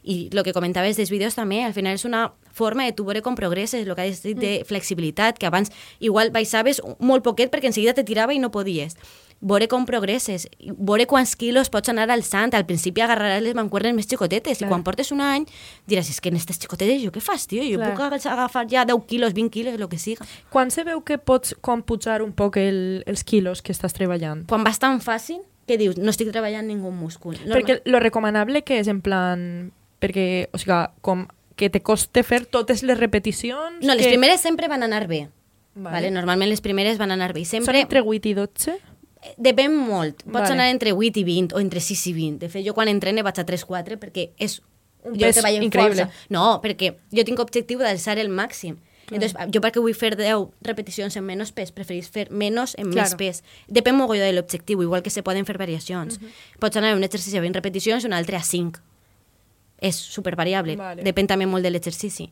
[0.04, 3.22] I el que comentaves dels vídeos també, al final és una forma de tu veure
[3.24, 7.70] com progresses, el que has dit de flexibilitat, que abans igual baixaves molt poquet perquè
[7.72, 8.98] enseguida te tirava i no podies.
[9.44, 12.54] Veure com progresses, i veure quants quilos pots anar alçant.
[12.54, 14.70] Al principi agarraràs les mancuernes més xicotetes i Clar.
[14.70, 15.44] quan portes un any
[15.88, 17.62] diràs, és que en aquestes xicotetes jo què fas, tio?
[17.64, 17.90] Jo Clar.
[17.92, 20.24] puc aga- agafar ja 10 quilos, 20 quilos, el que siga.
[20.50, 24.46] quan se veu que pots com pujar un poc el, els quilos que estàs treballant?
[24.46, 27.36] Quan vas tan fàcil que dius, no estic treballant ningú múscul.
[27.44, 27.62] Normal.
[27.64, 29.72] Perquè lo recomanable que és en plan...
[30.04, 31.24] Perquè, o sigui, com
[31.56, 33.80] que te coste fer totes les repeticions...
[33.80, 34.10] No, les que...
[34.12, 35.28] primeres sempre van anar bé.
[35.74, 35.94] Vale.
[35.96, 36.10] Vale.
[36.14, 37.40] Normalment les primeres van anar bé.
[37.42, 38.74] I Són Sempre entre 8 i 12?
[39.40, 40.20] depèn molt.
[40.26, 40.52] Pots Vale.
[40.52, 42.38] anar entre 8 i 20 o entre 6 i 20.
[42.42, 44.58] De fet, jo quan entrene vaig a 3-4 perquè és
[45.04, 46.04] Un jo treballo en increïble.
[46.04, 46.26] força.
[46.28, 48.76] No, perquè jo tinc objectiu d'alçar el màxim.
[49.06, 49.16] Clar.
[49.20, 52.94] Entonces, jo perquè vull fer 10 repeticions en menys pes, preferís fer menys en més
[53.12, 53.16] Claro.
[53.20, 53.42] pes.
[53.68, 56.20] Depèn mogolló de l'objectiu, igual que se poden fer variacions.
[56.58, 58.80] Pots anar a un exercici a 20 repeticions i un altre a 5.
[59.84, 61.04] És super variable, Vale.
[61.04, 62.30] depèn també molt de l'exercici.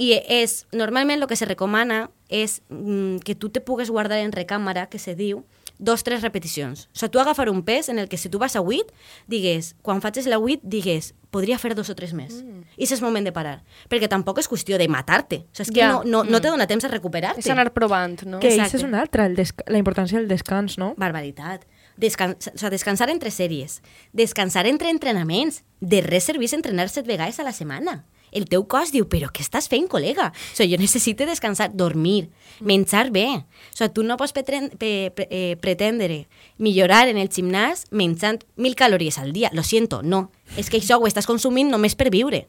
[0.00, 4.32] I és, normalment el que se recomana és mm, que tu te pugues guardar en
[4.32, 5.42] recàmera, que se diu,
[5.80, 6.86] dos, tres repeticions.
[6.94, 8.86] O sigui, tu agafar un pes en el que si tu vas a 8,
[9.26, 12.38] digues, quan facis la 8, digues, podria fer dos o tres més.
[12.44, 12.62] Mm.
[12.76, 13.62] I és el moment de parar.
[13.90, 15.42] Perquè tampoc és qüestió de matar-te.
[15.50, 15.92] O sigui, és que Ja.
[15.92, 16.42] no, no, no Mm.
[16.42, 17.40] te dona temps a recuperar-te.
[17.40, 18.38] És anar provant, no?
[18.40, 19.34] Que això és una altra, el
[19.66, 20.94] la importància del descans, no?
[20.96, 21.66] Barbaritat.
[22.00, 23.80] Descan o sigui, descansar entre sèries.
[24.16, 25.62] Descansar entre entrenaments.
[25.80, 28.04] De res serveix entrenar set vegades a la setmana.
[28.30, 30.28] El teu cos diu, però què estàs fent, col·lega?
[30.30, 32.28] O sigui, jo necessito descansar, dormir,
[32.62, 33.24] menjar bé.
[33.42, 38.44] O sigui, tu no pots pretren- pe- pre- eh, pretendre millorar en el gimnàs menjant
[38.56, 39.50] mil calories al dia.
[39.52, 40.30] Lo siento, no.
[40.56, 42.46] És que això ho estàs consumint només per viure.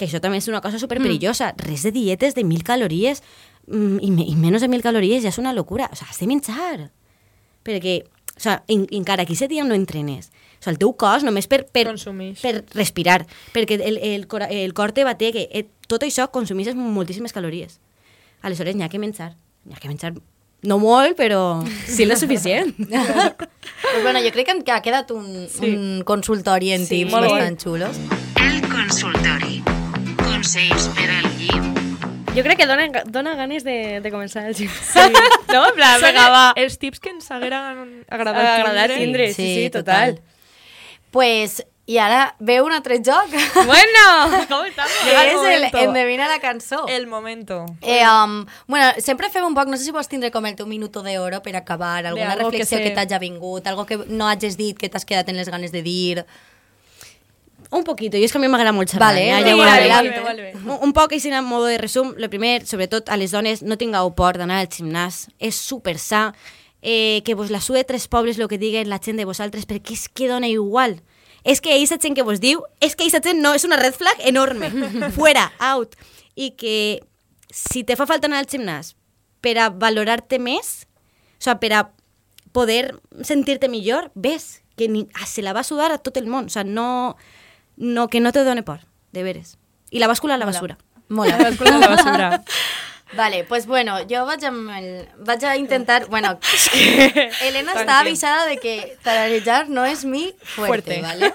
[0.00, 1.52] Que això també és una cosa superperillosa.
[1.58, 3.20] Res de dietes de mil calories
[3.68, 5.90] mm, i, me, i menys de mil calories ja és una locura.
[5.92, 6.90] O sigui, has de menjar.
[7.62, 7.98] Perquè,
[8.36, 11.48] o sigui, en, encara que aquest dia no entrenes, o sigui, el teu cos només
[11.50, 11.86] per, per,
[12.42, 13.22] per respirar,
[13.54, 17.80] perquè el, el, cor, el cor te bate, que eh, tot això consumís moltíssimes calories.
[18.42, 19.34] Aleshores, n'hi ha que menjar.
[19.64, 20.14] N'hi ha que menjar
[20.62, 22.74] no molt, però sí lo suficient.
[22.78, 25.74] pues bueno, jo crec que, ha quedat un, sí.
[25.74, 28.02] un consultori en Sí, tips molt bastant xulos.
[28.40, 29.62] El consultori.
[30.22, 31.71] Consells per al llit.
[32.34, 34.70] Jo crec que dona, dona ganes de, de començar el gim.
[34.72, 35.02] Sí.
[35.52, 35.66] No?
[35.68, 36.44] En plan, vinga, va.
[36.56, 40.16] Els tips que ens hagueren agradat, Agradat tindre, sí, sí, total.
[41.12, 43.34] Pues, i ara veu un altre joc.
[43.68, 44.04] Bueno,
[44.48, 44.94] com estamos?
[45.04, 45.82] Que el és el momento.
[45.82, 46.86] Endevina la cançó.
[46.88, 47.66] El momento.
[47.82, 50.66] Eh, um, bueno, sempre fem un poc, no sé si vols tindre com el teu
[50.70, 54.30] minuto d'oro per acabar, alguna algo que reflexió que, se- t'hagi vingut, algo que no
[54.30, 56.24] hagis dit, que t'has quedat en les ganes de dir...
[57.72, 59.14] Un poquito, i és que a mi m'agrada molt xerrar.
[59.14, 60.48] Vale, ja, sí, vale, vale, vale.
[60.60, 62.12] Un, un poc així en modo de resum.
[62.20, 65.24] Lo primer, sobretot a les dones, no tingueu por d'anar al gimnàs.
[65.40, 66.34] És super sa.
[66.82, 69.96] Eh, que vos la sue tres pobles el que diguen la gent de vosaltres, perquè
[69.96, 70.98] és que dona igual.
[71.48, 73.96] És que aquesta gent que vos diu, és que aquesta gent no, és una red
[73.96, 74.68] flag enorme.
[75.16, 75.96] Fuera, out.
[76.36, 77.00] I que
[77.48, 78.92] si te fa falta anar al gimnàs
[79.40, 80.82] per a valorar-te més,
[81.40, 81.84] o sigui, per a
[82.52, 86.50] poder sentir-te millor, ves que ni, se la va sudar a tot el món.
[86.50, 87.16] O sigui, no,
[87.76, 88.80] no, que no te done por,
[89.12, 89.58] de veres.
[89.90, 90.56] I la bàscula a la Mola.
[90.58, 90.78] basura.
[91.08, 91.36] Mola.
[91.38, 92.42] La bàscula a la basura.
[93.14, 96.06] Vale, pues bueno, amb el, vaig a intentar...
[96.08, 96.38] Bueno,
[97.42, 97.90] Elena Tranquil.
[97.90, 101.02] avisada de que tararejar no és mi fuerte, Fuerte.
[101.02, 101.34] ¿vale?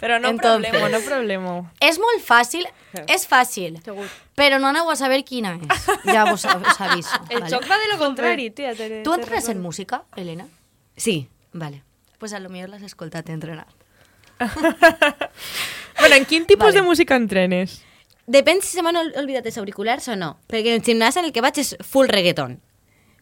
[0.00, 1.72] Però no Entonces- problema, no problema.
[1.78, 2.66] És molt fàcil,
[3.06, 3.78] és fàcil,
[4.34, 5.86] però no aneu a saber quina és.
[6.10, 7.14] Ja vos, us aviso.
[7.28, 7.60] El vale?
[7.70, 8.74] va de lo contrari, tia.
[8.74, 10.48] Te, Tu te entrenes en música, Elena?
[10.96, 11.28] Sí.
[11.52, 11.84] Vale.
[12.18, 13.68] Pues a lo millor l'has escoltat entrenat.
[16.00, 16.80] Bueno, en quin tipus Vale.
[16.80, 17.82] de música entrenes?
[18.30, 20.36] Depèn si se m'han oblidat els auriculars o no.
[20.48, 22.60] Perquè el gimnàs en el que vaig és full reggaeton.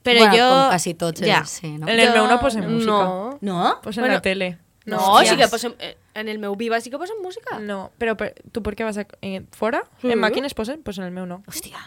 [0.04, 0.46] Però Bueno, jo...
[0.48, 1.40] com quasi tots ja.
[1.42, 1.88] els- sí, no?
[1.88, 2.86] En el Jo- meu no posem música.
[2.92, 3.38] No.
[3.40, 3.80] No?
[3.82, 4.58] Posen Bueno, la tele.
[4.86, 5.30] No, Hòsties.
[5.30, 5.74] sí que posem...
[5.80, 7.58] eh, En el meu viva sí que posem música.
[7.58, 9.04] No, però per, tu per què vas a...
[9.22, 9.82] Eh, fora?
[10.02, 10.10] Sí.
[10.10, 10.82] En màquines posen?
[10.82, 11.42] Pues en el meu no.
[11.46, 11.78] Hòstia.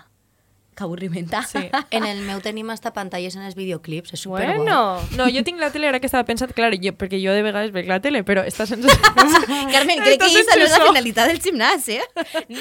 [0.74, 1.42] Que avorrimenta.
[1.44, 1.66] Sí.
[1.92, 4.56] En el meu tenim hasta pantalles en els videoclips, és superguai.
[4.62, 5.02] Bueno.
[5.18, 7.74] No, jo tinc la tele ara que estava pensant, clar, jo, perquè jo de vegades
[7.76, 8.88] veig la tele, però està sense...
[9.74, 12.00] Carmen, crec que aquesta és la finalitat del gimnàs, eh?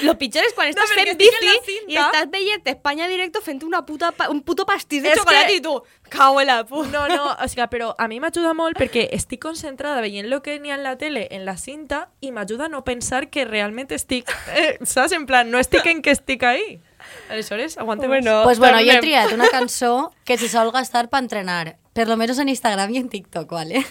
[0.03, 4.11] Lo pitjor és quan estàs fent bici i estàs veient Espanya directo fent una puta,
[4.29, 5.77] un puto pastís de És xocolata que- i tu,
[6.11, 6.91] cau en la puta.
[6.91, 10.59] No, no, o sigui, però a mi m'ajuda molt perquè estic concentrada veient el que
[10.59, 13.91] n'hi ha en la tele, en la cinta, i m'ajuda a no pensar que realment
[13.95, 15.15] estic, eh, saps?
[15.15, 16.81] En plan, no estic en que estic ahí.
[17.29, 19.01] Aleshores, aguante Bueno, Pues bueno, yo he tornem.
[19.01, 22.97] triat una cançó que se sol gastar para entrenar, por lo menos en Instagram y
[22.97, 23.85] en TikTok, ¿vale?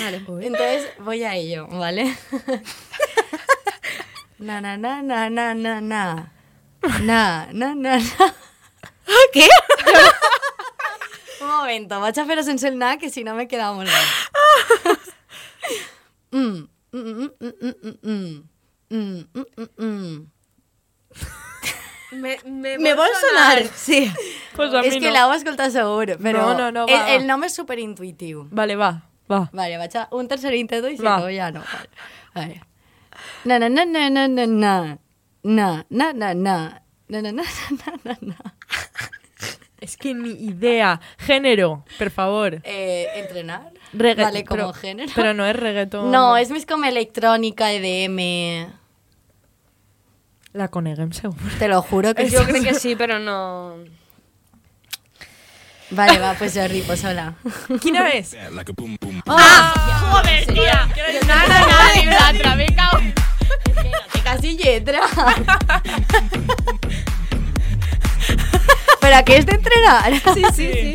[0.00, 0.24] Vale.
[0.46, 2.16] Entonces voy a ello, ¿vale?
[4.38, 6.32] na na na na na na na
[7.00, 8.34] na na na na
[9.34, 9.48] Què?
[11.44, 14.02] Un momento, vaig a fer-ho sense el na, que si no me queda molt bé.
[16.32, 18.44] Mm, mm, mm, mm, mm, mm, mm.
[18.90, 20.26] Mm, mm, mm, mm.
[22.14, 23.64] Me, me, me vol sonar.
[23.74, 24.10] Sí.
[24.54, 25.00] Pues a mi és no.
[25.02, 28.46] que l'heu escoltat segur, però no, no, no, el, el es és superintuitiu.
[28.50, 28.92] Vale, va,
[29.30, 29.48] va.
[29.52, 31.60] Vale, va a un tercer intento y si no, ja no.
[31.60, 31.90] Vale.
[32.34, 32.62] vale.
[33.44, 34.98] Na, na, na, na, na, na, na.
[35.42, 36.82] Na, na, na, na.
[37.08, 37.42] Na, na, na,
[38.04, 38.36] na, na.
[39.80, 40.98] Es que ni idea.
[41.18, 42.60] Género, por favor.
[42.64, 43.70] Eh, entrenar.
[43.92, 44.32] Reggaetón.
[44.32, 45.12] Vale, como género.
[45.14, 46.10] Pero no es reggaetón.
[46.10, 48.72] No, es más como electrónica, EDM
[50.54, 51.42] la Conegem, seguro.
[51.58, 53.74] Te lo juro que Yo creo que sí, pero no.
[55.90, 57.34] Vale, va, pues Jordi, pues hola.
[57.82, 58.34] ¿Quién eres?
[58.52, 59.20] La que pum pum.
[59.26, 60.12] ¡Ah!
[60.12, 60.88] ¡Joder, tía!
[61.26, 62.98] Nada, nada, ni letra, me cago.
[64.12, 65.00] Que casi letra.
[69.00, 70.12] ¿Para qué es de entrenar?
[70.34, 70.72] sí, sí.
[70.72, 70.94] sí.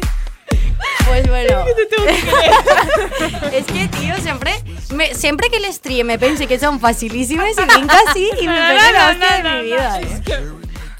[1.07, 1.65] Pues bueno.
[3.51, 4.53] es que, tío, siempre,
[4.93, 8.55] me, siempre que les tríe me pensé que son facilísimas y venga así y me
[8.55, 9.99] pego la hostia de mi vida.
[10.01, 10.49] eh.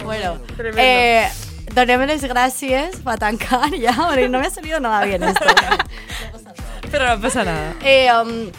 [0.04, 0.40] Bueno,
[0.78, 1.30] eh,
[1.76, 5.46] donem les gràcies para tancar ya, porque no me ha salido nada bien esto.
[6.92, 7.74] Pero no pasa nada.
[7.84, 8.50] Eh, um,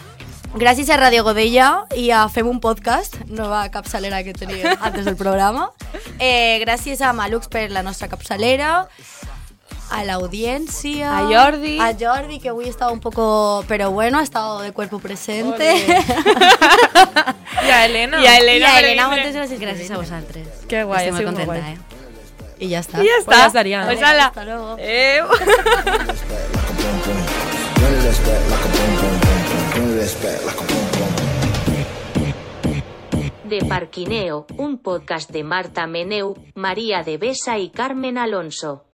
[0.55, 5.17] gràcies a Radio Godella i a Fem un podcast, nova capçalera que teníem antes del
[5.17, 5.71] programa.
[6.19, 8.87] Eh, gràcies a Malux per la nostra capçalera,
[9.91, 11.77] a l'audiència, A Jordi.
[11.79, 15.73] a Jordi, que avui estava un poco, pero bueno, ha estado de cuerpo presente.
[17.63, 18.19] Y a Elena.
[18.23, 19.59] I a Elena, I a Elena, gràcies.
[19.59, 20.47] Gràcies a vosaltres.
[20.67, 21.73] Qué guay, molt muy contenta, guay.
[21.73, 21.77] eh?
[22.59, 23.03] I ja està.
[23.03, 23.83] I ja Pues ja estaria.
[23.85, 24.25] Pues ala.
[24.27, 24.75] Hasta luego.
[24.79, 25.21] Eh.
[33.43, 38.85] De Parquineo, un podcast de Marta Meneu, María de Besa y Carmen Alonso.